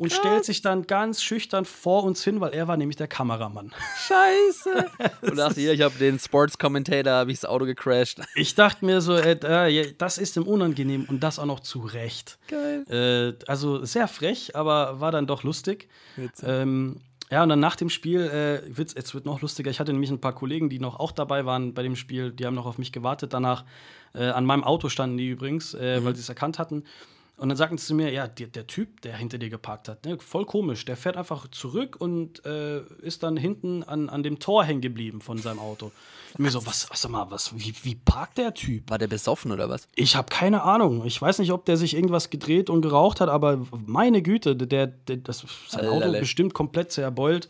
[0.00, 3.70] und stellt sich dann ganz schüchtern vor uns hin, weil er war nämlich der Kameramann.
[4.08, 4.86] Scheiße.
[5.20, 8.22] und dachte, hier, ich habe den Sports-Commentator, habe ich das Auto gecrashed.
[8.34, 12.38] Ich dachte mir so, äh, das ist ihm unangenehm und das auch noch zu Recht.
[12.48, 12.86] Geil.
[12.88, 15.88] Äh, also sehr frech, aber war dann doch lustig.
[16.42, 19.70] Ähm, ja, und dann nach dem Spiel, äh, wird's, jetzt wird noch lustiger.
[19.70, 22.46] Ich hatte nämlich ein paar Kollegen, die noch auch dabei waren bei dem Spiel, die
[22.46, 23.34] haben noch auf mich gewartet.
[23.34, 23.66] Danach,
[24.14, 26.06] äh, an meinem Auto standen die übrigens, äh, mhm.
[26.06, 26.84] weil sie es erkannt hatten.
[27.40, 30.04] Und dann sagten sie zu mir, ja, der, der, Typ, der hinter dir geparkt hat,
[30.04, 34.40] ne, voll komisch, der fährt einfach zurück und äh, ist dann hinten an, an dem
[34.40, 35.90] Tor hängen geblieben von seinem Auto.
[36.36, 38.90] Und mir so, was, was, sag mal, was, wie, wie parkt der Typ?
[38.90, 39.88] War der besoffen oder was?
[39.94, 41.06] Ich habe keine Ahnung.
[41.06, 44.88] Ich weiß nicht, ob der sich irgendwas gedreht und geraucht hat, aber meine Güte, der,
[44.88, 46.20] der das, sein Auto Lale.
[46.20, 47.48] bestimmt komplett zerbeult.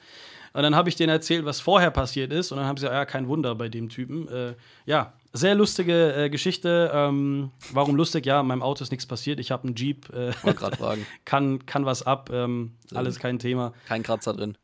[0.53, 2.53] Und dann habe ich denen erzählt, was vorher passiert ist.
[2.53, 4.29] Und dann haben sie gesagt, ja, kein Wunder bei dem Typen.
[4.29, 4.55] Äh,
[4.87, 6.91] ja, sehr lustige äh, Geschichte.
[6.93, 8.27] Ähm, warum lustig?
[8.27, 9.39] Ja, in meinem Auto ist nichts passiert.
[9.41, 10.09] Ich habe einen Jeep.
[10.11, 11.07] Äh, gerade fragen.
[11.25, 12.31] kann, kann was ab.
[12.33, 13.73] Ähm, alles kein Thema.
[13.87, 14.57] Kein Kratzer drin.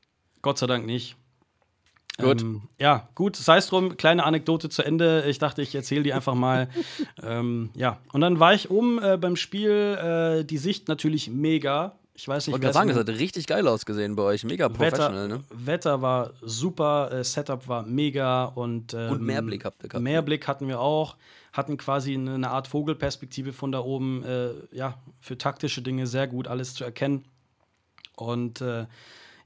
[0.42, 1.16] Gott sei Dank nicht.
[2.18, 2.40] Gut.
[2.40, 5.24] Ähm, ja, gut, sei es drum, kleine Anekdote zu Ende.
[5.28, 6.68] Ich dachte, ich erzähle die einfach mal.
[7.22, 9.70] ähm, ja, und dann war ich um äh, beim Spiel.
[10.40, 11.98] Äh, die Sicht natürlich mega.
[12.16, 14.42] Ich weiß nicht, ich wollte sagen, es hat richtig geil ausgesehen bei euch.
[14.42, 15.44] Mega professional, Wetter, ne?
[15.50, 18.94] Wetter war super, äh, Setup war mega und.
[18.94, 20.02] Ähm, und Mehrblick habt ihr gehabt.
[20.02, 21.16] Mehrblick hatten wir auch.
[21.52, 24.24] Hatten quasi eine, eine Art Vogelperspektive von da oben.
[24.24, 27.24] Äh, ja, für taktische Dinge sehr gut, alles zu erkennen.
[28.16, 28.62] Und.
[28.62, 28.86] Äh,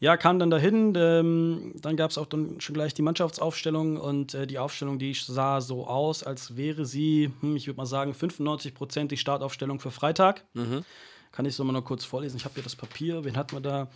[0.03, 0.95] ja, kam dann dahin.
[0.97, 5.11] Ähm, dann gab es auch dann schon gleich die Mannschaftsaufstellung und äh, die Aufstellung, die
[5.11, 9.19] ich sah so aus, als wäre sie, hm, ich würde mal sagen, 95 Prozent die
[9.19, 10.45] Startaufstellung für Freitag.
[10.55, 10.85] Mhm.
[11.33, 12.37] Kann ich so mal noch kurz vorlesen.
[12.37, 13.25] Ich habe hier das Papier.
[13.25, 13.89] Wen hat man da?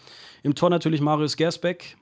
[0.42, 1.96] Im Tor natürlich Marius Gersbeck.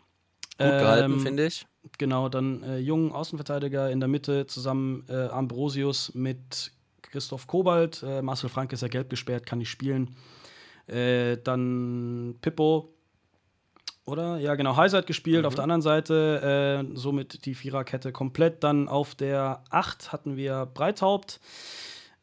[0.59, 1.66] Gut gehalten, ähm, finde ich.
[1.98, 8.02] Genau, dann äh, jungen Außenverteidiger in der Mitte zusammen äh, Ambrosius mit Christoph Kobalt.
[8.02, 10.15] Äh, Marcel Frank ist ja gelb gesperrt, kann nicht spielen.
[10.86, 12.94] Äh, dann Pippo,
[14.05, 14.39] oder?
[14.39, 14.77] Ja, genau.
[14.77, 15.43] Heiser hat gespielt.
[15.43, 15.47] Mhm.
[15.47, 18.65] Auf der anderen Seite äh, somit die Viererkette komplett.
[18.65, 21.40] Dann auf der 8 hatten wir Breithaupt.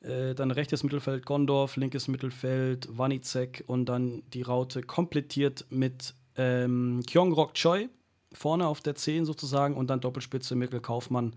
[0.01, 7.03] Äh, dann rechtes Mittelfeld Gondorf, linkes Mittelfeld Wanizek und dann die Raute komplettiert mit ähm,
[7.05, 7.89] Kyung-Rok Choi
[8.31, 11.35] vorne auf der 10 sozusagen und dann Doppelspitze Mikkel Kaufmann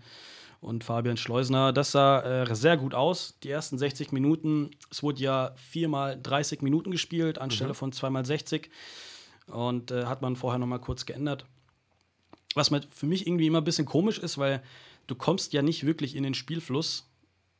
[0.61, 1.73] und Fabian Schleusner.
[1.73, 3.37] Das sah äh, sehr gut aus.
[3.43, 7.75] Die ersten 60 Minuten, es wurde ja viermal 30 Minuten gespielt, anstelle mhm.
[7.75, 8.69] von zweimal 60.
[9.47, 11.45] Und äh, hat man vorher noch mal kurz geändert.
[12.55, 14.61] Was für mich irgendwie immer ein bisschen komisch ist, weil
[15.07, 17.09] du kommst ja nicht wirklich in den Spielfluss,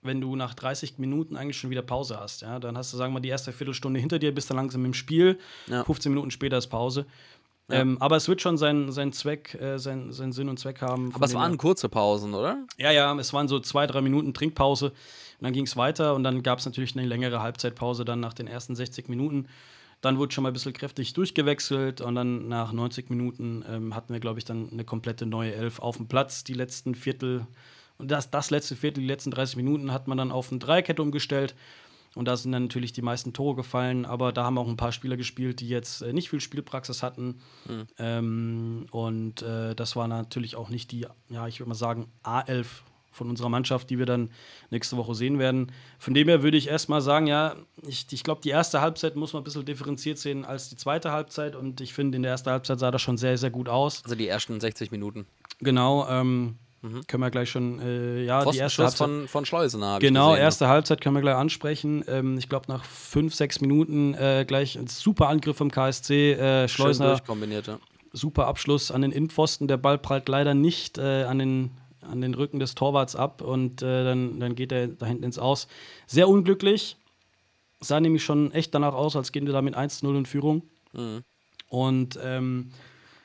[0.04, 2.42] wenn du nach 30 Minuten eigentlich schon wieder Pause hast.
[2.42, 2.60] Ja?
[2.60, 4.94] Dann hast du, sagen wir mal, die erste Viertelstunde hinter dir, bist dann langsam im
[4.94, 5.40] Spiel.
[5.68, 5.84] Ja.
[5.84, 7.06] 15 Minuten später ist Pause.
[7.70, 7.78] Ja.
[7.80, 11.14] Ähm, aber es wird schon seinen, seinen Zweck, äh, seinen, seinen Sinn und Zweck haben.
[11.14, 12.66] Aber es waren kurze Pausen, oder?
[12.78, 14.88] Ja, ja, es waren so zwei, drei Minuten Trinkpause.
[14.88, 14.94] Und
[15.42, 18.48] dann ging es weiter und dann gab es natürlich eine längere Halbzeitpause dann nach den
[18.48, 19.48] ersten 60 Minuten.
[20.02, 24.12] Dann wurde schon mal ein bisschen kräftig durchgewechselt und dann nach 90 Minuten ähm, hatten
[24.12, 26.44] wir, glaube ich, dann eine komplette neue Elf auf dem Platz.
[26.44, 27.48] Die letzten Viertel
[27.98, 31.02] und das, das letzte Viertel, die letzten 30 Minuten hat man dann auf eine Dreikette
[31.02, 31.56] umgestellt.
[32.16, 34.92] Und da sind dann natürlich die meisten Tore gefallen, aber da haben auch ein paar
[34.92, 37.42] Spieler gespielt, die jetzt äh, nicht viel Spielpraxis hatten.
[37.68, 37.88] Mhm.
[37.98, 42.68] Ähm, und äh, das war natürlich auch nicht die, ja, ich würde mal sagen, A11
[43.14, 44.32] von unserer Mannschaft, die wir dann
[44.70, 45.72] nächste Woche sehen werden.
[46.00, 47.56] Von dem her würde ich erstmal sagen, ja,
[47.88, 51.12] ich, ich glaube, die erste Halbzeit muss man ein bisschen differenziert sehen als die zweite
[51.12, 51.56] Halbzeit.
[51.56, 54.04] Und ich finde, in der ersten Halbzeit sah das schon sehr, sehr gut aus.
[54.04, 55.26] Also die ersten 60 Minuten.
[55.60, 56.08] Genau.
[56.10, 57.08] Ähm, Mhm.
[57.08, 58.98] Können wir gleich schon, äh, ja, die erste Halbzeit.
[58.98, 60.00] von, von Schleusener.
[60.00, 60.70] Genau, gesehen, erste ja.
[60.70, 62.04] Halbzeit können wir gleich ansprechen.
[62.10, 66.34] Ähm, ich glaube, nach fünf, sechs Minuten äh, gleich ein super Angriff vom KSC.
[66.34, 67.22] Äh, Schleusener.
[67.68, 67.80] ja.
[68.12, 69.70] Super Abschluss an den Innenpfosten.
[69.70, 73.82] Der Ball prallt leider nicht äh, an, den, an den Rücken des Torwarts ab und
[73.82, 75.70] äh, dann, dann geht er da hinten ins Aus.
[76.06, 76.98] Sehr unglücklich.
[77.80, 80.64] Sah nämlich schon echt danach aus, als gehen wir da mit 1-0 in Führung.
[80.92, 81.24] Mhm.
[81.70, 82.72] Und ähm,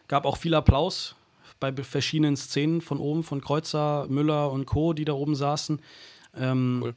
[0.07, 1.17] gab auch viel Applaus
[1.61, 5.81] bei verschiedenen Szenen von oben, von Kreuzer, Müller und Co., die da oben saßen.
[6.37, 6.95] Ähm, cool.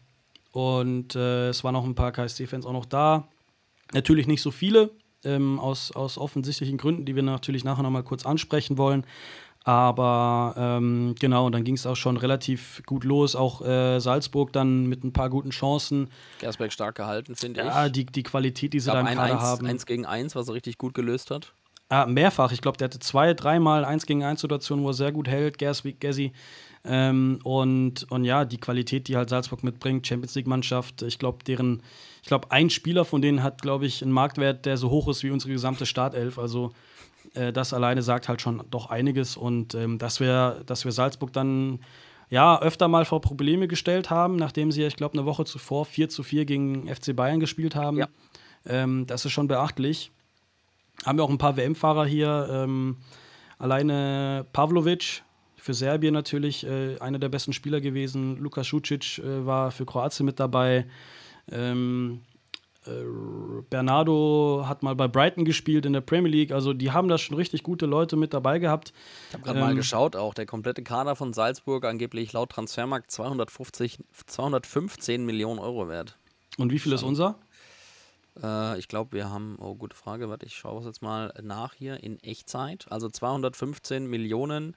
[0.52, 3.28] Und äh, es waren auch ein paar KSC-Fans auch noch da.
[3.94, 4.92] Natürlich nicht so viele,
[5.24, 9.06] ähm, aus, aus offensichtlichen Gründen, die wir natürlich nachher nochmal kurz ansprechen wollen.
[9.64, 13.36] Aber ähm, genau, dann ging es auch schon relativ gut los.
[13.36, 16.10] Auch äh, Salzburg dann mit ein paar guten Chancen.
[16.40, 17.68] Gersberg stark gehalten, finde ich.
[17.68, 19.68] Ja, die, die Qualität, die sie da im Kader haben.
[19.68, 21.54] Eins gegen eins, was er richtig gut gelöst hat.
[21.92, 22.54] Ah, mehrfach.
[22.54, 25.58] Ich glaube, der hatte zwei, dreimal eins gegen eins Situationen, wo er sehr gut hält,
[25.58, 26.32] Gessi.
[26.86, 31.84] Ähm, und, und ja, die Qualität, die halt Salzburg mitbringt, Champions League-Mannschaft, ich glaube, deren,
[32.22, 35.26] ich glaube, ein Spieler von denen hat, glaube ich, einen Marktwert, der so hoch ist
[35.26, 36.40] wie unsere gesamte Startelf.
[36.40, 36.72] Also
[37.34, 39.36] äh, das alleine sagt halt schon doch einiges.
[39.36, 41.80] Und ähm, dass, wir, dass wir Salzburg dann
[42.30, 46.08] ja öfter mal vor Probleme gestellt haben, nachdem sie, ich glaube, eine Woche zuvor 4
[46.08, 47.98] zu 4 gegen FC Bayern gespielt haben.
[47.98, 48.08] Ja.
[48.66, 50.14] Ähm, das ist schon beachtlich.
[51.06, 52.48] Haben wir auch ein paar WM-Fahrer hier.
[52.52, 52.98] Ähm,
[53.58, 55.24] alleine Pavlovic
[55.56, 58.38] für Serbien natürlich äh, einer der besten Spieler gewesen.
[58.38, 60.86] Luka Šucic äh, war für Kroatien mit dabei.
[61.52, 62.22] Ähm,
[62.86, 62.92] äh,
[63.70, 66.52] Bernardo hat mal bei Brighton gespielt in der Premier League.
[66.52, 68.92] Also die haben da schon richtig gute Leute mit dabei gehabt.
[69.30, 73.12] Ich habe gerade ähm, mal geschaut, auch der komplette Kader von Salzburg angeblich laut Transfermarkt
[73.12, 76.18] 250, 215 Millionen Euro wert.
[76.58, 77.38] Und wie viel ist unser?
[78.42, 81.74] Äh, ich glaube, wir haben, oh, gute Frage, warte, ich schaue es jetzt mal nach
[81.74, 82.86] hier in Echtzeit.
[82.90, 84.76] Also 215 Millionen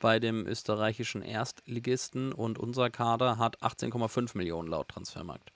[0.00, 5.52] bei dem österreichischen Erstligisten und unser Kader hat 18,5 Millionen laut Transfermarkt.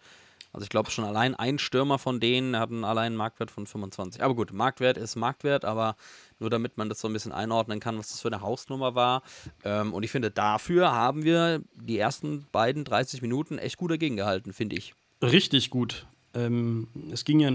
[0.52, 4.22] Also ich glaube schon allein ein Stürmer von denen hat einen allein Marktwert von 25.
[4.22, 5.96] Aber gut, Marktwert ist Marktwert, aber
[6.38, 9.22] nur damit man das so ein bisschen einordnen kann, was das für eine Hausnummer war.
[9.64, 14.16] Ähm, und ich finde, dafür haben wir die ersten beiden 30 Minuten echt gut dagegen
[14.16, 14.94] gehalten, finde ich.
[15.20, 16.06] Richtig gut.
[16.36, 17.52] Ähm, es ging ja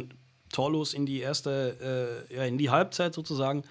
[0.51, 3.63] torlos in die erste, äh, ja, in die Halbzeit sozusagen.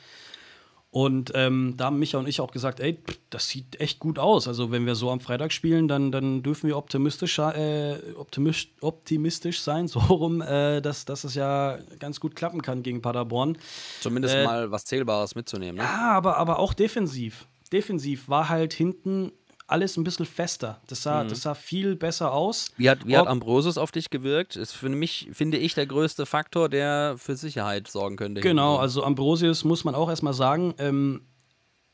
[0.92, 2.98] Und ähm, da haben Micha und ich auch gesagt, ey,
[3.30, 4.48] das sieht echt gut aus.
[4.48, 9.60] Also wenn wir so am Freitag spielen, dann, dann dürfen wir optimistisch, äh, optimistisch, optimistisch
[9.60, 13.56] sein, so rum, äh, dass, dass es ja ganz gut klappen kann gegen Paderborn.
[14.00, 15.76] Zumindest äh, mal was Zählbares mitzunehmen.
[15.76, 15.82] Ne?
[15.84, 17.46] Ja, aber, aber auch defensiv.
[17.72, 19.30] Defensiv war halt hinten
[19.70, 20.80] alles ein bisschen fester.
[20.88, 21.28] Das sah, mhm.
[21.28, 22.72] das sah viel besser aus.
[22.76, 24.56] Wie hat, wie hat Ambrosius auf dich gewirkt?
[24.56, 28.40] Ist für mich, finde ich, der größte Faktor, der für Sicherheit sorgen könnte.
[28.40, 31.22] Genau, also Ambrosius muss man auch erstmal sagen, ähm,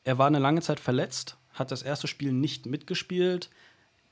[0.05, 3.51] er war eine lange Zeit verletzt, hat das erste Spiel nicht mitgespielt,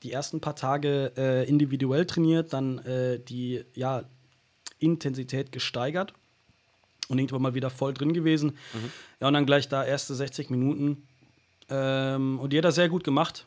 [0.03, 4.05] die ersten paar Tage äh, individuell trainiert, dann äh, die ja,
[4.79, 6.13] Intensität gesteigert
[7.09, 8.59] und irgendwann mal wieder voll drin gewesen.
[8.75, 8.91] Mhm.
[9.21, 11.07] Ja, und dann gleich da erste 60 Minuten.
[11.71, 13.47] Ähm, und die hat er sehr gut gemacht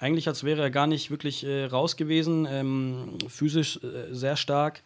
[0.00, 2.46] eigentlich, als wäre er gar nicht wirklich äh, raus gewesen.
[2.48, 4.82] Ähm, physisch äh, sehr stark.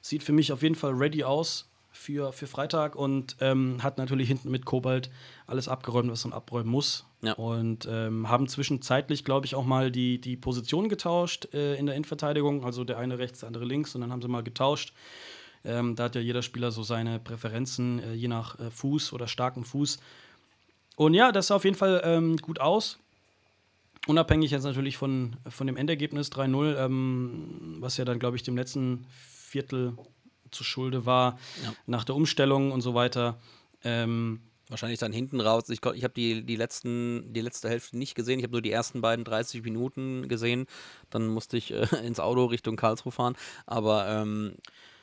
[0.00, 4.28] Sieht für mich auf jeden Fall ready aus für, für Freitag und ähm, hat natürlich
[4.28, 5.10] hinten mit Kobalt
[5.46, 7.04] alles abgeräumt, was man abräumen muss.
[7.22, 7.34] Ja.
[7.34, 11.94] Und ähm, haben zwischenzeitlich, glaube ich, auch mal die, die Position getauscht äh, in der
[11.94, 12.64] Innenverteidigung.
[12.64, 14.94] Also der eine rechts, der andere links und dann haben sie mal getauscht.
[15.64, 19.26] Ähm, da hat ja jeder Spieler so seine Präferenzen, äh, je nach äh, Fuß oder
[19.26, 19.98] starkem Fuß.
[20.96, 22.98] Und ja, das sah auf jeden Fall ähm, gut aus.
[24.06, 28.56] Unabhängig jetzt natürlich von, von dem Endergebnis 3-0, ähm, was ja dann, glaube ich, dem
[28.56, 29.96] letzten Viertel
[30.50, 31.72] zu Schulde war, ja.
[31.86, 33.38] nach der Umstellung und so weiter.
[33.84, 34.40] Ähm,
[34.70, 35.68] Wahrscheinlich dann hinten raus.
[35.68, 38.38] Ich, ich habe die, die, die letzte Hälfte nicht gesehen.
[38.38, 40.66] Ich habe nur die ersten beiden 30 Minuten gesehen.
[41.10, 43.36] Dann musste ich äh, ins Auto Richtung Karlsruhe fahren.
[43.66, 44.54] Aber ähm,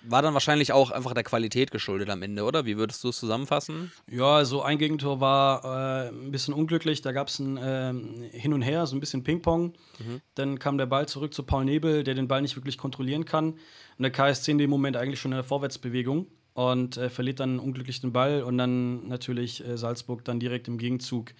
[0.09, 2.65] war dann wahrscheinlich auch einfach der Qualität geschuldet am Ende, oder?
[2.65, 3.91] Wie würdest du es zusammenfassen?
[4.09, 7.01] Ja, so ein Gegentor war äh, ein bisschen unglücklich.
[7.01, 7.93] Da gab es ein äh,
[8.37, 9.73] Hin und Her, so ein bisschen Ping-Pong.
[9.99, 10.21] Mhm.
[10.35, 13.53] Dann kam der Ball zurück zu Paul Nebel, der den Ball nicht wirklich kontrollieren kann.
[13.53, 17.59] Und der KSC in dem Moment eigentlich schon in der Vorwärtsbewegung und äh, verliert dann
[17.59, 18.43] unglücklich den Ball.
[18.43, 21.33] Und dann natürlich äh, Salzburg dann direkt im Gegenzug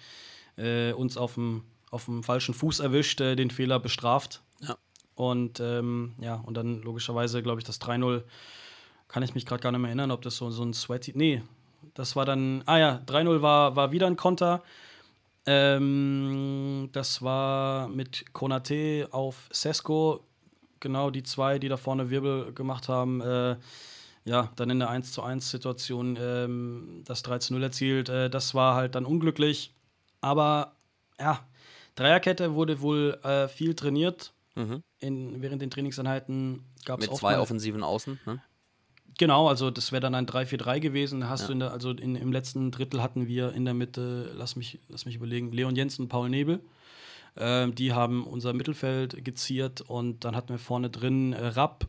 [0.56, 1.62] äh, uns auf dem
[2.22, 4.42] falschen Fuß erwischt, äh, den Fehler bestraft.
[4.60, 4.76] Ja.
[5.18, 8.22] Und ähm, ja, und dann logischerweise, glaube ich, das 3-0,
[9.08, 11.12] kann ich mich gerade gar nicht mehr erinnern, ob das so, so ein Sweaty.
[11.16, 11.42] Nee,
[11.94, 12.62] das war dann.
[12.66, 14.62] Ah ja, 3-0 war, war wieder ein Konter.
[15.44, 20.24] Ähm, das war mit Konate auf Sesko.
[20.78, 23.20] Genau die zwei, die da vorne Wirbel gemacht haben.
[23.20, 23.56] Äh,
[24.24, 28.08] ja, dann in der 1 zu 1 Situation ähm, das 3 zu 0 erzielt.
[28.08, 29.74] Äh, das war halt dann unglücklich.
[30.20, 30.76] Aber
[31.18, 31.40] ja,
[31.96, 34.32] Dreierkette wurde wohl äh, viel trainiert.
[34.58, 34.82] Mhm.
[34.98, 37.12] In, während den Trainingseinheiten gab es auch.
[37.12, 38.42] Mit zwei offensiven Außen, ne?
[39.18, 41.28] Genau, also das wäre dann ein 3-4-3 gewesen.
[41.28, 41.46] Hast ja.
[41.48, 44.78] du in der, also in, im letzten Drittel hatten wir in der Mitte, lass mich,
[44.88, 46.60] lass mich überlegen, Leon Jensen und Paul Nebel.
[47.36, 51.88] Ähm, die haben unser Mittelfeld geziert und dann hatten wir vorne drin äh, Rapp,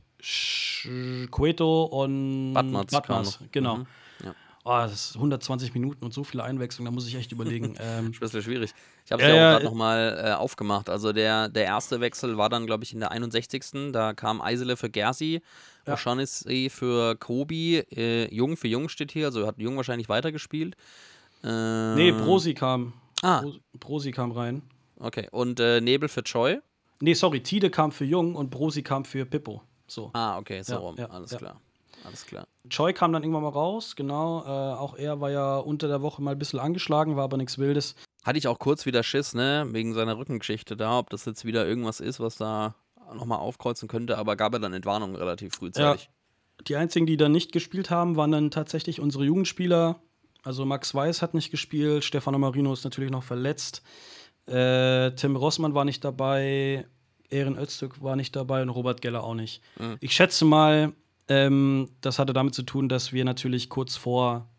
[1.29, 2.91] Cueto und Batmatz.
[2.91, 3.77] Batmatz genau.
[3.77, 3.87] Mhm.
[4.23, 4.35] Ja.
[4.65, 7.75] Oh, das ist 120 Minuten und so viele Einwechslungen, da muss ich echt überlegen.
[7.79, 8.73] ähm, ein bisschen schwierig.
[9.09, 10.87] Ich habe es äh, ja auch gerade nochmal äh, aufgemacht.
[10.87, 13.91] Also der, der erste Wechsel war dann, glaube ich, in der 61.
[13.91, 15.41] Da kam Eisele für Gersi,
[15.87, 15.95] ja.
[15.95, 20.75] O'Shaughnessy für Kobi, äh, Jung für Jung steht hier, also hat Jung wahrscheinlich weitergespielt.
[21.43, 22.93] Äh, nee, Brosi kam.
[23.23, 23.41] Ah.
[23.79, 24.61] Brosi kam rein.
[24.99, 26.59] Okay, und äh, Nebel für Choi?
[26.99, 29.63] Nee, sorry, Tide kam für Jung und Brosi kam für Pippo.
[29.87, 30.11] So.
[30.13, 30.95] Ah, okay, so ja, rum.
[30.99, 31.59] Ja, Alles klar.
[32.05, 32.45] Alles klar.
[32.69, 34.43] Choi kam dann irgendwann mal raus, genau.
[34.43, 37.57] Äh, auch er war ja unter der Woche mal ein bisschen angeschlagen, war aber nichts
[37.57, 37.95] Wildes.
[38.23, 41.65] Hatte ich auch kurz wieder Schiss, ne, wegen seiner Rückengeschichte da, ob das jetzt wieder
[41.65, 42.75] irgendwas ist, was da
[43.13, 46.03] nochmal aufkreuzen könnte, aber gab er dann Entwarnung relativ frühzeitig.
[46.03, 46.63] Ja.
[46.67, 50.01] Die einzigen, die dann nicht gespielt haben, waren dann tatsächlich unsere Jugendspieler.
[50.43, 53.81] Also Max Weiß hat nicht gespielt, Stefano Marino ist natürlich noch verletzt.
[54.45, 56.85] Äh, Tim Rossmann war nicht dabei,
[57.29, 59.61] Ehren Öztürk war nicht dabei und Robert Geller auch nicht.
[59.79, 59.97] Mhm.
[59.99, 60.93] Ich schätze mal,
[61.27, 64.49] ähm, das hatte damit zu tun, dass wir natürlich kurz vor,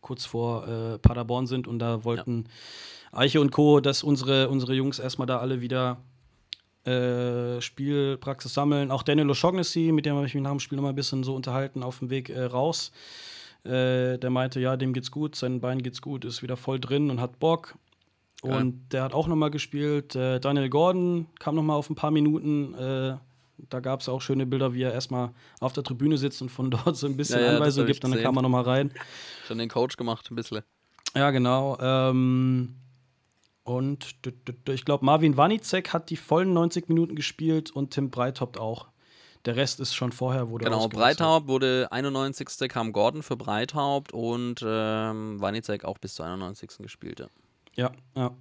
[0.00, 2.50] kurz vor äh, Paderborn sind und da wollten ja.
[3.14, 5.98] Eiche und Co., dass unsere, unsere Jungs erstmal da alle wieder
[6.84, 8.90] äh, Spielpraxis sammeln.
[8.90, 11.24] Auch Daniel O'Shaughnessy, mit dem habe ich mich nach dem Spiel noch mal ein bisschen
[11.24, 12.92] so unterhalten, auf dem Weg äh, raus.
[13.64, 17.10] Äh, der meinte, ja, dem geht's gut, sein Bein geht's gut, ist wieder voll drin
[17.10, 17.76] und hat Bock.
[18.42, 20.14] Und der hat auch noch mal gespielt.
[20.14, 22.74] Äh, Daniel Gordon kam noch mal auf ein paar Minuten.
[22.74, 23.16] Äh,
[23.70, 25.30] da gab es auch schöne Bilder, wie er erstmal
[25.60, 28.04] auf der Tribüne sitzt und von dort so ein bisschen ja, ja, Anweisung gibt.
[28.04, 28.92] Dann kam er noch mal rein.
[29.46, 30.60] Schon den Coach gemacht, ein bisschen.
[31.16, 31.78] Ja, genau.
[31.80, 32.74] Ähm,
[33.64, 34.14] und
[34.68, 38.88] ich glaube, Marvin Wanicek hat die vollen 90 Minuten gespielt und Tim Breithaupt auch.
[39.46, 42.68] Der Rest ist schon vorher, wurde Genau, Breithaupt wurde 91.
[42.68, 46.78] kam Gordon für Breithaupt und ähm, Wanicek auch bis zur 91.
[46.78, 47.28] gespielte.
[47.74, 48.34] Ja, ja.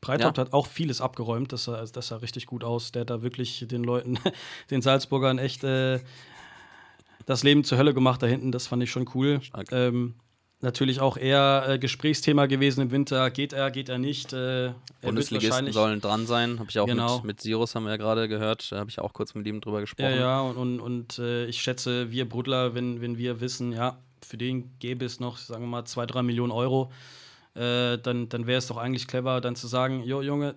[0.00, 0.44] Breithaupt ja.
[0.44, 2.92] hat auch vieles abgeräumt, das sah, das sah richtig gut aus.
[2.92, 4.18] Der hat da wirklich den Leuten,
[4.70, 6.00] den Salzburgern echt äh,
[7.26, 8.52] das Leben zur Hölle gemacht da hinten.
[8.52, 9.40] Das fand ich schon cool.
[9.70, 10.14] Ähm,
[10.60, 13.30] natürlich auch eher äh, Gesprächsthema gewesen im Winter.
[13.30, 14.32] Geht er, geht er nicht?
[14.32, 16.58] Äh, Bundesligisten sollen dran sein.
[16.58, 17.16] Habe ich auch genau.
[17.16, 18.70] mit, mit Sirus haben wir ja gerade gehört.
[18.72, 20.10] Da habe ich auch kurz mit ihm drüber gesprochen.
[20.10, 23.98] Ja, ja, und, und, und äh, ich schätze, wir Brudler, wenn, wenn wir wissen, ja,
[24.22, 26.90] für den gäbe es noch, sagen wir mal, zwei, drei Millionen Euro
[27.54, 30.54] äh, dann, dann wäre es doch eigentlich clever, dann zu sagen, jo Junge,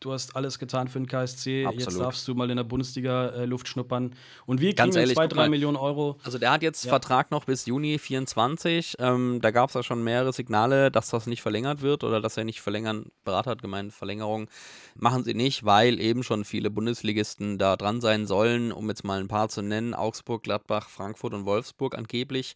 [0.00, 1.84] du hast alles getan für den KSC, Absolut.
[1.84, 4.14] jetzt darfst du mal in der Bundesliga äh, Luft schnuppern.
[4.46, 6.18] Und wir kriegen ehrlich, zwei, drei Millionen Euro.
[6.22, 6.90] Also der hat jetzt ja.
[6.90, 8.96] Vertrag noch bis Juni 24.
[8.98, 12.36] Ähm, da gab es ja schon mehrere Signale, dass das nicht verlängert wird oder dass
[12.36, 13.06] er nicht verlängern.
[13.24, 14.48] Berater hat gemeint, Verlängerung
[14.94, 19.20] machen sie nicht, weil eben schon viele Bundesligisten da dran sein sollen, um jetzt mal
[19.20, 19.94] ein paar zu nennen.
[19.94, 22.54] Augsburg, Gladbach, Frankfurt und Wolfsburg angeblich.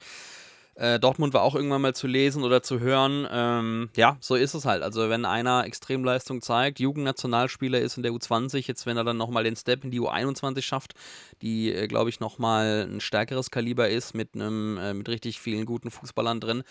[0.81, 3.29] Äh, Dortmund war auch irgendwann mal zu lesen oder zu hören.
[3.31, 4.83] Ähm, ja, so ist es halt.
[4.83, 9.45] Also wenn einer Extremleistung zeigt, Jugendnationalspieler ist in der U20, jetzt wenn er dann nochmal
[9.45, 10.95] den Step in die U21 schafft,
[11.43, 15.67] die, äh, glaube ich, nochmal ein stärkeres Kaliber ist mit einem, äh, mit richtig vielen
[15.67, 16.63] guten Fußballern drin,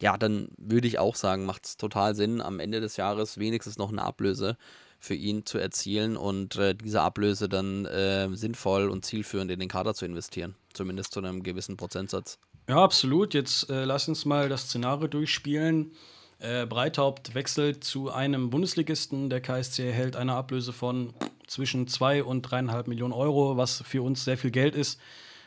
[0.00, 3.76] ja, dann würde ich auch sagen, macht es total Sinn, am Ende des Jahres wenigstens
[3.76, 4.56] noch eine Ablöse
[4.98, 9.68] für ihn zu erzielen und äh, diese Ablöse dann äh, sinnvoll und zielführend in den
[9.68, 10.54] Kader zu investieren.
[10.72, 12.38] Zumindest zu einem gewissen Prozentsatz.
[12.68, 13.32] Ja, absolut.
[13.32, 15.92] Jetzt äh, lass uns mal das Szenario durchspielen.
[16.38, 19.30] Äh, Breithaupt wechselt zu einem Bundesligisten.
[19.30, 21.14] Der KSC erhält eine Ablöse von
[21.46, 25.00] zwischen 2 und 3,5 Millionen Euro, was für uns sehr viel Geld ist.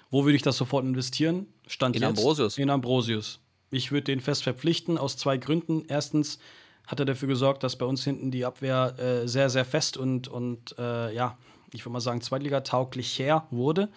[0.10, 1.45] Wo würde ich das sofort investieren?
[1.68, 2.57] Stand in jetzt Ambrosius.
[2.57, 3.39] In Ambrosius.
[3.69, 5.85] Ich würde den fest verpflichten aus zwei Gründen.
[5.88, 6.39] Erstens
[6.88, 10.27] hat er dafür gesorgt, dass bei uns hinten die Abwehr äh, sehr, sehr fest und,
[10.27, 11.38] und äh, ja,
[11.72, 13.89] ich würde mal sagen, zweitligatauglich her wurde.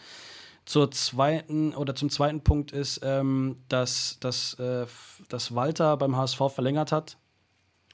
[0.67, 4.87] Zur zweiten oder zum zweiten Punkt ist, ähm, dass, dass, äh,
[5.29, 7.19] dass Walter beim HSV verlängert hat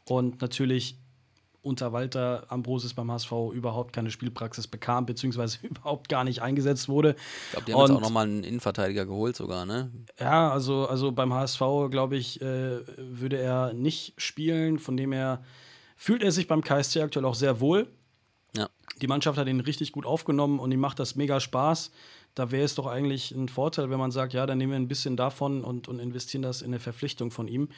[0.05, 0.97] und natürlich
[1.63, 7.17] unter Walter Ambrosius beim HSV überhaupt keine Spielpraxis bekam, beziehungsweise überhaupt gar nicht eingesetzt wurde.
[7.47, 9.91] Ich glaube, die haben und, jetzt auch nochmal einen Innenverteidiger geholt sogar, ne?
[10.19, 11.61] Ja, also, also beim HSV,
[11.91, 15.43] glaube ich, äh, würde er nicht spielen, von dem her
[15.97, 17.89] fühlt er sich beim KSC aktuell auch sehr wohl.
[18.57, 18.69] Ja.
[19.01, 21.91] Die Mannschaft hat ihn richtig gut aufgenommen und ihm macht das mega Spaß
[22.35, 24.89] da wäre es doch eigentlich ein Vorteil, wenn man sagt, ja, dann nehmen wir ein
[24.89, 27.69] bisschen davon und, und investieren das in eine Verpflichtung von ihm.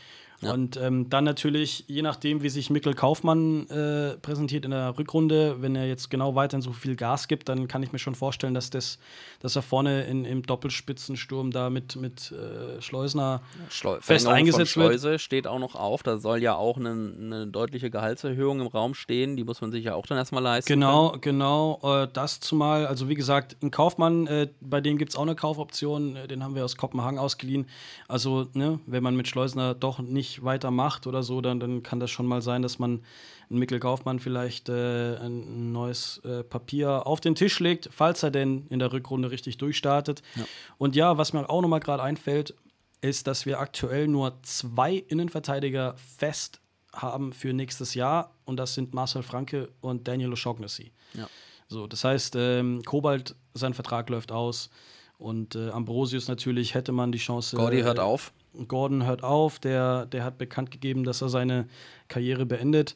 [0.43, 0.53] Ja.
[0.53, 5.63] Und ähm, dann natürlich, je nachdem, wie sich Mikkel Kaufmann äh, präsentiert in der Rückrunde,
[5.63, 8.53] wenn er jetzt genau weiterhin so viel Gas gibt, dann kann ich mir schon vorstellen,
[8.53, 8.99] dass, das,
[9.39, 13.41] dass er vorne in, im Doppelspitzensturm da mit, mit äh, Schleusner
[13.71, 15.21] Schleu fest eingesetzt von Schleuse wird.
[15.21, 16.03] steht auch noch auf.
[16.03, 19.37] Da soll ja auch eine, eine, deutliche Gehaltserhöhung im Raum stehen.
[19.37, 20.73] Die muss man sich ja auch dann erstmal leisten.
[20.73, 21.21] Genau, können.
[21.21, 21.79] genau.
[21.85, 25.37] Äh, das zumal, also wie gesagt, in Kaufmann, äh, bei dem gibt es auch eine
[25.37, 26.17] Kaufoption.
[26.17, 27.69] Äh, den haben wir aus Kopenhagen ausgeliehen.
[28.09, 32.01] Also, ne, wenn man mit Schleusner doch nicht nicht weitermacht oder so, dann, dann kann
[32.01, 33.03] das schon mal sein, dass man
[33.51, 38.31] ein Mikkel Kaufmann vielleicht äh, ein neues äh, Papier auf den Tisch legt, falls er
[38.31, 40.23] denn in der Rückrunde richtig durchstartet.
[40.37, 40.45] Ja.
[40.79, 42.55] Und ja, was mir auch nochmal gerade einfällt,
[43.01, 46.61] ist, dass wir aktuell nur zwei Innenverteidiger fest
[46.95, 50.93] haben für nächstes Jahr und das sind Marcel Franke und Daniel O'Shaughnessy.
[51.15, 51.29] Ja.
[51.69, 54.71] So, das heißt, ähm, Kobalt, sein Vertrag läuft aus
[55.17, 57.57] und äh, Ambrosius natürlich hätte man die Chance.
[57.57, 58.33] Gordy hört äh, auf.
[58.69, 61.69] Gordon hört auf, der, der hat bekannt gegeben, dass er seine
[62.09, 62.95] Karriere beendet.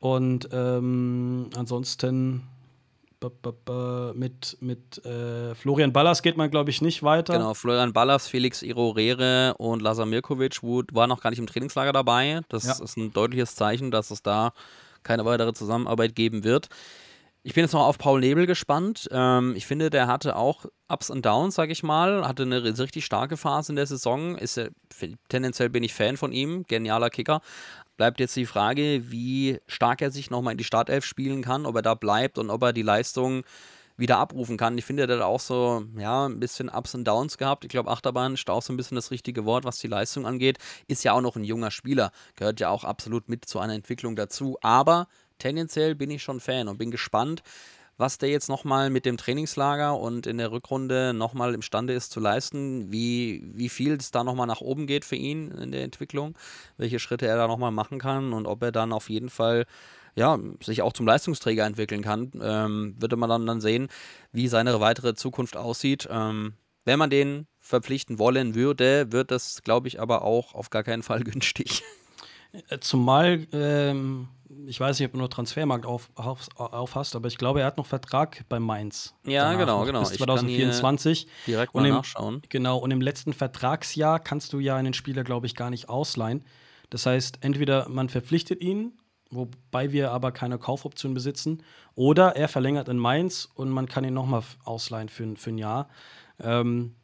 [0.00, 2.42] Und ähm, ansonsten
[4.14, 7.34] mit, mit äh, Florian Ballas geht man, glaube ich, nicht weiter.
[7.34, 12.40] Genau, Florian Ballas, Felix Irorere und Lazar Mirkovic waren noch gar nicht im Trainingslager dabei.
[12.48, 12.82] Das ja.
[12.82, 14.52] ist ein deutliches Zeichen, dass es da
[15.02, 16.68] keine weitere Zusammenarbeit geben wird.
[17.42, 19.08] Ich bin jetzt noch auf Paul Nebel gespannt.
[19.10, 22.28] Ähm, ich finde, der hatte auch Ups und Downs, sag ich mal.
[22.28, 24.36] Hatte eine richtig starke Phase in der Saison.
[24.36, 24.60] Ist,
[25.30, 26.64] tendenziell bin ich Fan von ihm.
[26.68, 27.40] Genialer Kicker.
[27.96, 31.76] Bleibt jetzt die Frage, wie stark er sich nochmal in die Startelf spielen kann, ob
[31.76, 33.44] er da bleibt und ob er die Leistung
[33.96, 34.76] wieder abrufen kann.
[34.76, 37.64] Ich finde, er hat auch so, ja, ein bisschen Ups und Downs gehabt.
[37.64, 40.58] Ich glaube, Achterbahn ist auch so ein bisschen das richtige Wort, was die Leistung angeht.
[40.88, 42.10] Ist ja auch noch ein junger Spieler.
[42.36, 44.58] Gehört ja auch absolut mit zu einer Entwicklung dazu.
[44.62, 45.06] Aber
[45.40, 47.42] tendenziell bin ich schon Fan und bin gespannt,
[47.96, 52.18] was der jetzt nochmal mit dem Trainingslager und in der Rückrunde nochmal imstande ist zu
[52.18, 56.36] leisten, wie, wie viel es da nochmal nach oben geht für ihn in der Entwicklung,
[56.78, 59.66] welche Schritte er da nochmal machen kann und ob er dann auf jeden Fall
[60.16, 63.88] ja, sich auch zum Leistungsträger entwickeln kann, ähm, würde man dann, dann sehen,
[64.32, 66.08] wie seine weitere Zukunft aussieht.
[66.10, 66.54] Ähm,
[66.84, 71.02] wenn man den verpflichten wollen würde, wird das, glaube ich, aber auch auf gar keinen
[71.02, 71.82] Fall günstig.
[72.80, 74.28] Zumal ähm,
[74.66, 77.76] ich weiß nicht, ob du nur Transfermarkt auf, auf, aufhast, aber ich glaube, er hat
[77.76, 79.14] noch Vertrag bei Mainz.
[79.24, 80.00] Ja, genau, genau.
[80.00, 81.26] Bis 2024.
[81.46, 82.42] direkt mal im, nachschauen.
[82.48, 86.44] Genau, und im letzten Vertragsjahr kannst du ja einen Spieler, glaube ich, gar nicht ausleihen.
[86.90, 88.98] Das heißt, entweder man verpflichtet ihn,
[89.30, 91.62] wobei wir aber keine Kaufoption besitzen,
[91.94, 95.88] oder er verlängert in Mainz und man kann ihn nochmal ausleihen für, für ein Jahr.
[96.40, 96.96] Ähm,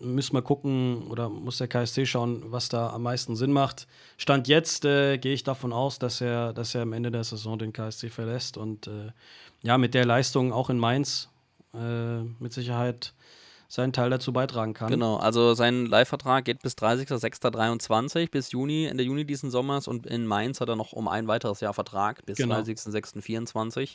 [0.00, 3.86] müssen wir gucken oder muss der KSC schauen, was da am meisten Sinn macht.
[4.16, 7.58] Stand jetzt äh, gehe ich davon aus, dass er, dass er am Ende der Saison
[7.58, 9.12] den KSC verlässt und äh,
[9.62, 11.28] ja, mit der Leistung auch in Mainz
[11.74, 13.14] äh, mit Sicherheit
[13.68, 14.90] seinen Teil dazu beitragen kann.
[14.90, 20.26] Genau, also sein Leihvertrag geht bis 30.06.23, bis Juni, Ende Juni diesen Sommers und in
[20.26, 22.56] Mainz hat er noch um ein weiteres Jahr Vertrag bis genau.
[22.56, 23.94] 30.06.24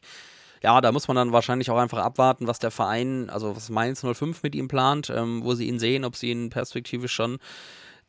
[0.66, 4.02] ja, da muss man dann wahrscheinlich auch einfach abwarten, was der Verein, also was Mainz
[4.02, 7.38] 05 mit ihm plant, ähm, wo sie ihn sehen, ob sie ihn perspektivisch schon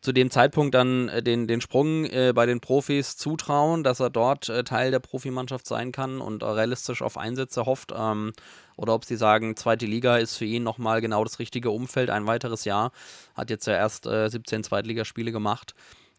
[0.01, 4.09] zu dem Zeitpunkt dann äh, den, den Sprung äh, bei den Profis zutrauen, dass er
[4.09, 7.93] dort äh, Teil der Profimannschaft sein kann und realistisch auf Einsätze hofft.
[7.95, 8.33] Ähm,
[8.79, 12.27] oder ob sie sagen, zweite Liga ist für ihn nochmal genau das richtige Umfeld, ein
[12.27, 12.91] weiteres Jahr.
[13.35, 15.75] Hat jetzt ja erst 17 äh, Zweitligaspiele gemacht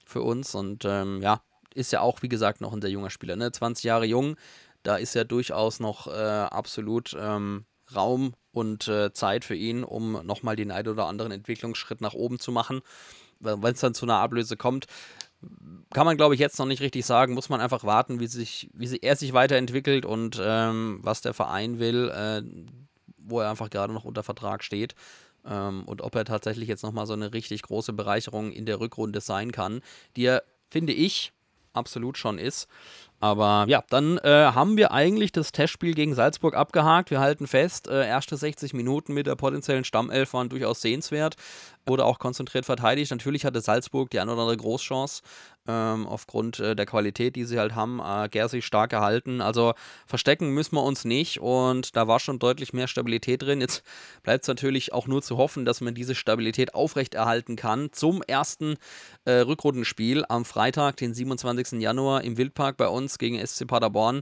[0.05, 1.41] für uns und ähm, ja,
[1.73, 3.35] ist ja auch, wie gesagt, noch ein sehr junger Spieler.
[3.35, 3.51] Ne?
[3.51, 4.35] 20 Jahre jung,
[4.83, 10.25] da ist ja durchaus noch äh, absolut ähm, Raum und äh, Zeit für ihn, um
[10.25, 12.81] nochmal den ein oder anderen Entwicklungsschritt nach oben zu machen.
[13.39, 14.87] Wenn es dann zu einer Ablöse kommt,
[15.93, 17.33] kann man, glaube ich, jetzt noch nicht richtig sagen.
[17.33, 21.79] Muss man einfach warten, wie, sich, wie er sich weiterentwickelt und ähm, was der Verein
[21.79, 22.41] will, äh,
[23.17, 24.95] wo er einfach gerade noch unter Vertrag steht.
[25.45, 29.21] Ähm, und ob er tatsächlich jetzt nochmal so eine richtig große Bereicherung in der Rückrunde
[29.21, 29.81] sein kann,
[30.15, 31.31] die er, finde ich,
[31.73, 32.67] absolut schon ist.
[33.19, 37.09] Aber ja, dann äh, haben wir eigentlich das Testspiel gegen Salzburg abgehakt.
[37.09, 41.35] Wir halten fest, äh, erste 60 Minuten mit der potenziellen Stammelf waren durchaus sehenswert.
[41.85, 43.09] Wurde auch konzentriert verteidigt.
[43.09, 45.23] Natürlich hatte Salzburg die ein oder andere Großchance
[45.67, 47.99] ähm, aufgrund äh, der Qualität, die sie halt haben.
[47.99, 49.41] Äh, Gersi stark gehalten.
[49.41, 49.73] Also
[50.05, 53.61] verstecken müssen wir uns nicht und da war schon deutlich mehr Stabilität drin.
[53.61, 53.83] Jetzt
[54.23, 58.75] bleibt es natürlich auch nur zu hoffen, dass man diese Stabilität aufrechterhalten kann zum ersten
[59.25, 61.81] äh, Rückrundenspiel am Freitag, den 27.
[61.81, 64.21] Januar im Wildpark bei uns gegen SC Paderborn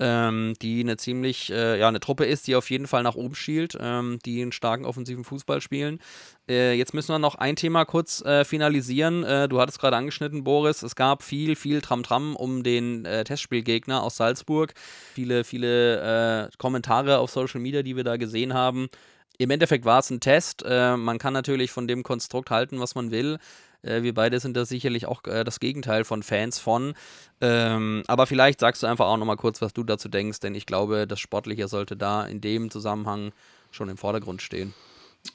[0.00, 3.34] ähm, die eine ziemlich, äh, ja, eine Truppe ist, die auf jeden Fall nach oben
[3.34, 6.00] schielt, ähm, die einen starken offensiven Fußball spielen.
[6.48, 9.22] Äh, jetzt müssen wir noch ein Thema kurz äh, finalisieren.
[9.24, 10.82] Äh, du hattest gerade angeschnitten, Boris.
[10.82, 14.72] Es gab viel, viel Tramtram um den äh, Testspielgegner aus Salzburg.
[15.14, 18.88] Viele, viele äh, Kommentare auf Social Media, die wir da gesehen haben.
[19.36, 20.64] Im Endeffekt war es ein Test.
[20.66, 23.38] man kann natürlich von dem Konstrukt halten, was man will.
[23.82, 26.94] Äh, wir beide sind da sicherlich auch äh, das Gegenteil von Fans von.
[27.40, 30.66] Ähm, aber vielleicht sagst du einfach auch nochmal kurz, was du dazu denkst, denn ich
[30.66, 33.32] glaube, das Sportliche sollte da in dem Zusammenhang
[33.70, 34.74] schon im Vordergrund stehen.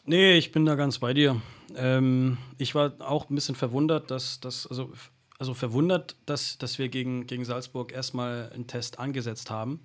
[0.05, 1.41] Nee, ich bin da ganz bei dir.
[1.75, 4.91] Ähm, ich war auch ein bisschen verwundert, dass das, also,
[5.37, 9.79] also verwundert, dass, dass wir gegen, gegen Salzburg erstmal einen Test angesetzt haben.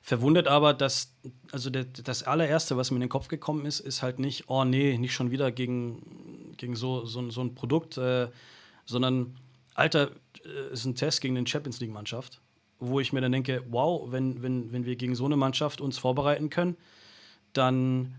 [0.00, 1.14] Verwundert aber, dass,
[1.52, 4.64] also der, das allererste, was mir in den Kopf gekommen ist, ist halt nicht, oh
[4.64, 6.02] nee, nicht schon wieder gegen,
[6.62, 8.28] gegen so, so, so ein Produkt, äh,
[8.86, 9.36] sondern,
[9.74, 10.12] Alter,
[10.44, 12.40] äh, ist ein Test gegen eine Champions League-Mannschaft,
[12.78, 15.98] wo ich mir dann denke, wow, wenn, wenn, wenn wir gegen so eine Mannschaft uns
[15.98, 16.76] vorbereiten können,
[17.52, 18.14] dann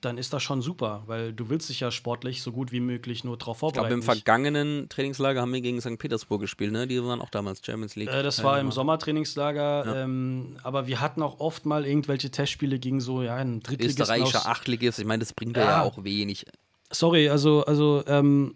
[0.00, 3.24] dann ist das schon super, weil du willst dich ja sportlich so gut wie möglich
[3.24, 3.86] nur drauf vorbereiten.
[3.86, 5.98] Ich glaube, im vergangenen Trainingslager haben wir gegen St.
[5.98, 6.86] Petersburg gespielt, ne?
[6.86, 8.08] Die waren auch damals Champions League.
[8.08, 10.02] Äh, das war im Sommertrainingslager, ja.
[10.04, 14.00] ähm, aber wir hatten auch oft mal irgendwelche Testspiele gegen so, ja, ein Drittligist.
[14.00, 15.64] Österreichischer Achtligist, ich meine, das bringt ja.
[15.64, 16.46] ja auch wenig.
[16.90, 18.54] Sorry, also, also, ähm,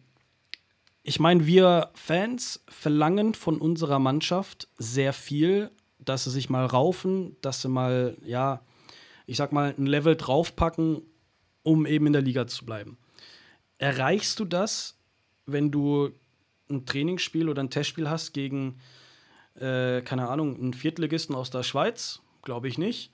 [1.03, 7.37] ich meine, wir Fans verlangen von unserer Mannschaft sehr viel, dass sie sich mal raufen,
[7.41, 8.63] dass sie mal, ja,
[9.27, 11.03] ich sag mal, ein Level draufpacken
[11.63, 12.99] um eben in der Liga zu bleiben.
[13.79, 14.99] Erreichst du das,
[15.47, 16.11] wenn du
[16.71, 18.81] ein Trainingsspiel oder ein Testspiel hast gegen,
[19.55, 22.21] äh, keine Ahnung, einen Viertligisten aus der Schweiz?
[22.43, 23.13] Glaube ich nicht.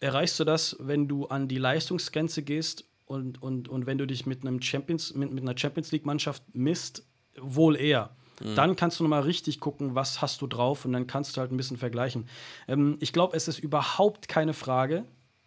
[0.00, 4.26] Erreichst du das, wenn du an die Leistungsgrenze gehst und, und, und wenn du dich
[4.26, 7.06] mit, einem Champions, mit, mit einer Champions League-Mannschaft misst?
[7.40, 8.10] Wohl eher.
[8.40, 8.54] Mhm.
[8.54, 11.52] Dann kannst du nochmal richtig gucken, was hast du drauf und dann kannst du halt
[11.52, 12.28] ein bisschen vergleichen.
[12.68, 15.04] Ähm, ich glaube, es ist überhaupt keine Frage,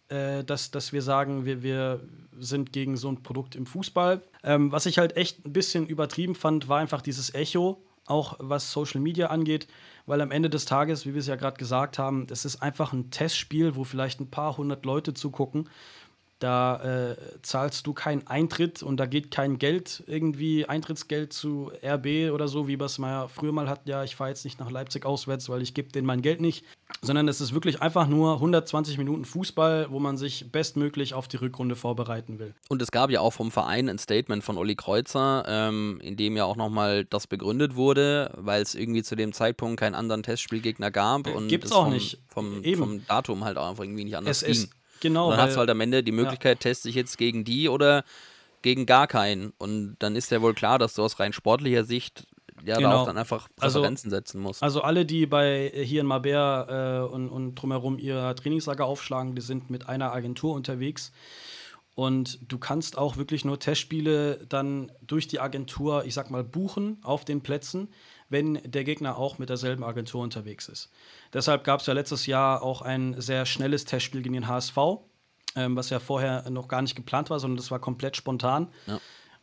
[0.08, 2.00] äh, dass, dass wir sagen, wir, wir
[2.38, 4.22] sind gegen so ein Produkt im Fußball.
[4.42, 8.72] Ähm, was ich halt echt ein bisschen übertrieben fand, war einfach dieses Echo, auch was
[8.72, 9.68] Social Media angeht,
[10.06, 12.92] weil am Ende des Tages, wie wir es ja gerade gesagt haben, das ist einfach
[12.92, 15.68] ein Testspiel, wo vielleicht ein paar hundert Leute zugucken.
[16.40, 22.32] Da äh, zahlst du keinen Eintritt und da geht kein Geld, irgendwie Eintrittsgeld zu RB
[22.32, 23.86] oder so, wie es mal früher mal hatten.
[23.86, 26.64] Ja, ich fahre jetzt nicht nach Leipzig auswärts, weil ich gebe denen mein Geld nicht.
[27.02, 31.36] Sondern es ist wirklich einfach nur 120 Minuten Fußball, wo man sich bestmöglich auf die
[31.36, 32.54] Rückrunde vorbereiten will.
[32.70, 36.38] Und es gab ja auch vom Verein ein Statement von Olli Kreuzer, ähm, in dem
[36.38, 40.90] ja auch nochmal das begründet wurde, weil es irgendwie zu dem Zeitpunkt keinen anderen Testspielgegner
[40.90, 41.26] gab.
[41.26, 42.18] Äh, Gibt es auch vom, nicht.
[42.28, 44.52] Vom, vom, Datum halt auch einfach irgendwie nicht anders es ging.
[44.52, 45.26] Ist Genau.
[45.26, 46.70] Und dann hast du halt am Ende die Möglichkeit, ja.
[46.70, 48.04] teste ich jetzt gegen die oder
[48.62, 49.52] gegen gar keinen.
[49.58, 52.26] Und dann ist ja wohl klar, dass du aus rein sportlicher Sicht
[52.64, 52.90] ja genau.
[52.90, 54.62] da auch dann einfach also Präferenzen also, setzen musst.
[54.62, 59.34] Also alle, die bei äh, hier in Mabert äh, und, und drumherum ihr Trainingslager aufschlagen,
[59.34, 61.12] die sind mit einer Agentur unterwegs.
[61.94, 66.98] Und du kannst auch wirklich nur Testspiele dann durch die Agentur, ich sag mal, buchen
[67.02, 67.88] auf den Plätzen,
[68.30, 70.90] wenn der Gegner auch mit derselben Agentur unterwegs ist.
[71.34, 74.76] Deshalb gab es ja letztes Jahr auch ein sehr schnelles Testspiel gegen den HSV,
[75.56, 78.68] ähm, was ja vorher noch gar nicht geplant war, sondern das war komplett spontan.
[78.86, 79.00] Ja.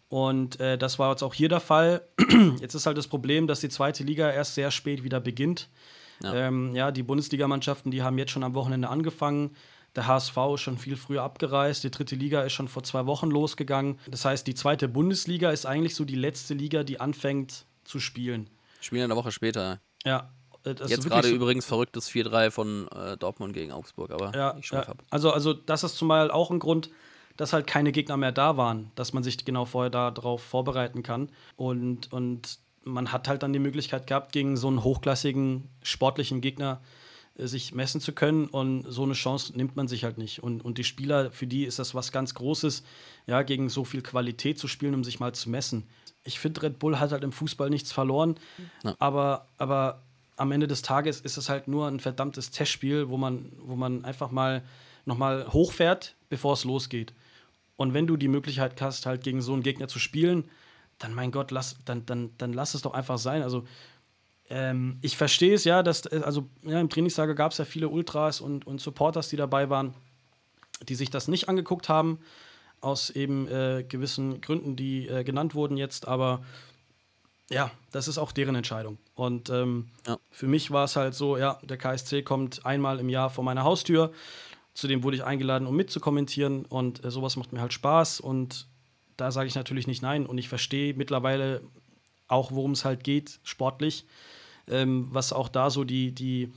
[0.09, 2.01] Und äh, das war jetzt auch hier der Fall.
[2.61, 5.69] jetzt ist halt das Problem, dass die zweite Liga erst sehr spät wieder beginnt.
[6.23, 9.55] Ja, ähm, ja die Bundesligamannschaften, die haben jetzt schon am Wochenende angefangen.
[9.95, 11.83] Der HSV ist schon viel früher abgereist.
[11.83, 13.99] Die dritte Liga ist schon vor zwei Wochen losgegangen.
[14.09, 18.49] Das heißt, die zweite Bundesliga ist eigentlich so die letzte Liga, die anfängt zu spielen.
[18.81, 19.79] Spielen eine Woche später.
[20.05, 20.31] Ja.
[20.65, 24.85] Jetzt gerade so übrigens verrücktes 4-3 von äh, Dortmund gegen Augsburg, aber ja, ich ja.
[25.09, 26.89] Also, also das ist zumal auch ein Grund,
[27.37, 31.29] dass halt keine Gegner mehr da waren, dass man sich genau vorher darauf vorbereiten kann.
[31.55, 36.81] Und, und man hat halt dann die Möglichkeit gehabt, gegen so einen hochklassigen sportlichen Gegner
[37.37, 38.47] äh, sich messen zu können.
[38.47, 40.41] Und so eine Chance nimmt man sich halt nicht.
[40.41, 42.83] Und, und die Spieler, für die ist das was ganz Großes,
[43.27, 45.87] ja, gegen so viel Qualität zu spielen, um sich mal zu messen.
[46.27, 48.35] Ich finde, Red Bull hat halt im Fußball nichts verloren,
[48.83, 48.95] ja.
[48.99, 50.01] aber, aber
[50.35, 54.05] am Ende des Tages ist es halt nur ein verdammtes Testspiel, wo man, wo man
[54.05, 54.63] einfach mal
[55.05, 57.13] nochmal hochfährt, bevor es losgeht.
[57.75, 60.49] Und wenn du die Möglichkeit hast, halt gegen so einen Gegner zu spielen,
[60.99, 63.41] dann mein Gott, lass, dann, dann, dann lass es doch einfach sein.
[63.41, 63.65] Also
[64.49, 67.89] ähm, ich verstehe es ja, dass, äh, also ja, im Trainingslager gab es ja viele
[67.89, 69.93] Ultras und, und Supporters, die dabei waren,
[70.87, 72.19] die sich das nicht angeguckt haben,
[72.81, 76.43] aus eben äh, gewissen Gründen, die äh, genannt wurden jetzt, aber
[77.49, 78.97] ja, das ist auch deren Entscheidung.
[79.15, 80.17] Und ähm, ja.
[80.31, 83.63] für mich war es halt so, ja, der KSC kommt einmal im Jahr vor meiner
[83.63, 84.11] Haustür.
[84.73, 88.67] Zudem wurde ich eingeladen, um mitzukommentieren und äh, sowas macht mir halt Spaß und
[89.15, 91.61] da sage ich natürlich nicht nein und ich verstehe mittlerweile
[92.27, 94.05] auch, worum es halt geht, sportlich
[94.69, 96.51] ähm, was auch da so die, die,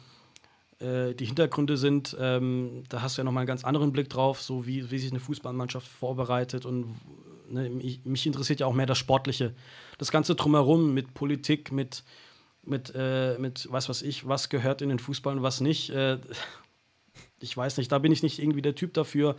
[0.80, 2.16] äh, die Hintergründe sind.
[2.18, 5.10] Ähm, da hast du ja nochmal einen ganz anderen Blick drauf, so wie, wie sich
[5.10, 6.86] eine Fußballmannschaft vorbereitet und
[7.48, 9.54] ne, mich, mich, interessiert ja auch mehr das Sportliche.
[9.98, 12.02] Das Ganze drumherum mit Politik, mit,
[12.62, 15.90] mit, äh, mit was weiß ich, was gehört in den Fußball und was nicht.
[15.90, 16.18] Äh,
[17.40, 19.36] ich weiß nicht, da bin ich nicht irgendwie der Typ dafür.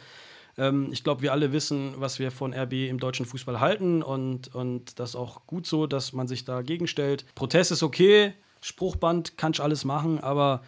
[0.57, 4.53] Ähm, ich glaube, wir alle wissen, was wir von RB im deutschen Fußball halten und,
[4.53, 7.25] und das ist auch gut so, dass man sich dagegen stellt.
[7.35, 10.61] Protest ist okay, Spruchband kannst alles machen, aber,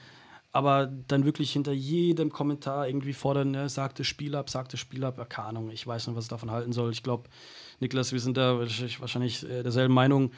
[0.53, 5.19] aber dann wirklich hinter jedem Kommentar irgendwie fordern, ne, sagte Spiel ab, sagte Spiel ab,
[5.27, 6.91] keine Ahnung, ich weiß nicht, was ich davon halten soll.
[6.91, 7.27] Ich glaube,
[7.79, 10.31] Niklas, wir sind da wahrscheinlich äh, derselben Meinung.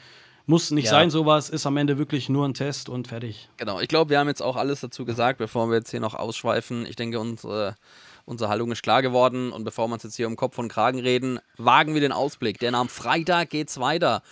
[0.46, 0.92] Muss nicht ja.
[0.92, 3.50] sein, sowas, ist am Ende wirklich nur ein Test und fertig.
[3.58, 6.14] Genau, ich glaube, wir haben jetzt auch alles dazu gesagt, bevor wir jetzt hier noch
[6.14, 6.86] ausschweifen.
[6.86, 7.76] Ich denke, unsere,
[8.24, 11.00] unsere Haltung ist klar geworden und bevor wir uns jetzt hier um Kopf und Kragen
[11.00, 14.22] reden, wagen wir den Ausblick, denn am Freitag geht's weiter.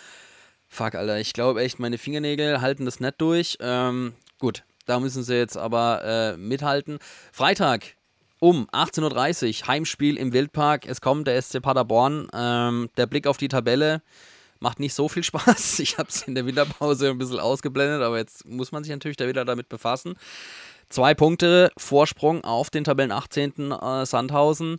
[0.67, 3.59] Fuck, Alter, ich glaube echt, meine Fingernägel halten das nicht durch.
[3.61, 6.99] Ähm, gut, da müssen sie jetzt aber äh, mithalten.
[7.33, 7.97] Freitag
[8.41, 10.87] um 18.30 Uhr, Heimspiel im Wildpark.
[10.87, 12.29] Es kommt der SC Paderborn.
[12.35, 14.03] Ähm, der Blick auf die Tabelle
[14.61, 15.79] macht nicht so viel Spaß.
[15.79, 19.17] Ich habe es in der Winterpause ein bisschen ausgeblendet, aber jetzt muss man sich natürlich
[19.17, 20.15] da wieder damit befassen.
[20.91, 23.73] Zwei Punkte Vorsprung auf den Tabellen 18.
[23.73, 24.79] Äh, Sandhausen.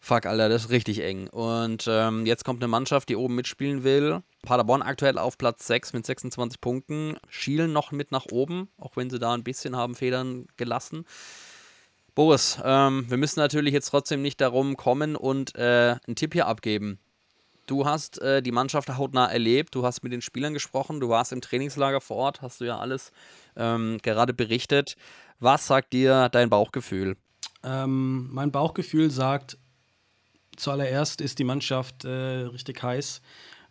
[0.00, 1.28] Fuck, Alter, das ist richtig eng.
[1.28, 4.22] Und ähm, jetzt kommt eine Mannschaft, die oben mitspielen will.
[4.42, 7.16] Paderborn aktuell auf Platz 6 mit 26 Punkten.
[7.28, 11.04] Schielen noch mit nach oben, auch wenn sie da ein bisschen haben Federn gelassen.
[12.14, 16.46] Boris, ähm, wir müssen natürlich jetzt trotzdem nicht darum kommen und äh, einen Tipp hier
[16.46, 16.98] abgeben.
[17.66, 21.32] Du hast äh, die Mannschaft hautnah erlebt, du hast mit den Spielern gesprochen, du warst
[21.32, 23.12] im Trainingslager vor Ort, hast du ja alles
[23.56, 24.96] ähm, gerade berichtet.
[25.38, 27.16] Was sagt dir dein Bauchgefühl?
[27.62, 29.58] Ähm, mein Bauchgefühl sagt,
[30.58, 33.20] zuallererst ist die Mannschaft äh, richtig heiß,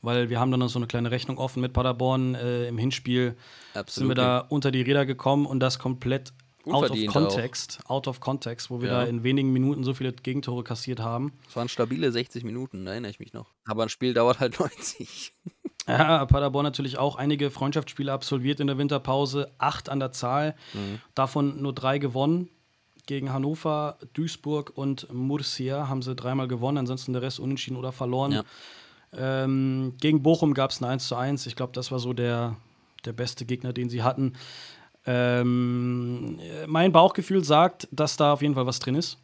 [0.01, 2.35] weil wir haben dann noch so eine kleine Rechnung offen mit Paderborn.
[2.35, 3.35] Äh, Im Hinspiel
[3.73, 3.91] Absolut.
[3.91, 6.33] sind wir da unter die Räder gekommen und das komplett
[6.65, 7.89] out of context, auch.
[7.89, 9.01] out of context, wo wir ja.
[9.01, 11.33] da in wenigen Minuten so viele Gegentore kassiert haben.
[11.47, 13.53] Es waren stabile 60 Minuten, da erinnere ich mich noch.
[13.65, 15.33] Aber ein Spiel dauert halt 90.
[15.87, 20.99] Ja, Paderborn natürlich auch einige Freundschaftsspiele absolviert in der Winterpause, acht an der Zahl, mhm.
[21.15, 22.49] davon nur drei gewonnen
[23.07, 28.31] gegen Hannover, Duisburg und Murcia haben sie dreimal gewonnen, ansonsten der Rest unentschieden oder verloren.
[28.33, 28.43] Ja.
[29.13, 31.47] Ähm, gegen Bochum gab es ein 1 zu 1.
[31.47, 32.57] Ich glaube, das war so der,
[33.05, 34.33] der beste Gegner, den sie hatten.
[35.05, 39.17] Ähm, mein Bauchgefühl sagt, dass da auf jeden Fall was drin ist.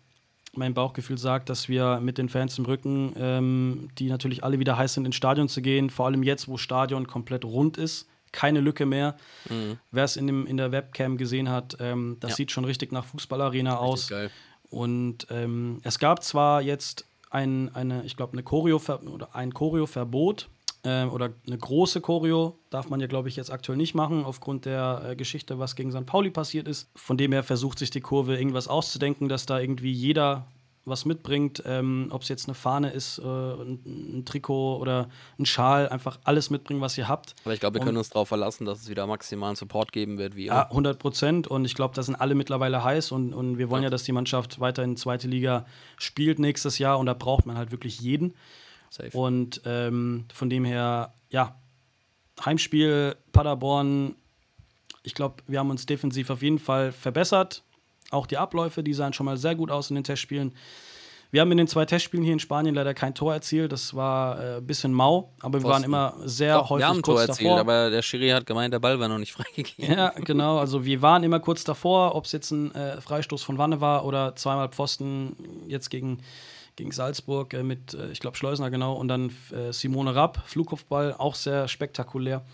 [0.55, 4.77] Mein Bauchgefühl sagt, dass wir mit den Fans im Rücken, ähm, die natürlich alle wieder
[4.77, 8.59] heiß sind, ins Stadion zu gehen, vor allem jetzt, wo Stadion komplett rund ist, keine
[8.59, 9.15] Lücke mehr.
[9.49, 9.77] Mhm.
[9.91, 12.35] Wer es in, in der Webcam gesehen hat, ähm, das ja.
[12.35, 14.09] sieht schon richtig nach Fußballarena aus.
[14.09, 14.29] Geil.
[14.69, 20.49] Und ähm, es gab zwar jetzt ein, eine, ich glaube, eine Choreo oder ein Choreo-Verbot
[20.83, 24.65] äh, oder eine große Choreo darf man ja, glaube ich, jetzt aktuell nicht machen, aufgrund
[24.65, 26.05] der äh, Geschichte, was gegen St.
[26.05, 26.89] Pauli passiert ist.
[26.95, 30.47] Von dem her versucht sich die Kurve irgendwas auszudenken, dass da irgendwie jeder
[30.85, 35.45] was mitbringt, ähm, ob es jetzt eine Fahne ist, äh, ein, ein, Trikot oder ein
[35.45, 37.35] Schal, einfach alles mitbringen, was ihr habt.
[37.45, 40.17] Aber ich glaube, wir und, können uns darauf verlassen, dass es wieder maximalen Support geben
[40.17, 40.35] wird.
[40.35, 43.69] Wie ja, 100 Prozent und ich glaube, da sind alle mittlerweile heiß und, und wir
[43.69, 43.87] wollen ja.
[43.87, 45.65] ja, dass die Mannschaft weiter in zweite Liga
[45.97, 48.33] spielt nächstes Jahr und da braucht man halt wirklich jeden.
[48.89, 49.17] Safe.
[49.17, 51.55] Und ähm, von dem her, ja,
[52.43, 54.15] Heimspiel Paderborn,
[55.03, 57.63] ich glaube, wir haben uns defensiv auf jeden Fall verbessert
[58.13, 60.53] auch die Abläufe, die sahen schon mal sehr gut aus in den Testspielen.
[61.33, 63.71] Wir haben in den zwei Testspielen hier in Spanien leider kein Tor erzielt.
[63.71, 67.01] Das war äh, ein bisschen mau, aber wir waren immer sehr Doch, häufig wir haben
[67.01, 67.59] kurz Tor erzielt, davor.
[67.61, 69.97] aber der Schiri hat gemeint, der Ball war noch nicht freigegeben.
[69.97, 70.59] Ja, genau.
[70.59, 74.05] Also wir waren immer kurz davor, ob es jetzt ein äh, Freistoß von Wanne war
[74.05, 75.35] oder zweimal Pfosten
[75.67, 76.19] jetzt gegen,
[76.75, 81.15] gegen Salzburg äh, mit, äh, ich glaube, Schleusner genau und dann äh, Simone Rapp, Flugkopfball,
[81.17, 82.45] auch sehr spektakulär.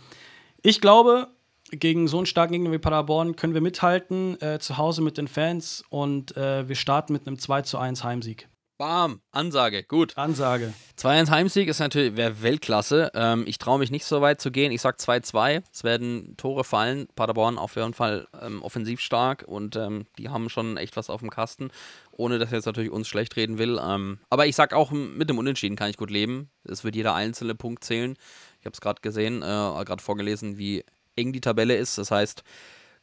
[0.61, 1.27] Ich glaube,
[1.71, 5.27] gegen so einen starken Gegner wie Paderborn können wir mithalten, äh, zu Hause mit den
[5.27, 8.47] Fans und äh, wir starten mit einem 2 zu 1 Heimsieg.
[8.79, 10.17] Bam, Ansage, gut.
[10.17, 10.73] Ansage.
[10.97, 13.11] 2-1 Heimsieg ist natürlich wäre Weltklasse.
[13.13, 14.71] Ähm, ich traue mich nicht so weit zu gehen.
[14.71, 15.63] Ich sag 2-2.
[15.69, 17.09] Es werden Tore fallen.
[17.13, 21.19] Paderborn auf jeden Fall ähm, offensiv stark und ähm, die haben schon echt was auf
[21.19, 21.71] dem Kasten.
[22.13, 23.81] Ohne dass ich jetzt natürlich uns schlecht reden will.
[23.83, 26.49] Ähm, aber ich sag auch, mit dem Unentschieden kann ich gut leben.
[26.63, 28.15] Es wird jeder einzelne Punkt zählen.
[28.61, 30.85] Ich habe es gerade gesehen, äh, gerade vorgelesen, wie
[31.19, 31.97] eng die Tabelle ist.
[31.97, 32.43] Das heißt,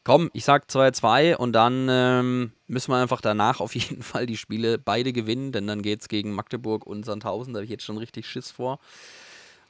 [0.06, 4.36] Komm, ich sag 2-2 und dann ähm, müssen wir einfach danach auf jeden Fall die
[4.36, 7.52] Spiele beide gewinnen, denn dann geht es gegen Magdeburg und Sandhausen.
[7.52, 8.78] Da habe ich jetzt schon richtig Schiss vor.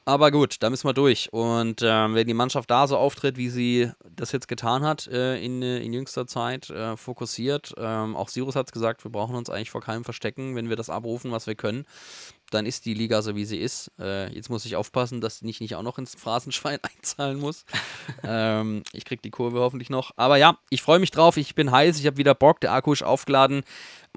[0.05, 1.33] Aber gut, da müssen wir durch.
[1.33, 5.43] Und ähm, wenn die Mannschaft da so auftritt, wie sie das jetzt getan hat äh,
[5.43, 9.49] in, in jüngster Zeit, äh, fokussiert, ähm, auch Sirus hat es gesagt, wir brauchen uns
[9.49, 11.83] eigentlich vor keinem verstecken, wenn wir das abrufen, was wir können
[12.51, 13.91] dann ist die Liga so, wie sie ist.
[13.99, 17.65] Äh, jetzt muss ich aufpassen, dass ich nicht auch noch ins Phrasenschwein einzahlen muss.
[18.23, 20.11] ähm, ich kriege die Kurve hoffentlich noch.
[20.15, 21.37] Aber ja, ich freue mich drauf.
[21.37, 21.99] Ich bin heiß.
[21.99, 22.61] Ich habe wieder Bock.
[22.61, 23.63] Der Akku ist aufgeladen.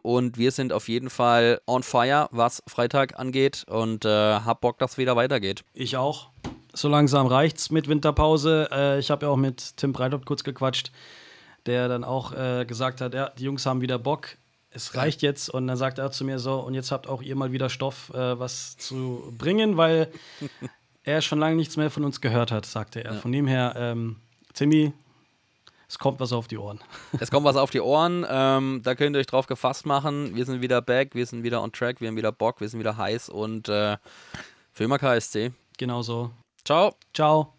[0.03, 3.65] Und wir sind auf jeden Fall on fire, was Freitag angeht.
[3.69, 5.65] Und äh, hab Bock, dass es wieder weitergeht.
[5.75, 6.31] Ich auch.
[6.73, 8.69] So langsam reicht's mit Winterpause.
[8.71, 10.93] Äh, ich habe ja auch mit Tim Breithaupt kurz gequatscht,
[11.67, 14.37] der dann auch äh, gesagt hat, ja, die Jungs haben wieder Bock
[14.71, 15.49] es reicht jetzt.
[15.51, 18.11] Und dann sagt er zu mir so, und jetzt habt auch ihr mal wieder Stoff,
[18.15, 20.11] äh, was zu bringen, weil
[21.05, 23.15] er schon lange nichts mehr von uns gehört hat, sagte er.
[23.15, 23.19] Ja.
[23.21, 24.17] Von dem her, ähm,
[24.55, 24.93] Timmy,
[25.89, 26.79] es kommt was auf die Ohren.
[27.19, 28.25] Es kommt was auf die Ohren.
[28.33, 30.37] Ähm, da könnt ihr euch drauf gefasst machen.
[30.37, 32.79] Wir sind wieder back, wir sind wieder on track, wir haben wieder Bock, wir sind
[32.79, 33.97] wieder heiß und äh,
[34.73, 35.53] für immer KSC.
[35.77, 36.31] Genau so.
[36.65, 36.95] Ciao.
[37.13, 37.55] Ciao.